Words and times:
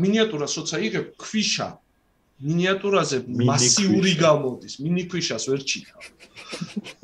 მინიატურას 0.00 0.52
როცა 0.60 0.76
იღებ 0.88 1.06
ქვიშა 1.20 1.68
მინიატურაზე 2.44 3.18
მასიური 3.30 4.12
გამოდის, 4.18 4.74
მინი 4.82 5.02
ქვიშას 5.06 5.44
ვერ 5.48 5.62
ჩიქავ. 5.70 6.02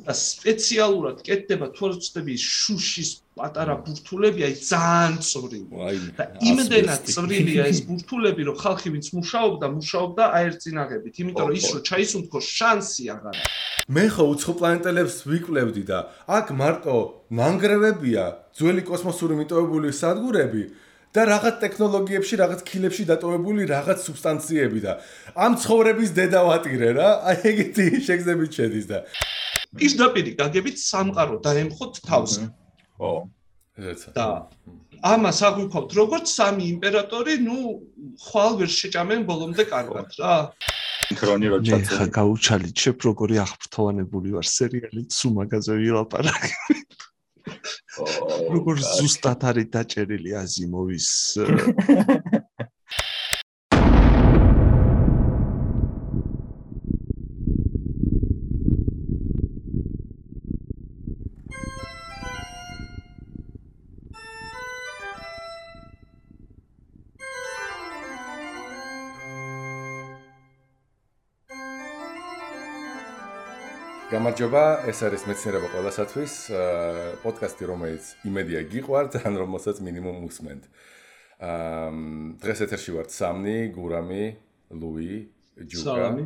და 0.04 0.12
სპეციალურად 0.14 1.22
კეთდება 1.26 1.71
თვალწდები 1.76 2.34
შუშის 2.34 3.10
პატარა 3.38 3.74
ბურთულები, 3.87 4.40
აი 4.46 4.54
ძალიან 4.58 5.14
წვრილი. 5.22 5.68
და 6.18 6.24
იმდენად 6.50 7.03
წვრილია 7.14 7.64
ეს 7.71 7.81
ბურთულები, 7.87 8.42
რომ 8.50 8.56
ხალხი 8.58 8.88
ვინც 8.95 9.06
მუშაობდა, 9.17 9.67
მუშაობდა 9.78 10.24
აერწინაღებით, 10.38 11.14
იმიტომ 11.22 11.46
რომ 11.46 11.56
ის 11.56 11.67
რო 11.74 11.81
ჩაისუნთქო 11.88 12.38
შანსი 12.56 13.04
აღარ 13.14 13.36
მე 13.91 14.04
ხო 14.14 14.24
უცხო 14.35 14.53
პლანეტელებს 14.59 15.17
ვიკვლევდი 15.27 15.82
და 15.91 15.99
აქ 16.30 16.46
მარტო 16.54 16.96
ნანგრევებია, 17.38 18.24
ძველი 18.54 18.82
კოსმოსური 18.86 19.34
მიტოვებული 19.41 19.91
სადგურები. 19.91 20.62
და 21.10 21.23
რაღაც 21.27 21.56
ტექნოლოგიებში, 21.64 22.34
რაღაც 22.38 22.60
ქილებში 22.70 23.05
დატოვებული 23.10 23.66
რაღაც 23.66 23.98
სუბსტანციები 24.06 24.80
და 24.84 24.92
ამ 25.34 25.59
ცხოვრების 25.59 26.10
დედავატირე 26.14 26.91
რა, 26.98 27.09
აი 27.30 27.38
ეგეთი 27.51 27.87
შეგზებით 28.06 28.51
შედის 28.59 28.87
და 28.91 28.98
პირდაპირ 29.74 30.27
გაგებით 30.38 30.77
სამყარო 30.78 31.37
დაემხოთ 31.46 31.95
თავს. 32.06 32.32
ო, 32.98 33.10
ესეცა. 33.78 34.10
და 34.15 34.27
ამას 35.02 35.38
აღვიქოთ 35.48 35.88
როგორც 35.96 36.27
სამი 36.28 36.65
იმპერატორი, 36.77 37.34
ну, 37.42 37.80
ხვალ 38.20 38.52
ვერ 38.60 38.70
შეჭამენ 38.70 39.20
ბოლომდე 39.27 39.65
კარგად 39.73 40.09
რა. 40.20 40.34
ქრონი 41.16 41.46
რო 41.51 41.59
ჩაწე. 41.65 41.90
ხა 41.96 42.06
გაუჩალით 42.15 42.77
შე 42.77 42.90
პროგორი 43.02 43.37
აღფრთოვანებული 43.42 44.29
ვარ 44.37 44.46
სერიალი 44.46 45.02
სუ 45.10 45.29
მაგაზე 45.38 45.74
ვილაპარაკე. 45.80 46.77
როგორ 48.54 48.82
ზუსტად 48.86 49.46
არის 49.50 49.70
დაჭერილი 49.77 50.36
აზიმოვის 50.42 51.09
გამარჯობა, 74.31 74.86
ეს 74.86 74.98
არის 75.03 75.23
მეცნიერება 75.27 75.69
ყველასათვის, 75.75 76.33
პოდკასტი, 77.19 77.64
რომელიც 77.67 78.05
იმედია 78.31 78.61
გიყვართ, 78.70 79.17
ან 79.27 79.34
რომელსაც 79.42 79.81
მინიმუმ 79.83 80.22
უსმენთ. 80.22 80.62
აა 81.42 82.39
დღეს 82.39 82.59
ეთერში 82.62 82.95
ვართ 82.95 83.11
სამნი, 83.11 83.75
გურამი, 83.75 84.25
ლუი, 84.70 85.17
ჯუკა. 85.67 85.83
სალამი. 85.83 86.25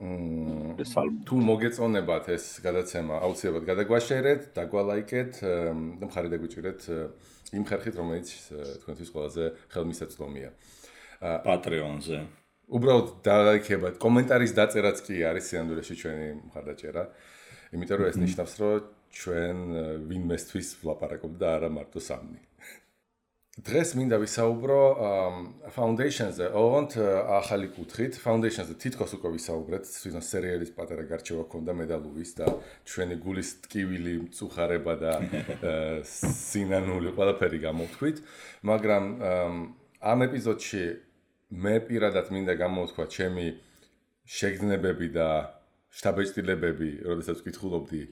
მმ 0.00 0.80
თუ 1.28 1.36
მოგეწონებათ 1.36 2.24
ეს 2.32 2.44
გადაცემა, 2.64 3.20
აუცილებლად 3.20 3.64
გადაგვაშერეთ, 3.68 4.40
დაგვალაიკეთ 4.56 5.32
და 6.00 6.04
მხარი 6.08 6.28
დაგვიჭირეთ 6.32 6.80
იმ 7.52 7.64
ხერხით, 7.68 7.94
რომელიც 8.00 8.28
თქვენთვის 8.80 9.10
ყველაზე 9.12 9.44
ხელმისაწვდომია. 9.76 10.50
პატრეონზე. 11.20 12.18
უბრალოდ 12.66 13.08
დაიქება. 13.26 13.88
კომენტარის 14.02 14.52
დაწერაც 14.58 14.98
კი 15.06 15.22
არის 15.30 15.44
სინამდვილეში 15.50 15.94
ჩვენი 16.02 16.28
მხარდაჭერა. 16.50 17.04
იმიტომ 17.74 17.96
რომ 18.00 18.06
ეს 18.10 18.16
mhm. 18.16 18.24
ნიშნავს 18.26 18.54
რომ 18.60 18.74
ჩვენ 19.16 19.58
ვინმესთვის 20.10 20.68
ვლაპარაკობთ 20.82 21.36
და 21.40 21.48
არა 21.56 21.68
მარტო 21.72 22.00
სამნი 22.02 22.40
დღეს 23.56 23.94
მინდა 23.96 24.16
ვისაუბრო 24.20 24.80
foundations-ზე, 25.72 26.50
ოღონდ 26.60 26.92
ახალი 27.40 27.70
კუთხით. 27.72 28.18
foundations-ზე 28.20 28.74
თითქოს 28.76 29.16
უკვე 29.16 29.30
ვისაუბრეთ, 29.32 29.84
თვითონ 29.88 30.24
სერიალის 30.28 30.70
პატარა 30.76 31.04
გარჩევა 31.08 31.44
ჰქონდა 31.48 31.72
მედალუვის 31.80 32.30
და 32.36 32.46
ჩვენი 32.84 33.16
გულის 33.16 33.50
ტკივილი, 33.64 34.14
მწუხარება 34.28 34.94
და 35.00 35.12
სინანული 36.04 37.16
ყველაფერი 37.16 37.58
გამოვთქვით, 37.64 38.16
მაგრამ 38.60 39.04
ამ 40.04 40.18
ეპიზოდში 40.28 40.82
მე 41.54 41.74
პირადად 41.86 42.32
მინდა 42.34 42.54
გამოვთქვა 42.58 43.04
ჩემი 43.06 43.46
შეგრძნებები 44.26 45.08
და 45.14 45.28
შტაბეჭდილებები, 45.94 46.88
როდესაც 47.06 47.42
ვკითხულობდი 47.44 48.02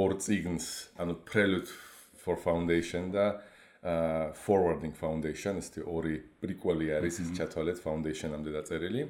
ორ 0.00 0.16
ციგნს, 0.16 0.66
ანუ 0.96 1.20
Prelude 1.28 1.68
for 2.16 2.40
Foundation 2.40 3.12
და 3.12 3.40
uh 3.80 4.32
forwarding 4.36 4.92
foundation 4.92 5.56
ის 5.56 5.68
თეორი 5.72 6.16
პრიკველი 6.40 6.88
არის 7.00 7.20
ის 7.20 7.28
ჩათვალეთ 7.36 7.78
foundation-ამდე 7.80 8.50
დაწერილი. 8.56 9.02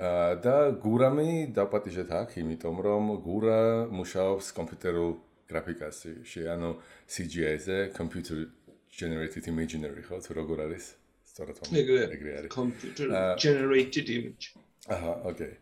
აა 0.00 0.32
და 0.44 0.56
გურამი 0.84 1.52
დაპატიჟეთ 1.56 2.10
აქ, 2.20 2.28
იმიტომ 2.44 2.76
რომ 2.86 3.04
გურა 3.24 3.60
მუშაობს 3.88 4.46
კომპიუტერულ 4.56 5.12
გრაფიკაში, 5.48 6.12
ანუ 6.48 6.70
CGI-ზე, 7.08 7.92
computer 7.96 8.48
generated 8.92 9.48
imaginary, 9.48 10.04
ხო, 10.04 10.20
თუ 10.20 10.32
როგორ 10.40 10.58
არის? 10.68 11.01
სწორად 11.32 11.56
ვამბობ. 11.62 11.74
ეგრე 12.16 12.30
არის. 12.38 12.50
computer 12.52 13.06
generated 13.40 14.06
image. 14.12 14.52
აჰა, 14.92 15.12
ოკეი. 15.32 15.54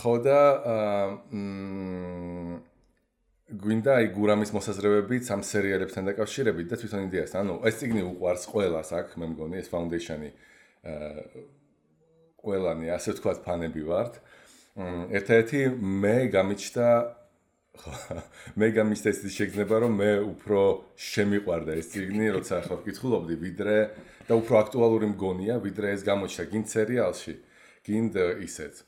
ხო 0.00 0.12
და 0.24 0.40
აა 0.72 1.06
მ 1.36 2.60
გვინდა 3.50 3.92
აი 3.98 4.06
გურამის 4.14 4.50
მოსაზრებები 4.54 5.16
სამ 5.26 5.42
სერიალებთან 5.42 6.06
დაკავშირებით 6.08 6.66
და 6.70 6.76
თვითონ 6.80 7.02
იდეასთან. 7.10 7.40
ანუ 7.44 7.54
ეს 7.66 7.74
ციგნი 7.82 8.02
უყვარს 8.06 8.44
ყველას 8.46 8.90
აქ, 8.94 9.08
მე 9.18 9.26
მგონი 9.34 9.56
ეს 9.58 9.68
foundation-ი 9.74 10.30
აა 10.86 11.44
ყველანი 12.40 12.86
ასე 12.96 13.10
თქვა 13.18 13.32
ფანები 13.44 13.82
ვართ. 13.90 14.14
ერთ-ერთი 15.18 15.60
მე 16.02 16.16
გამიჩნდა 16.30 16.86
მე 18.60 18.68
გამიშთა 18.76 19.12
ის 19.14 19.20
შეგზნება 19.36 19.80
რომ 19.84 19.96
მე 20.00 20.10
უფრო 20.26 20.60
შემიყვარდა 21.10 21.76
ეს 21.80 21.90
ციგნი 21.94 22.28
როცა 22.36 22.60
ახლა 22.60 22.80
ვკითხულობდი 22.80 23.34
ვიდრე 23.44 23.76
და 24.28 24.38
უფრო 24.40 24.60
აქტუალური 24.64 25.10
მგონია 25.14 25.58
ვიდრე 25.64 25.94
ეს 25.96 26.04
გამოჩნდა 26.06 26.44
გინ 26.52 26.64
სერიალში 26.74 27.34
გინ 27.88 28.12
ისეთ 28.48 28.84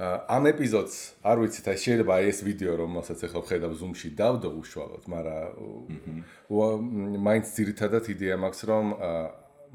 ამ 0.00 0.48
ეპიზოდს 0.48 1.20
არ 1.28 1.44
ვიცით 1.44 1.66
აი 1.68 1.78
შეიძლება 1.84 2.14
ეს 2.24 2.40
ვიდეო 2.40 2.72
რომელსაც 2.80 3.20
ახლა 3.28 3.40
ვხედავ 3.44 3.72
Zoom-ში 3.76 4.08
დავდო 4.16 4.48
უშუალოდ 4.60 5.04
მაგრამ 5.12 7.20
მაინც 7.20 7.46
ძირითადად 7.56 8.04
იდეა 8.08 8.36
მაქვს 8.40 8.62
რომ 8.70 8.86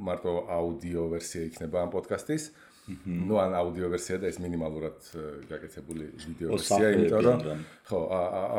მარტო 0.01 0.33
აუდიო 0.49 1.03
ვერსია 1.13 1.41
იქნება 1.49 1.77
ამ 1.85 1.89
პოდკასტის 1.93 2.43
ну 3.05 3.39
ან 3.41 3.55
აუდიო 3.57 3.89
ვერსია 3.89 4.19
და 4.21 4.29
ეს 4.29 4.37
მინიმალურად 4.43 5.07
э, 5.17 5.23
გაკეთებული 5.49 6.05
ვიდეო 6.21 6.49
ვერსია, 6.53 6.89
იმიტომ 6.93 7.23
რომ 7.25 7.63
ხო, 7.89 8.01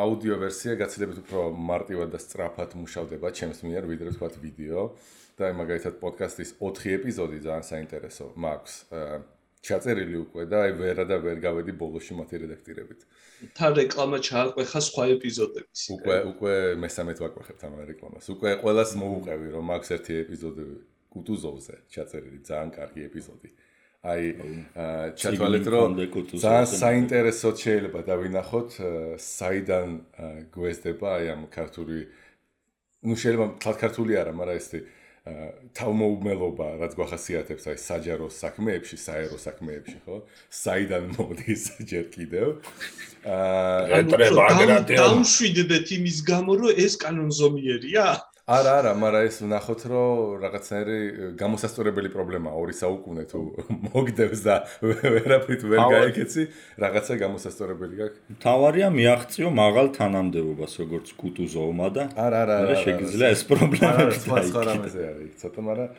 აუდიო 0.03 0.39
ვერსია 0.43 0.75
გაცილებით 0.83 1.21
უფრო 1.23 1.43
მარტივად 1.55 2.11
და 2.11 2.19
სწრაფად 2.19 2.75
მუშავდება 2.81 3.31
ჩემს 3.39 3.63
მიერ, 3.63 3.87
ვიდრე 3.87 4.11
თქვა 4.17 4.29
ვიდეო 4.43 4.83
და 5.39 5.53
მაგალითად 5.61 5.95
პოდკასტის 6.03 6.51
4 6.59 6.97
ეპიზოდი 6.99 7.39
ძალიან 7.47 7.65
საინტერესო 7.71 8.27
მაქვს. 8.35 8.75
ჩაწერილი 9.67 10.17
უკვე 10.31 10.43
და 10.47 10.59
აი 10.63 10.73
ვერა 10.79 11.05
და 11.11 11.17
ვერ 11.19 11.39
გავედი 11.43 11.73
ბოლოში 11.75 12.15
მათი 12.15 12.39
რედაქტირებით. 12.39 13.01
თან 13.59 13.73
რეკლამა 13.79 14.19
ჩააყვეხა 14.23 14.81
სხვა 14.89 15.05
ეპიზოდების. 15.17 15.81
უკვე 15.97 16.17
უკვე 16.31 16.55
მესამედ 16.83 17.17
ვაკვეხებთ 17.25 17.63
ამ 17.67 17.75
რეკლამას. 17.91 18.25
უკვე 18.31 18.51
ყველას 18.63 18.91
მოუყევი 19.03 19.47
რომ 19.55 19.65
მაქვს 19.71 19.91
ერთი 19.97 20.13
ეპიზოდები 20.23 20.77
კუტუზოვზე 21.11 21.75
ჩაწერილი 21.91 22.39
ძალიან 22.47 22.71
კარგი 22.79 23.01
ეპიზოდი. 23.11 23.49
აა 23.51 23.66
აი 24.07 24.25
ჩათვალეთ 25.21 25.67
რომ 25.75 25.91
ძალიან 26.39 26.69
საინტერესო 26.73 27.51
შეიძლება 27.63 28.01
დავინახოთ 28.11 28.71
საიდან 29.27 29.89
გვესდება 30.55 31.09
აი 31.19 31.25
ამ 31.35 31.43
ქართული 31.57 31.99
ну 33.07 33.15
შეიძლება 33.23 33.75
ქართული 33.83 34.13
არა 34.23 34.33
მაგრამ 34.37 34.61
ეს 34.63 34.69
თავმოუმელობა 35.75 36.67
რაც 36.79 36.93
გვახასიათებს 36.95 37.65
აი 37.73 37.79
საჯარო 37.83 38.29
საქმეებში 38.31 38.97
საერო 39.05 39.39
საქმეებში 39.43 39.99
ხო? 40.07 40.19
საიდან 40.55 41.09
მოდის 41.19 41.65
ჯერ 41.91 42.05
კიდევ. 42.15 42.47
აა 43.27 43.99
ეტრება 44.07 44.45
აგრატე 44.55 45.01
დაუშვიდეთ 45.03 45.87
იმის 45.99 46.19
გამო 46.31 46.53
რომ 46.63 46.79
ეს 46.87 46.95
კანონზომიერია 47.03 48.07
არა 48.47 48.73
არა, 48.79 48.91
მაგრამ 48.95 49.25
ეს 49.27 49.37
ვნახოთ, 49.43 49.81
რომ 49.91 50.39
რაღაცნაირი 50.39 50.99
გამოსასწორებელი 51.35 52.11
პრობლემაა 52.15 52.55
ორი 52.55 52.75
საუკუნე 52.79 53.25
თუ 53.27 53.41
მოგდევს 53.91 54.41
და 54.47 54.55
ვერაფრით 54.87 55.63
ვერ 55.67 55.81
გაიქეცი, 55.91 56.43
რაღაცა 56.79 57.15
გამოსასწორებელი 57.27 57.95
გაქვს. 57.99 58.39
თავარია 58.47 58.89
მიაღწიო 58.95 59.51
მაღალ 59.51 59.87
თანამდებობას 59.99 60.73
როგორც 60.79 61.07
კუტუზოვმა 61.19 61.89
და 61.91 62.05
არა 62.15 62.39
არა 62.47 62.55
არა 62.63 62.77
შეგიძლია 62.87 63.29
ეს 63.35 63.43
პრობლემა 63.51 64.07
სხვა 64.15 64.39
სხვა 64.47 64.63
რამეზე 64.71 65.03
არის, 65.11 65.33
ცოტა, 65.43 65.61
მაგრამ 65.67 65.91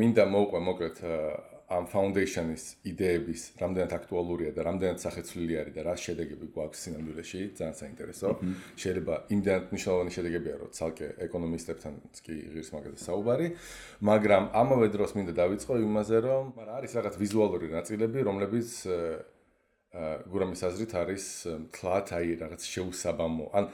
მინდა 0.00 0.24
მოვყვა 0.32 0.60
მოკლედ 0.64 0.96
ამ 1.68 1.84
foundation-ის 1.92 2.62
იდეების 2.88 3.42
რამდენად 3.60 3.92
აქტუალურია 3.92 4.52
და 4.56 4.64
რამდენად 4.64 5.02
სახეცვლილი 5.04 5.54
არის 5.60 5.74
და 5.76 5.82
რა 5.84 5.94
შედეგები 6.00 6.46
გვაქვს 6.56 6.84
სინამდვილეში, 6.84 7.40
ძალიან 7.60 7.76
საინტერესო. 7.76 8.28
შეიძლება 8.80 9.14
იმდანაც 9.36 9.64
მნიშვნელოვანი 9.68 10.12
შედეგებია, 10.16 10.54
რომ 10.64 10.70
ცალკე 10.78 11.08
ეკონომისტებთანაც 11.28 12.14
კი 12.24 12.34
ღირს 12.56 12.70
მაგაზე 12.72 12.98
საუბარი, 13.04 13.48
მაგრამ 14.00 14.44
ამავე 14.62 14.86
დროს 14.96 15.12
მინდა 15.18 15.32
დავიწყო 15.44 15.74
იმაზე, 15.84 16.16
რომ 16.24 16.42
მაგრამ 16.56 16.76
არის 16.80 16.92
რაღაც 16.96 17.14
ვიზუალური 17.20 17.68
ნაწილები, 17.76 18.18
რომლებიც 18.24 18.68
აა 18.88 19.36
გურამის 20.28 20.60
აზრით 20.68 20.92
არის 21.00 21.24
თლათ 21.72 22.08
აი 22.12 22.28
რაღაც 22.44 22.62
შეუსაბამო. 22.68 23.46
ან 23.56 23.64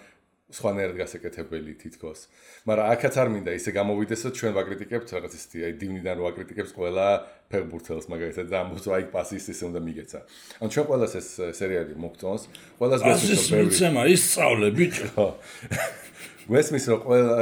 სხვანაირად 0.54 0.96
გასაკეთებელი 1.02 1.72
თითქოს. 1.82 2.20
მაგრამ 2.62 2.86
აქაც 2.94 3.14
არ 3.18 3.28
მინდა 3.34 3.50
ისე 3.58 3.70
გამოვიდეს, 3.74 4.20
რომ 4.24 4.32
ჩვენ 4.38 4.52
ვაკრიტიკებთ 4.54 5.08
რაღაც 5.14 5.32
ისეთი, 5.34 5.58
აი 5.66 5.72
დივნიდან 5.82 6.14
რო 6.14 6.24
აკრიტიკებს 6.30 6.70
ყველა 6.78 7.06
ფეხბურთელს 7.50 8.06
მაგალითად 8.06 8.46
და 8.46 8.56
ამბობს, 8.62 8.86
აი 8.94 9.04
პასის 9.10 9.44
ისე 9.50 9.64
უნდა 9.68 9.80
მიგეცა. 9.82 10.18
ან 10.62 10.68
ჩვენ 10.70 10.84
ყველას 10.90 11.12
ეს 11.18 11.28
სერიალი 11.58 11.94
მოგწონს. 11.98 12.42
ყველას 12.78 13.00
გასწრებს 13.02 13.46
რომ 13.50 13.60
ვიცემა 13.66 14.02
ისწავლე 14.14 14.68
ბიჭო. 14.78 15.26
ვესმის 16.54 16.84
რომ 16.92 17.00
ყველა 17.02 17.34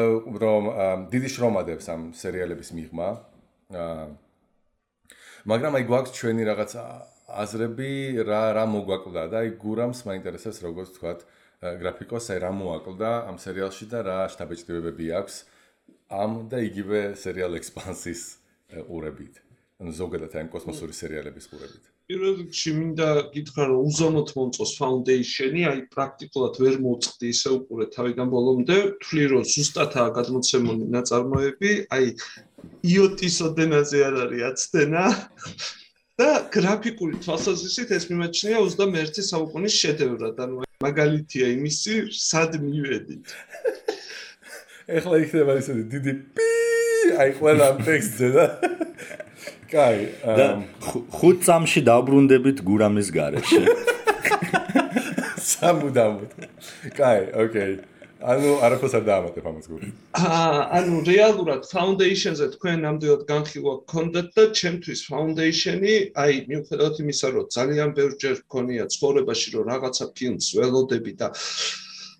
რომ 0.42 0.64
დიდი 1.12 1.28
შრომადებს 1.34 1.86
ამ 1.92 2.00
სერიალების 2.16 2.68
მიღმა. 2.72 3.08
მაგრამ 5.42 5.72
აი 5.76 5.84
გვაქვს 5.90 6.14
ჩვენი 6.16 6.42
რაღაც 6.48 6.72
აზრები 7.32 8.22
რა 8.28 8.42
რა 8.56 8.64
მოგვაკლდა 8.68 9.22
და 9.32 9.36
აი 9.42 9.50
გურამს 9.58 10.04
მაინტერესებს 10.06 10.62
როგორც 10.62 10.94
თქვათ 10.96 11.20
გრაფიკოს 11.62 12.26
აი 12.34 12.38
რა 12.42 12.50
მოაკლდა 12.58 13.10
ამ 13.30 13.36
სერიალში 13.38 13.86
და 13.92 14.02
რა 14.02 14.18
შტაბეჭდილებები 14.34 15.06
აქვს 15.22 15.34
ამ 16.10 16.32
და 16.50 16.58
იგივე 16.58 17.00
სერიალ 17.14 17.54
ექსპანსის 17.62 18.22
ყურებით. 18.90 19.38
ან 19.82 19.94
ზოგადად 19.94 20.34
აი 20.38 20.50
კოსმოსური 20.50 20.94
სერიალების 20.94 21.46
ყურებით. 21.50 21.84
პირველ 22.10 22.34
რიგში 22.42 22.70
მინდა 22.76 23.08
გითხრა 23.34 23.64
რომ 23.70 23.82
უზომოდ 23.88 24.28
მომწოს 24.36 24.72
ფაუნდეიშენი 24.78 25.62
აი 25.70 25.78
პრაქტიკულად 25.94 26.58
ვერ 26.62 26.74
მოწყდი 26.86 27.26
ისე 27.34 27.48
უყურე 27.56 27.86
თავიდან 27.94 28.32
ბოლომდე 28.34 28.76
თვლი 29.06 29.24
რომ 29.32 29.44
ზუსტადაა 29.54 30.08
გადმოცემული 30.18 30.86
ნაწარმოები 30.96 31.70
აი 31.94 32.06
იოტის 32.90 33.36
ოდენაზე 33.48 33.98
არ 34.08 34.18
არის 34.26 34.42
აცდენა 34.50 35.04
და 36.22 36.30
გრაფიკული 36.54 37.18
თვალსაზრისით 37.24 37.90
ეს 37.96 38.04
მიმაჩნია 38.12 38.58
21 38.62 39.24
საუკუნის 39.26 39.74
შედევრად 39.82 40.38
ანუ 40.44 40.66
მაგალითია 40.86 41.48
იმისი, 41.56 41.94
სად 42.14 42.58
მივედით. 42.62 43.32
ეხლა 44.98 45.18
იქნება 45.24 45.56
ისე 45.58 45.76
დიდი 45.90 46.14
პი, 46.36 46.50
აი 47.22 47.34
ყველა 47.38 47.68
ტექსტზე 47.86 48.28
და 48.36 48.46
კაი, 49.72 50.02
და 50.22 50.46
ხუთ 51.18 51.46
წამში 51.46 51.80
დაბრუნდებით 51.90 52.62
გურამის 52.66 53.08
გარეშე. 53.14 53.62
სამუდამოდ. 55.52 56.30
კაი, 56.98 57.22
ოკეი. 57.46 57.74
ანუ 58.22 58.50
არაფერს 58.66 58.94
არ 58.98 59.04
დაამატებ 59.08 59.46
ამას 59.50 59.66
გული. 59.70 59.88
ანუ 60.78 60.96
რეალურად 61.08 61.62
foundation-ზე 61.66 62.46
თქვენ 62.54 62.84
ნამდვილად 62.86 63.22
განხილვა 63.30 63.74
გქონდათ 63.82 64.28
და 64.36 64.44
ჩემთვის 64.60 65.00
foundation-ი, 65.10 65.94
აი 66.22 66.32
მიუხედავად 66.50 66.94
იმისა, 67.02 67.28
რომ 67.36 67.48
ძალიან 67.56 67.90
ბევრჯერ 67.98 68.36
გქონია 68.46 68.84
ცხოვრებაში, 68.94 69.48
რომ 69.56 69.64
რაღაცა 69.72 70.04
ფილმს 70.16 70.46
ველოდები 70.58 71.12
და 71.18 71.28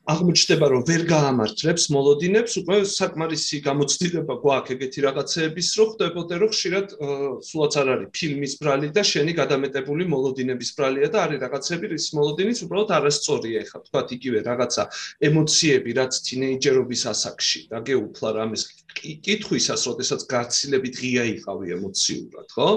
აღმოჩნდება, 0.03 0.67
რომ 0.67 0.83
ვერ 0.83 1.03
გაამართლებს 1.07 1.85
მოლოდინებს, 1.95 2.57
უკვე 2.59 2.77
საკმარისი 2.91 3.59
გამოცდილება 3.63 4.35
გვაქვს 4.43 4.73
ეგეთი 4.75 5.01
რაღაცეების, 5.07 5.69
რომ 5.79 5.89
ხდებოდა, 5.93 6.35
რომ 6.43 6.51
ხშირად 6.51 6.87
სულაც 7.47 7.75
არ 7.79 7.89
არის 7.95 8.09
ფილმის 8.11 8.53
ბრალი 8.59 8.89
და 8.91 9.03
შენი 9.07 9.33
გადამეტებული 9.39 10.05
მოლოდინების 10.11 10.71
bralია 10.75 11.07
და 11.15 11.19
არის 11.23 11.43
რაღაცები, 11.47 11.87
რის 11.95 12.07
მოლოდინიც 12.19 12.59
უბრალოდ 12.67 12.91
არასწორია, 12.99 13.63
ეხლა 13.63 13.79
თქვა 13.87 14.03
იგივე 14.19 14.39
რაღაცა 14.43 14.83
ემოციები, 15.31 15.91
რაც 16.03 16.13
თინეიჯერობის 16.27 17.03
ასაკში 17.15 17.61
დაგეუფლა 17.71 18.29
რამის 18.43 18.63
კითხვისას, 18.99 19.83
როდესაც 19.87 20.21
გაცილებით 20.27 20.95
ღია 20.99 21.25
იყავი 21.39 21.79
ემოციურად, 21.79 22.47
ხო? 22.51 22.71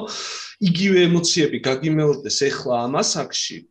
იგივე 0.62 1.00
ემოციები 1.10 1.58
გაგიმეორდეს 1.66 2.38
ეხლა 2.54 2.76
ამ 2.86 3.02
ასაკში, 3.02 3.66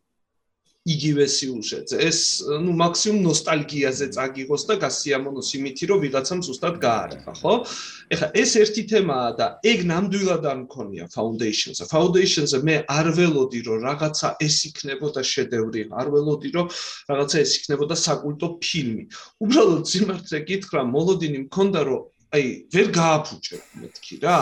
იგივე 0.85 1.25
სიუჟეტზე. 1.25 1.97
ეს 1.97 2.19
ну 2.61 2.73
მაქსიმუმ 2.77 3.25
ნოსტალგიაზე 3.25 4.07
წაგიღოს 4.13 4.63
და 4.69 4.75
გასიამონოს 4.85 5.49
იმითი, 5.57 5.85
რომ 5.89 5.99
ვიღაცამ 6.05 6.41
ზუსტად 6.45 6.77
გააარება, 6.77 7.33
ხო? 7.41 7.55
ეხლა 8.13 8.29
ეს 8.37 8.51
ერთი 8.61 8.83
თემაა 8.93 9.31
და 9.41 9.47
ეგ 9.65 9.79
ნამდვილად 9.89 10.45
არ 10.45 10.59
მქონია 10.69 11.05
Foundation-ზე. 11.17 11.85
Foundation-ზე 11.89 12.59
მე 12.69 12.77
არ 12.85 13.07
ველოდი, 13.17 13.61
რომ 13.65 13.79
რაღაცა 13.89 14.29
ეს 14.45 14.57
იქნებოდა 14.69 15.23
შედევრი, 15.25 15.81
არ 15.89 16.07
ველოდი, 16.13 16.49
რომ 16.53 16.67
რაღაცა 17.09 17.37
ეს 17.41 17.53
იქნებოდა 17.59 17.97
საკულტო 18.05 18.49
ფილმი. 18.61 19.05
უბრალოდ 19.41 19.85
სიმართლე 19.89 20.39
გითხრა, 20.53 20.81
მოლოდინი 20.85 21.39
მქონდა, 21.49 21.81
რომ 21.89 22.03
აი 22.37 22.45
ვერ 22.75 22.87
გააფუჭებ 22.93 23.63
მეთქი 23.81 24.15
რა. 24.21 24.39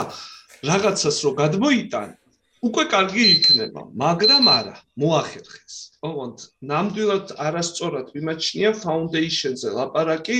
რაღაცას 0.63 1.17
რო 1.23 1.31
გადმოიტანე 1.39 2.22
უკვე 2.63 2.83
კარგი 2.91 3.23
იქნება, 3.37 3.81
მაგრამ 3.99 4.45
არა, 4.47 4.75
მოახერხეს. 5.03 5.75
ოღონდ 6.07 6.37
ნამდვილად 6.71 7.33
არასწორად 7.45 8.13
მიმაჩნია 8.15 8.71
foundation-ზე 8.83 9.69
ლაპარაკი, 9.77 10.37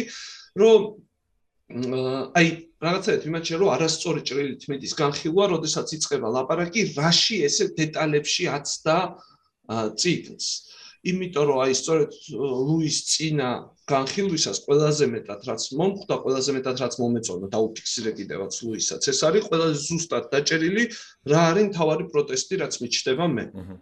რომ 0.55 0.81
აი 2.39 2.47
რაღაცეთ 2.83 3.27
მიმაჩნია 3.27 3.57
რომ 3.59 3.69
არასწორი 3.75 4.21
ჭრილით 4.29 4.63
მიდის 4.71 4.93
განხილვა, 5.03 5.43
როდესაც 5.55 5.87
იწყება 5.97 6.27
ლაპარაკი, 6.37 6.81
რაში 6.95 7.37
ესე 7.47 7.65
დეტალებში 7.75 8.43
აცდა 8.55 8.97
ციკლს. 9.99 10.47
იმიტომ 11.03 11.45
რომ 11.49 11.57
აი 11.63 11.73
სწორედ 11.75 12.11
ლუის 12.67 12.97
ცინა 13.11 13.47
განხილვისას 13.91 14.63
ყველაზე 14.63 15.05
მეტად 15.11 15.41
რაც 15.49 15.63
მომხდა, 15.79 16.15
ყველაზე 16.23 16.51
მეტად 16.57 16.75
რაც 16.83 16.93
მომეწონა 17.03 17.47
და 17.51 17.59
უფიქსირე 17.67 18.11
კიდევაც 18.19 18.53
ლუისაც, 18.63 19.01
ეს 19.11 19.19
არის 19.27 19.43
ყველაზე 19.51 19.75
ზუსტად 19.83 20.29
დაჭერილი 20.31 20.83
რა 21.27 21.41
არის 21.51 21.73
თავარი 21.75 22.05
პროტესტი 22.13 22.55
რაც 22.63 22.73
მიჩნდება 22.83 23.25
მე. 23.35 23.45
აჰა 23.51 23.75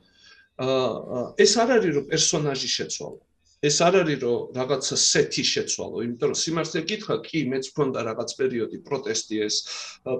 ეს 0.62 1.52
არ 1.62 1.70
არის 1.78 1.92
რომ 1.98 2.06
პერსონაჟი 2.12 2.70
შეცვალო. 2.78 3.20
ეს 3.62 3.78
არ 3.86 3.96
არის 4.02 4.20
რომ 4.26 4.56
რაღაცა 4.58 4.96
სეთი 4.98 5.44
შეცვალო, 5.46 5.98
იმიტომ 6.06 6.32
რომ 6.32 6.40
სიმართლე 6.42 6.82
გითხრა, 6.90 7.16
კი, 7.28 7.40
მეც 7.52 7.66
მქონდა 7.70 8.00
რაღაც 8.10 8.30
პერიოდი 8.40 8.78
პროტესტი 8.88 9.36
ეს 9.46 9.56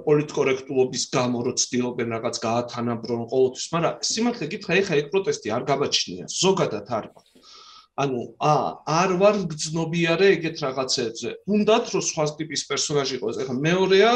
პოლიტკორექტულობის 0.06 1.04
გამო, 1.16 1.40
რომ 1.48 1.56
ცდილობენ 1.62 2.08
რაღაც 2.16 2.36
გაათანაბრონ 2.46 3.24
ყოველთვის, 3.34 3.66
მაგრამ 3.74 3.96
სიმართლე 4.12 4.46
გითხრა, 4.54 4.74
ეხა 4.82 4.94
ეგ 5.02 5.08
პროტესტი 5.16 5.48
არ 5.58 5.64
გაბაჩნია, 5.72 6.26
ზოგადად 6.38 6.88
არ 7.02 7.06
ყო. 7.18 7.22
ანუ 8.02 8.22
ა 8.40 8.56
არ 8.88 9.12
ვარ 9.20 9.36
გძნობიარე 9.52 10.28
ეგეთ 10.38 10.58
რაღაცებზე. 10.66 11.30
უნდათ 11.54 11.86
რომ 11.92 12.04
სხვა 12.08 12.26
ტიპის 12.38 12.62
პერსონაჟი 12.70 13.14
იყოს. 13.20 13.36
ეხლა 13.42 13.56
მეორეა 13.68 14.12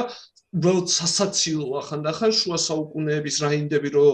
უბრალოდ 0.55 0.87
სასაცილო 0.87 1.67
ახანდახან 1.81 2.31
შუა 2.39 2.57
საუკუნეების 2.65 3.35
რაინდები 3.43 3.89
რო 3.95 4.07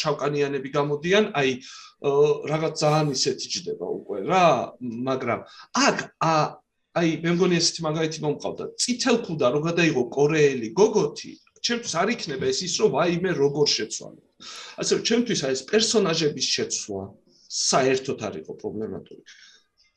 შავკანიანები 0.00 0.68
გამოდიან, 0.74 1.24
აი 1.38 1.50
რაღაც 2.50 2.74
ძალიან 2.82 3.08
ისეთი 3.14 3.46
ჯდება 3.54 3.86
უკვე 3.98 4.07
რა, 4.26 4.44
მაგრამ 4.78 5.40
აქ 5.86 5.98
აი 6.98 7.10
მე 7.22 7.30
მგონი 7.36 7.54
ესეთი 7.60 7.80
მაგალითი 7.86 8.18
მომყავდა. 8.24 8.64
წითელქუდა 8.82 9.46
რო 9.54 9.60
გადაიღო 9.68 10.02
კორეელი 10.16 10.68
გოგოთი, 10.80 11.32
ჩემთვის 11.66 11.94
არ 12.00 12.08
იქნება 12.14 12.44
ეს 12.52 12.60
ის 12.66 12.74
რომ 12.80 12.90
ვაიმე 12.96 13.30
როგორ 13.42 13.66
შეცვალე. 13.76 14.22
ასე 14.80 14.92
რომ 14.96 15.02
ჩემთვის 15.08 15.40
აი 15.46 15.52
ეს 15.58 15.62
პერსონაჟების 15.70 16.46
შეცვლა 16.54 17.04
საერთოდ 17.48 18.18
არ 18.28 18.34
იყო 18.42 18.52
პრობლემატური. 18.62 19.22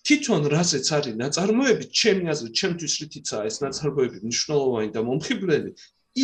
თვითონ 0.01 0.41
რაზეც 0.49 0.87
არის 0.97 1.15
ნაწარმოები, 1.21 1.83
ჩემი 2.01 2.23
აზრით, 2.33 2.53
ჩემთვის 2.61 2.93
რითიცაა 3.01 3.43
ეს 3.49 3.57
ნაწარმოები 3.61 4.17
მნიშვნელოვანი 4.25 4.89
და 4.95 5.01
მომხიბვლელი, 5.05 5.71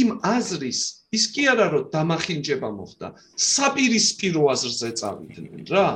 იმ 0.02 0.10
აზრის 0.36 0.80
ის 1.16 1.24
კი 1.32 1.44
არა 1.54 1.68
რომ 1.74 1.84
დამახინჯება 1.94 2.70
მოხდა, 2.80 3.08
საპირისპირო 3.38 4.42
აზრზე 4.54 4.90
წავიდნენ 5.00 5.64
რა. 5.72 5.88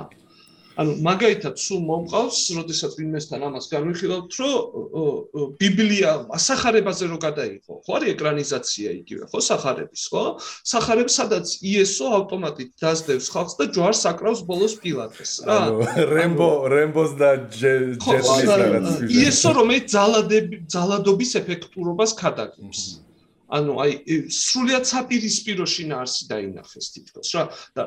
ანუ 0.79 0.93
მაგალითად 1.03 1.59
სულ 1.59 1.81
მომყავს, 1.83 2.37
როდესაც 2.55 2.95
ვინმესთან 2.95 3.43
ამას 3.47 3.65
განვიხილავთ, 3.71 4.31
რომ 4.39 5.51
ბიბლია 5.59 6.11
ასახარებაზე 6.37 7.09
რო 7.11 7.17
გადაიღო. 7.25 7.73
ხო 7.83 7.91
არის 7.97 8.11
ეკრანიზაცია 8.15 8.89
იგივე, 9.01 9.23
ხო 9.27 9.39
სახარების, 9.51 10.03
ხო? 10.11 10.23
სახარებს 10.71 11.13
სადაც 11.19 11.47
იესო 11.59 12.05
ავტომატით 12.21 12.71
დაძდევს 12.79 13.27
ხალხს 13.35 13.55
და 13.59 13.65
ჯვარს 13.75 14.03
აკრავს 14.11 14.41
ბოლოს 14.47 14.73
პილატეს, 14.79 15.31
რა. 15.43 15.59
ანუ 15.59 16.07
რემბო, 16.15 16.51
რემბოს 16.71 17.11
და 17.19 17.29
ჯესმის 17.51 18.51
რაღაც. 18.63 18.87
იესო 19.11 19.49
რომელიც 19.59 19.85
ძალადები, 19.91 20.55
ძალადობის 20.71 21.31
ეფექტურობას 21.41 22.11
ქადაგებს. 22.15 23.10
ანუ 23.51 23.77
აი 23.83 24.17
სრულიად 24.31 24.85
საპირისპირო 24.87 25.65
შინაარსი 25.67 26.27
დაინახეს 26.31 26.87
თითქოს 26.95 27.31
რა 27.35 27.43
და 27.77 27.83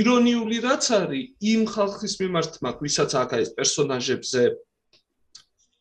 ირონიული 0.00 0.58
რაც 0.64 0.90
არის 0.98 1.50
იმ 1.54 1.62
ხალხის 1.74 2.14
მიმართ 2.22 2.58
მაგ 2.66 2.82
ვისაც 2.86 3.14
აქ 3.22 3.34
ეს 3.38 3.50
პერსონაჟებზე 3.58 4.42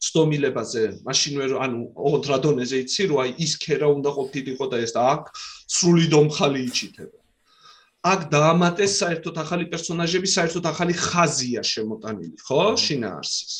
სტომილებაზე 0.07 0.83
მაშინ 1.09 1.39
ვერ 1.41 1.53
ანუ 1.65 1.79
ოღონდ 1.97 2.25
რადონეზე 2.31 2.83
იცი 2.86 3.03
რომ 3.09 3.21
აი 3.25 3.31
ის 3.45 3.53
ქერა 3.63 3.88
უნდა 3.97 4.12
ყოფილიყო 4.17 4.65
და 4.74 4.81
ეს 4.86 4.93
და 4.93 5.05
აქ 5.17 5.24
სრული 5.77 6.05
დომხალი 6.13 6.62
იჩითება 6.69 7.17
აქ 8.07 8.27
დაამატეს 8.31 8.93
საერთოდ 9.01 9.38
ახალი 9.41 9.65
პერსონაჟები, 9.71 10.29
საერთოდ 10.31 10.67
ახალი 10.69 10.93
ხაზია 10.95 11.63
შემოტანილი, 11.65 12.38
ხო? 12.45 12.77
შინაარსის. 12.79 13.55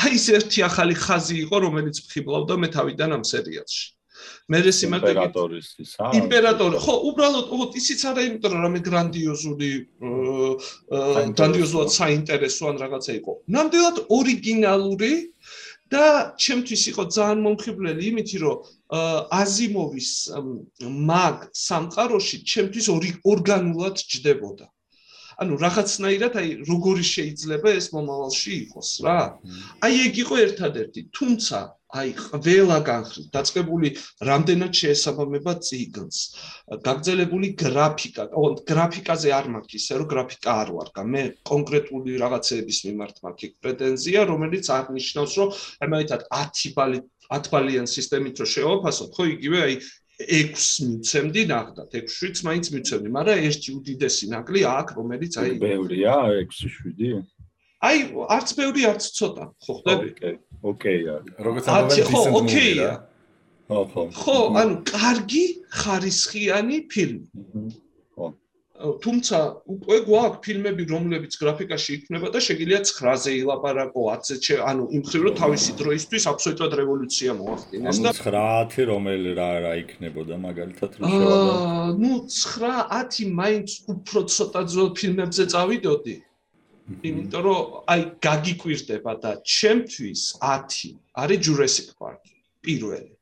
აი 0.00 0.14
ეს 0.16 0.26
ერთი 0.38 0.60
ახალი 0.64 0.94
ხაზი 0.94 1.36
იყო, 1.44 1.56
რომელიც 1.66 1.96
ფხიბლავდა 2.08 2.54
მე 2.62 2.68
თავიდან 2.76 3.10
ამ 3.18 3.24
სერიალში. 3.26 3.99
მე 4.50 4.58
რესიმატე 4.66 5.10
იმპერატორის 5.14 5.66
ის 5.84 5.90
აა 6.00 6.12
იმპერატორი. 6.20 6.76
ხო 6.84 6.94
უბრალოდ 7.10 7.46
ო 7.54 7.58
ისიც 7.80 8.00
არა 8.10 8.22
იმიტომ 8.28 8.52
რომ 8.54 8.62
რამე 8.66 8.80
გრანდიოზული 8.88 9.70
გრანდიოზულად 11.38 11.90
საინტერესო 12.00 12.62
ან 12.70 12.76
რაღაცა 12.84 13.12
იყო. 13.20 13.32
ნამდვილად 13.56 13.96
ორიგინალური 14.18 15.12
და 15.90 16.04
ჩემთვის 16.38 16.82
იყო 16.90 17.02
ძალიან 17.14 17.40
მომხიბვლელი 17.46 18.02
იმითი 18.10 18.36
რომ 18.42 18.56
აზიმოვის 19.42 20.10
მაგ 21.10 21.36
სამყაროში 21.66 22.36
ჩემთვის 22.52 22.86
ორგანულად 23.32 23.96
ჯდებოდა. 24.12 24.66
ანუ 25.40 25.56
რაღაცნაირად 25.56 26.34
აი 26.36 26.48
როგორი 26.68 27.04
შეიძლება 27.10 27.68
ეს 27.80 27.86
მომავალში 27.96 28.50
იყოს 28.62 28.90
რა. 29.06 29.20
აი 29.86 29.94
ეგ 30.06 30.14
იყო 30.24 30.34
ერთადერთი. 30.46 31.00
თუმცა 31.16 31.58
აი 31.90 32.10
ყველა 32.14 32.78
განხრით 32.86 33.28
დაწყებული 33.34 33.88
რამდენად 34.28 34.72
შეესაბამება 34.80 35.54
ციგნს 35.66 36.18
გაგზელებული 36.86 37.48
გრაფიკა 37.62 38.26
ო 38.30 38.42
გრაფიკაზე 38.70 39.32
არ 39.38 39.48
მაქვს 39.54 39.78
ისე 39.80 39.98
რომ 39.98 40.10
გრაფიკა 40.12 40.50
არ 40.62 40.68
ვარგა. 40.76 41.02
მე 41.14 41.22
კონკრეტული 41.50 42.12
რაღაცების 42.22 42.78
მიმართ 42.86 43.16
მაქვს 43.26 43.56
პრეტენზია 43.64 44.20
რომელიც 44.30 44.70
აღნიშნავს 44.78 45.32
რომ 45.40 45.48
აი 45.82 45.88
მაგითად 45.94 46.22
10 46.30 46.76
ბალი 46.78 47.02
10 47.34 47.50
ბალიან 47.54 47.90
სისტემით 47.96 48.36
რომ 48.38 48.52
შევაფასოთ 48.54 49.10
ხო 49.18 49.24
იგივე 49.34 49.58
აი 49.66 49.74
6 50.20 50.86
მიცემდი 50.86 51.42
ნახდათ 51.50 51.94
6-შიც 51.96 52.44
მაინც 52.46 52.66
მიცემდი 52.76 53.12
მაგრამ 53.18 53.44
ერთი 53.50 53.70
უდიდესი 53.80 54.30
ნაკლი 54.36 54.64
აქ 54.78 54.88
რომელიც 55.00 55.38
აი 55.42 55.58
ბევრია 55.64 56.16
6-7 56.38 57.39
აი 57.80 58.00
არც 58.36 58.48
ბევრი 58.58 58.82
არც 58.92 59.04
ცოტა. 59.16 59.44
ხო 59.64 59.72
ხდები 59.80 60.08
ოკეი 60.10 60.36
ოკეია 60.70 61.14
როგორც 61.46 61.64
ამბობენ 61.72 62.10
ხო 62.10 62.20
ოკეია. 62.40 62.90
ხო 63.70 63.80
ხო. 63.92 64.02
ხო 64.20 64.38
ანუ 64.60 64.74
კარგი 64.90 65.44
ხარისხიანი 65.80 66.76
ფილმი. 66.92 67.24
ხო. 68.16 68.26
თუმცა 68.80 69.38
უკვე 69.68 69.96
გვაქვს 70.08 70.40
ფილმები 70.44 70.84
რომლებიც 70.92 71.36
გრაფიკაში 71.40 71.90
იქნება 71.96 72.28
და 72.32 72.40
შეგიძლია 72.40 72.80
9-ზე 72.88 73.32
ილაპარაკო 73.40 74.00
10-ზე 74.12 74.56
ანუ 74.70 74.84
იმ 74.96 75.02
ხრივ 75.08 75.22
რომ 75.26 75.34
თავისი 75.40 75.72
დროისთვის 75.80 76.24
აბსოლუტურად 76.32 76.72
რევოლუცია 76.80 77.30
მოახდინეს 77.40 78.00
და 78.04 78.12
9-10 78.16 78.88
რომელი 78.92 79.30
რა 79.40 79.50
რა 79.64 79.72
იქნებოდა 79.84 80.40
მაგალითად 80.46 80.90
რომ 80.96 81.12
შევადო 81.12 81.52
აა 81.60 81.88
ნუ 82.00 82.12
9-10 82.36 83.36
მაინც 83.40 83.68
უფრო 83.92 84.18
ცოტა 84.36 84.60
ძველ 84.72 84.90
ფილმებზე 84.96 85.44
წავიდოდი 85.52 86.16
იმიტომ 86.90 87.42
რომ 87.46 87.60
აი 87.92 88.02
გაგიკვირდება 88.26 89.12
და 89.22 89.30
ჩემთვის 89.56 90.20
10 90.42 90.98
არის 91.22 91.38
Jurassic 91.46 91.88
Park 92.00 92.22
პირველი. 92.64 93.12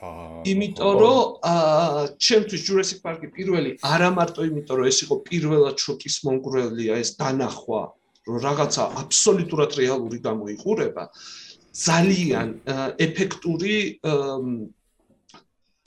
აა 0.00 0.42
იმიტომ 0.52 0.92
რომ 1.02 1.18
აა 1.52 2.02
ჩემთვის 2.26 2.60
Jurassic 2.68 3.00
Park-ი 3.04 3.28
პირველი 3.36 3.70
არა 3.84 4.10
მარტო 4.18 4.40
იმიტომ 4.48 4.76
რომ 4.80 4.86
ეს 4.92 4.98
იყო 5.04 5.16
პირველად 5.28 5.76
შოკის 5.84 6.16
მონგრელია 6.26 6.94
ეს 7.04 7.10
დანახვა 7.20 7.82
რომ 8.28 8.36
რაღაცა 8.46 8.82
აბსოლუტურად 9.02 9.70
რეალური 9.80 10.18
გამოიყურება. 10.28 11.04
ძალიან 11.70 12.48
ეფექტური 13.06 14.00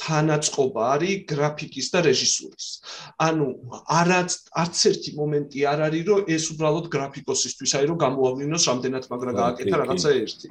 თანაწყობა 0.04 0.82
არის 0.96 1.24
გრაფიკის 1.32 1.88
და 1.94 2.00
რეჟისურის. 2.08 2.68
ანუ 3.24 3.48
არაც 3.88 4.30
არც 4.64 4.78
ერთი 4.90 5.12
მომენტი 5.20 5.60
არ 5.72 5.80
არის, 5.88 6.04
რომ 6.10 6.20
ეს 6.36 6.44
უბრალოდ 6.54 6.86
გრაფიკოსისთვის 6.96 7.72
არის, 7.78 7.88
რომ 7.92 8.00
გამოავლინოს 8.04 8.64
რამდენად 8.70 9.04
მაგრა 9.12 9.34
გააკეთა 9.40 9.76
რაღაცა 9.82 10.10
ერთი. 10.24 10.48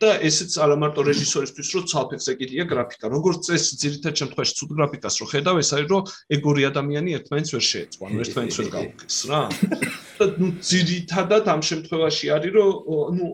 და 0.00 0.10
ესეც 0.28 0.52
არა 0.64 0.76
მარტო 0.80 1.00
რეჟისორისთვის, 1.10 1.68
რომ 1.74 1.84
ცალფეხზე 1.92 2.32
კიდია 2.40 2.64
გრაფიკა. 2.72 3.06
როგორც 3.16 3.38
წესი, 3.44 3.72
ძირითადად 3.84 4.14
შემთხვევაში 4.20 4.52
ცუდ 4.58 4.70
გრაფიკას 4.78 5.14
რო 5.20 5.26
ხედავ, 5.32 5.56
ეს 5.60 5.70
არის, 5.74 5.88
რომ 5.92 6.02
ეგორი 6.36 6.62
ადამიანი 6.72 7.10
ერთმანეთს 7.18 7.50
ვერ 7.54 7.64
შეეწვა, 7.70 8.02
ანუ 8.08 8.16
ერთმანეთს 8.24 8.56
ვერ 8.60 8.68
გაუგეს 8.74 9.18
რა. 9.28 9.42
და 10.14 10.24
ნუ 10.38 10.48
ძირითადად 10.62 11.44
ამ 11.50 11.60
შემთხვევაში 11.70 12.26
არის, 12.36 12.52
რომ 12.54 12.72
ნუ 13.18 13.26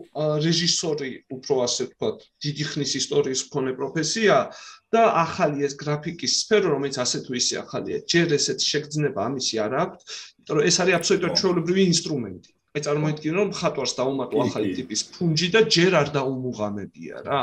რეჟისორი 0.45 1.11
უფრო 1.35 1.53
ასე 1.65 1.83
ვთქვათ, 1.87 2.17
დიდი 2.43 2.63
ხნის 2.71 2.91
ისტორიის 3.01 3.41
მქონე 3.47 3.71
პროფესია 3.77 4.35
და 4.91 5.03
ახალი 5.23 5.63
ეს 5.67 5.73
გრაფიკის 5.79 6.33
სფერო, 6.43 6.75
რომელიც 6.75 6.95
ასე 6.99 7.19
თუ 7.25 7.31
ისე 7.39 7.55
ახალია, 7.63 7.97
ჯერ 8.11 8.35
ესეთ 8.35 8.59
შეგრძნება 8.59 9.19
ამისი 9.31 9.55
არ 9.65 9.75
აქვს, 9.83 10.01
იმიტომ 10.41 10.55
რომ 10.57 10.65
ეს 10.67 10.75
არის 10.83 10.97
აბსოლუტურად 10.99 11.37
ჩვეულებრივი 11.41 11.83
ინსტრუმენტი. 11.91 12.51
აი 12.71 12.81
წარმოიდგინე 12.87 13.35
რომ 13.39 13.49
ხატვარს 13.55 13.93
დაუმატო 13.99 14.35
ახალი 14.47 14.69
ტიპის 14.79 15.01
ფუნჯი 15.15 15.47
და 15.55 15.61
ჯერ 15.75 15.91
არ 16.01 16.07
დაუმუღამებია 16.15 17.15
რა. 17.27 17.41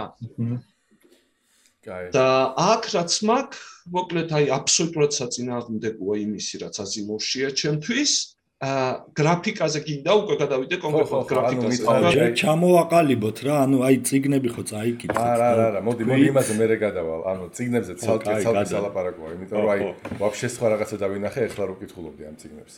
და 2.13 2.29
აქ 2.69 2.83
რაც 2.97 3.13
მაქვს, 3.29 3.61
მოკლედ 3.97 4.29
აი 4.39 4.45
აბსოლუტურად 4.59 5.13
საწინააღმდეგოა 5.17 6.17
იმისი, 6.25 6.55
რაც 6.65 6.75
აზიმოვშია 6.85 7.49
ჩემთვის. 7.61 8.13
ა 8.59 9.07
გრაფიკაზე 9.15 9.81
გინდა 9.87 10.13
უკვე 10.19 10.35
გადავიდე 10.43 10.77
კონკრეტულად 10.83 11.27
გრაფიკაზე. 11.31 11.83
ანუ 11.95 12.39
ჩამოვაყალიბოთ 12.41 13.39
რა, 13.47 13.55
ანუ 13.63 13.77
აი 13.87 13.97
ციგნები 14.09 14.49
ხო 14.51 14.63
წაიკითხეთ. 14.71 15.15
არა, 15.15 15.47
არა, 15.55 15.65
არა, 15.71 15.81
მოდი, 15.87 16.03
მოდი 16.11 16.27
იმაზე 16.35 16.53
მე 16.59 16.67
რეგადავალ. 16.75 17.21
ანუ 17.31 17.45
ციგნებზე 17.55 17.93
ცალკე 18.03 18.35
ცალკე 18.43 18.67
სალაპარაკოა, 18.75 19.31
იმიტომ 19.39 19.57
რომ 19.63 19.71
აი 19.75 19.81
ვაფშე 20.19 20.49
სხვა 20.59 20.67
რაღაცა 20.75 20.97
დავინახე, 21.07 21.41
ეხლა 21.49 21.65
რო 21.71 21.75
კითხულობდი 21.87 22.23
ამ 22.27 22.35
ციგნებს. 22.43 22.75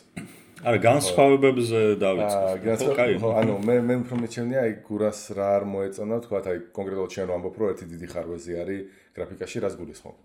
არა, 0.61 0.77
განსხვავებებზე 0.85 1.79
დავიწყე. 2.05 3.05
ხო, 3.17 3.29
ანუ 3.41 3.53
მე 3.65 3.75
მე 3.81 3.93
უფრო 4.05 4.15
მიჩვენია 4.21 4.59
აი 4.61 4.73
გურას 4.85 5.19
რა 5.33 5.47
არ 5.57 5.63
მოეწონა, 5.65 6.15
თქვა 6.21 6.37
აი 6.45 6.57
კონკრეტულად 6.77 7.09
შენ 7.09 7.25
რომ 7.25 7.35
ამბობ, 7.41 7.55
რომ 7.57 7.67
ერთი 7.73 7.85
დიდი 7.89 8.07
ხარვეზი 8.13 8.53
არის 8.61 8.81
გრაფიკაში, 9.17 9.57
რას 9.65 9.73
გულისხმობ? 9.81 10.17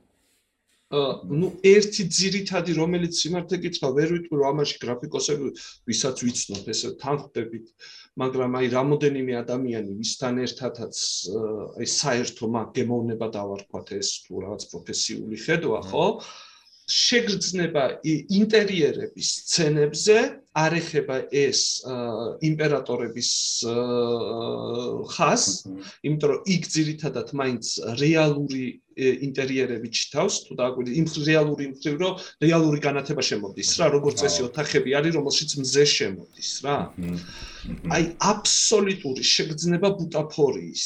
Ну 0.90 1.50
ერთი 1.66 2.06
ძირითადი 2.14 2.76
რომელიც 2.78 3.18
სიმართლე 3.18 3.58
გითხრა 3.64 3.88
ვერ 3.96 4.12
ვიტყვი 4.14 4.38
რომ 4.38 4.50
ამაში 4.54 4.76
გრაფიკოსები 4.84 5.48
ვისაც 5.90 6.22
ვიცნობ 6.22 6.68
ესე 6.70 6.90
თანხდებით 7.02 7.66
მაგრამ 8.22 8.54
აი 8.60 8.66
რამოდენიმე 8.70 9.34
ადამიანი 9.42 9.96
ვისთან 9.98 10.38
ერთადაც 10.46 10.96
აი 11.82 11.88
საერთო 11.90 12.46
მაგ 12.54 12.70
გემოვნება 12.78 13.26
დავარქვათ 13.34 13.88
ეს 13.98 14.10
თუ 14.28 14.46
რაღაც 14.46 14.62
პროფესიული 14.70 15.36
ხედვა 15.42 15.80
ხო? 15.90 16.06
შეგრძნება 16.86 17.84
ინტერიერების 18.06 19.28
სცენებზე 19.42 20.18
არ 20.54 20.76
ეხება 20.78 21.16
ეს 21.34 21.82
იმპერატორების 22.46 23.30
ხას, 25.16 25.44
იმიტომ 26.06 26.30
რომ 26.30 26.52
იქ 26.54 26.68
ძირითადად 26.76 27.34
მაინც 27.42 27.64
რეალური 27.98 28.66
ინტერიერები 28.96 29.88
ჩითავს, 29.92 30.36
თუ 30.48 30.56
დააკვირდი 30.56 30.92
იმ 31.00 31.06
რეალური 31.28 31.62
იმხრივ, 31.68 31.96
რომ 32.00 32.12
რეალური 32.44 32.78
განათება 32.80 33.22
შემოდის 33.28 33.70
რა, 33.80 33.86
როგორც 33.92 34.22
წესი 34.24 34.46
ოთახები 34.48 34.90
არის, 34.96 35.12
რომელშიც 35.18 35.50
მზე 35.60 35.84
შემოდის 35.92 36.50
რა. 36.64 36.76
აი 37.92 38.02
აბსოლუტური 38.32 39.22
შეგრძნება 39.34 39.88
ბუტაფორიის 40.00 40.84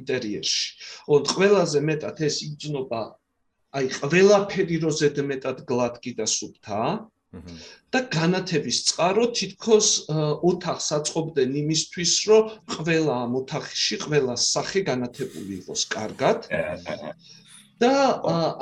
ინტერიერში. 0.00 0.64
ონ 1.12 1.22
ყველაზე 1.34 1.78
მეტად 1.84 2.16
ეს 2.24 2.36
იძნობა 2.48 3.02
აი 3.74 3.88
ყველაფერი 3.98 4.76
რო 4.86 4.90
ზედმეტად 4.94 5.64
გლადკი 5.66 6.12
და 6.14 6.26
სუფთაა 6.30 6.92
და 7.94 8.00
განათების 8.16 8.78
წყარო 8.90 9.24
თითქოს 9.38 9.88
ოთახს 10.50 10.88
აწყობდნენ 10.98 11.52
იმისთვის 11.62 12.12
რომ 12.30 12.50
ყველა 12.74 13.14
ამ 13.26 13.32
ოთახში 13.40 13.96
ყველა 14.04 14.34
სახე 14.50 14.80
განათებული 14.90 15.62
იყოს 15.62 15.82
კარგად. 15.94 16.38
და 17.82 17.92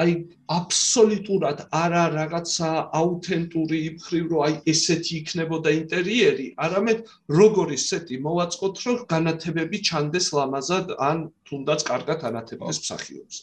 აი 0.03 0.13
აბსოლუტურად 0.57 1.59
არა 1.69 2.05
რაღაცა 2.17 2.69
აუთენტური 3.01 3.79
იმხრივ 3.89 4.25
რომ 4.33 4.45
აი 4.47 4.55
ესეთი 4.73 5.13
იქნებოდა 5.21 5.71
ინტერიერი 5.81 6.47
არამედ 6.67 6.99
როგორი 7.41 7.79
სეტი 7.87 8.17
მოვაწყოთ 8.27 8.75
რომ 8.87 8.99
განათებები 9.13 9.83
ჩანდეს 9.89 10.27
ლამაზად 10.37 10.97
ან 11.09 11.29
თუნდაც 11.49 11.85
კარგად 11.93 12.25
ანათებდეს 12.31 12.79
მსახიობს. 12.85 13.37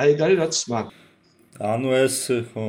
აი 0.00 0.08
ეგ 0.14 0.18
არის 0.26 0.38
რაც 0.42 0.54
მაგ 0.74 0.86
ანუ 1.72 1.88
ეს 2.04 2.16
ხო 2.50 2.66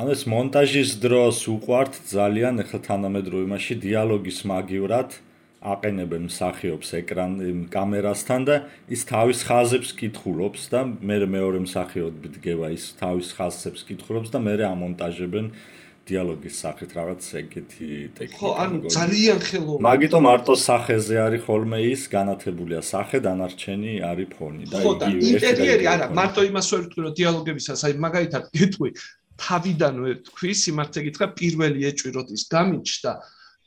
ანუ 0.00 0.14
ეს 0.16 0.22
მონტაჟის 0.32 0.90
დროს 0.96 1.38
უყვართ 1.44 1.96
ძალიან 2.08 2.62
ახლა 2.62 2.78
თანამედროვე 2.86 3.44
იმაში 3.44 3.74
დიალოგის 3.84 4.38
მაგივრად 4.48 5.16
აყენებენ 5.60 6.22
მსახიობს 6.24 6.88
ეკრან 7.00 7.34
კამერასთან 7.74 8.46
და 8.48 8.56
ის 8.96 9.04
თავის 9.10 9.44
ხაზებს 9.44 9.90
კითხულობს 10.00 10.62
და 10.72 10.80
მე 10.88 11.18
მეორე 11.36 11.60
მსახიობი 11.68 12.32
დგება 12.38 12.72
ის 12.72 12.96
თავის 12.96 13.28
ხაზებს 13.36 13.84
კითხულობს 13.92 14.32
და 14.32 14.40
მე 14.40 14.54
ამონტაჟებენ 14.72 15.52
დიალოგის 16.08 16.54
სახით 16.64 16.90
რაღაც 16.96 17.22
ეგეთი 17.44 17.88
ტექნიკა. 18.16 18.40
ხო, 18.40 18.50
ანუ 18.56 18.76
ძალიან 18.90 19.38
ხელოვნური. 19.46 19.82
მაგიტომ 19.84 20.22
მარტო 20.26 20.54
სახეზე 20.64 21.16
არის 21.26 21.40
ხოლმე 21.46 21.78
ის 21.92 22.02
განათებულია 22.16 22.80
სახე, 22.82 23.16
დანარჩენი 23.26 23.92
არის 24.10 24.28
ფონი 24.34 24.64
და 24.66 24.76
იგივე. 24.80 24.96
ხო, 24.98 25.12
ინტერიერი 25.30 25.86
არა, 25.92 26.06
მარტო 26.18 26.40
იმას 26.50 26.66
ვერ 26.72 26.80
ვიტყვი, 26.88 27.00
რომ 27.06 27.14
დიალოგებისას 27.20 27.80
აი 27.86 27.92
მაგალითად 28.06 28.42
გეტყვი 28.56 28.90
თავიდანვე 29.40 30.10
თქვი 30.30 30.52
სიმართლე 30.62 31.00
გითხრა 31.08 31.26
პირველი 31.40 31.80
ეჭვიროთ 31.90 32.28
ის 32.36 32.42
გამიჩნდა. 32.54 33.12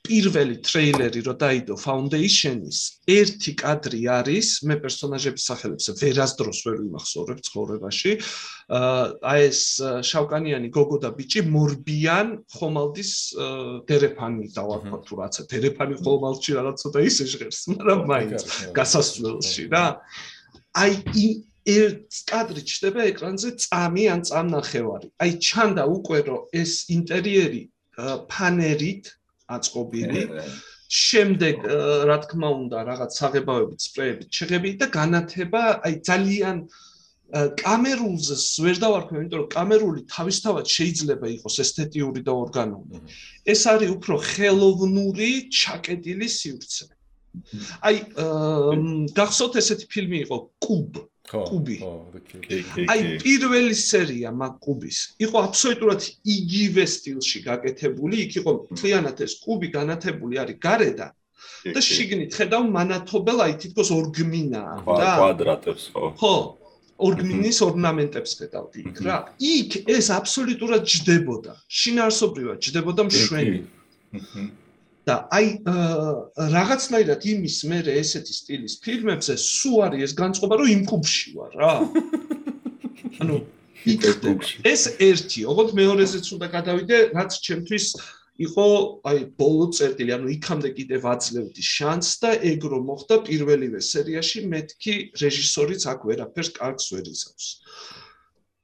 პირველი 0.03 0.57
ტრეილერი 0.67 1.21
რო 1.23 1.33
დაიდო 1.39 1.75
Foundation-ის 1.79 2.79
ერთი 3.07 3.51
კადრი 3.61 4.01
არის 4.11 4.47
მე 4.67 4.75
პერსონაჟების 4.83 5.45
სახელებს 5.47 5.87
ვერასდროს 6.01 6.59
ვერ 6.67 6.75
ვიმახსოვრებ 6.83 7.39
ცხოვრებაში. 7.47 8.11
აი 9.31 9.39
ეს 9.47 9.61
შავკანიანი 10.11 10.67
გოგო 10.75 10.99
და 11.07 11.09
ბიჭი 11.15 11.45
მორბიან 11.47 12.35
ხომალდის 12.51 13.11
დერეფანი 13.87 14.51
დავარქვა 14.51 14.99
თუ 15.07 15.13
რაცა. 15.23 15.41
დერეფანი 15.55 15.95
ხომალდში 16.03 16.51
რაღაც 16.59 16.75
ცოტა 16.83 16.99
ისე 17.07 17.23
ჟღერს 17.31 17.61
მაგრამ 17.71 17.99
მაინც 18.11 18.41
გასასვლელში 18.75 19.63
რა. 19.71 19.85
აი 20.83 20.91
ერთ 21.63 22.21
კადრი 22.29 22.61
ჩდება 22.67 23.07
ეკრანზე 23.13 23.49
წამი 23.65 24.03
ან 24.13 24.21
წამნახევარი 24.27 25.07
აი 25.23 25.31
ჩანდა 25.47 25.83
უკვე 25.97 26.19
რომ 26.27 26.41
ეს 26.61 26.73
ინტერიერი 26.91 27.63
ფანერით 28.27 29.05
აწყობილი. 29.47 30.23
შემდეგ 30.93 31.55
რა 32.09 32.17
თქმა 32.23 32.49
უნდა 32.53 32.77
რაღაც 32.85 33.11
საღებავებით 33.17 33.79
სპრეებით 33.81 34.29
შეღებილი 34.29 34.75
და 34.77 34.87
განათება 34.93 35.61
აი 35.87 35.93
ძალიან 36.05 36.57
კამერულზე 37.33 38.35
ვერ 38.61 38.77
დავარქვი, 38.83 39.15
იმიტომ 39.17 39.39
რომ 39.41 39.49
კამერული 39.57 40.01
თავისთავად 40.05 40.65
შეიძლება 40.69 41.25
იყოს 41.33 41.55
ესთეტიური 41.65 42.21
და 42.21 42.33
ორგანული. 42.43 43.01
ეს 43.53 43.61
არის 43.73 43.89
უფრო 43.97 44.15
ხელოვნური, 44.21 45.49
ჩაკეტილი 45.49 46.27
სივრცე. 46.29 46.85
აი 47.89 47.95
გახსოვთ 49.17 49.53
ესეთი 49.61 49.85
ფილმი 49.89 50.17
იყო 50.29 50.37
კუბ 50.61 51.01
კუბი. 51.31 51.77
აი 52.91 53.01
პირველი 53.23 53.75
სერია 53.79 54.31
მაგ 54.35 54.53
კუბის 54.65 54.97
იყო 55.23 55.43
აბსოლუტურად 55.47 56.07
იგივე 56.35 56.83
სტილში 56.93 57.39
გაკეთებული, 57.47 58.15
იქ 58.27 58.31
იყო 58.43 58.51
მთლიანად 58.73 59.23
ეს 59.23 59.33
კუბი 59.43 59.69
განათებული 59.77 60.41
არის 60.43 60.59
გარედან 60.65 61.13
და 61.75 61.79
შიგნით 61.79 62.35
ხედავ 62.35 62.67
მანათობელ 62.75 63.39
აი 63.45 63.53
თითქოს 63.63 63.89
ორგმინა 63.95 64.63
და 64.83 65.09
კვადრატებს 65.19 65.83
ხო? 65.95 66.11
ხო. 66.19 66.35
ორგმინის 67.07 67.57
ორნამენტებს 67.67 68.31
ხედავ 68.39 68.65
იქ 68.83 68.99
რა. 69.07 69.17
იქ 69.39 69.71
ეს 69.95 70.07
აბსოლუტურად 70.19 70.83
ჯდებოდა. 70.93 71.55
შინაარსობრივად 71.79 72.57
ჯდებოდა 72.67 73.01
მშვენი. 73.09 73.59
და 75.07 75.15
აი 75.35 75.47
რაღაცნაირად 76.53 77.25
იმის 77.33 77.57
მერე 77.71 77.95
ესეთი 77.99 78.33
სტილის 78.37 78.75
ფილმებზე 78.83 79.35
სუ 79.43 79.71
არის 79.87 80.03
ეს 80.07 80.13
განწყობა, 80.19 80.59
რომ 80.61 80.71
იმ 80.73 80.83
კუბში 80.89 81.35
ვარ 81.37 81.57
რა. 81.59 81.73
ანუ 83.23 83.37
ეს 84.63 84.83
ერთი, 85.03 85.43
ოღონდ 85.51 85.75
მეორეზეც 85.75 86.27
უნდა 86.37 86.47
გადავიდე, 86.55 86.97
რაც 87.17 87.31
ჩემთვის 87.47 87.87
იყო 88.47 88.67
აი 89.11 89.19
ბოლო 89.37 89.65
წერტილი, 89.75 90.11
ანუ 90.15 90.31
იქამდე 90.39 90.69
კიდევ 90.77 91.01
აძლევდი 91.13 91.63
შანსს 91.67 92.15
და 92.23 92.31
ეგ 92.51 92.63
რომ 92.71 92.87
მოხდა 92.89 93.19
პირველივე 93.27 93.83
სერიაში, 93.83 94.47
მეთქი 94.49 94.95
რეჟისორიც 95.19 95.83
აქ 95.93 96.07
ვერაფერს 96.09 96.55
კარგს 96.55 96.87
ვერ 96.95 97.11
იცავს. 97.11 97.47
აა 97.53 98.02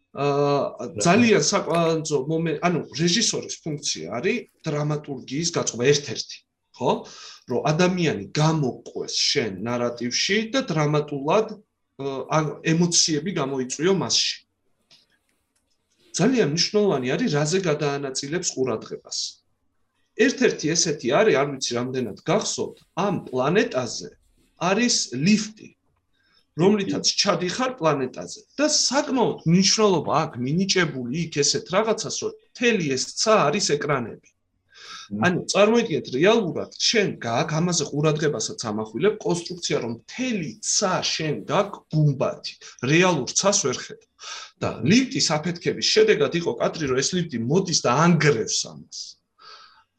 ძალიან 0.10 1.44
საკვალო 1.46 2.20
მომენტი, 2.25 2.60
ანუ 2.66 2.80
რეჟისორის 2.98 3.56
ფუნქცია 3.62 4.08
არის 4.18 4.38
დრამატურგიის 4.66 5.50
გაწყობა 5.54 5.86
ერთ-ერთი, 5.94 6.38
ხო? 6.80 6.92
რომ 7.50 7.62
ადამიანი 7.70 8.24
გამოყვეს 8.34 9.13
შენ 9.13 9.62
ნარატივში 9.70 10.38
და 10.54 10.60
დრამატულად 10.66 11.48
ანუ 12.00 12.51
ემოციები 12.74 13.32
გამოიწვიო 13.38 13.94
მასში. 14.01 14.36
ძალიან 16.20 16.48
მნიშვნელოვანი 16.58 17.08
არის 17.13 17.30
რაზე 17.38 17.60
გადაანაწილებს 17.70 18.50
ყურადღებას. 18.56 19.18
ერთ-ერთი 20.25 20.66
ესეთი 20.74 21.08
არის, 21.20 21.36
არ 21.39 21.48
ვიცი 21.54 21.72
რამდენად 21.80 22.18
გახსოვთ, 22.28 22.78
ამ 23.06 23.16
პლანეტაზე 23.30 24.10
არის 24.60 24.96
ლიფტი. 25.16 25.79
რომლითაც 26.58 27.06
ჩადიხარ 27.22 27.72
პლანეტაზე 27.79 28.41
და 28.60 28.68
საკმაოდ 28.75 29.46
მნიშვნელობა 29.50 30.13
აქვს 30.24 30.41
მინიჭებული 30.48 31.22
იქ 31.25 31.38
ესეთ 31.44 31.71
რაღაცას 31.76 32.17
რომ 32.24 32.34
თელი 32.60 32.86
ეს 32.95 33.04
ცა 33.21 33.34
არის 33.47 33.67
ეკრანები. 33.78 34.30
ანუ 35.26 35.39
წარმოიდგინეთ 35.52 36.08
რეალურად 36.15 36.76
შენ 36.88 37.08
გააკ 37.26 37.50
ამაზე 37.60 37.86
ყურადღებასაც 37.91 38.65
ამახვილებ 38.71 39.15
კონსტრუქცია 39.26 39.78
რომ 39.86 39.93
თელი 40.13 40.52
ცა 40.74 40.93
შენ 41.13 41.36
გააკ 41.52 41.71
გუმბათი 41.93 42.54
რეალურ 42.91 43.30
ცას 43.39 43.60
ვერ 43.65 43.78
ხედავ. 43.86 44.10
და 44.60 44.69
ლიფტის 44.84 45.28
აფეთქების 45.38 45.88
შედეგად 45.95 46.34
იყო 46.41 46.52
კადრი 46.62 46.86
რომ 46.91 46.97
ეს 47.04 47.10
ლიფტი 47.15 47.39
მოდის 47.50 47.80
და 47.86 47.91
ანგრევს 48.06 48.60
ამას. 48.71 49.00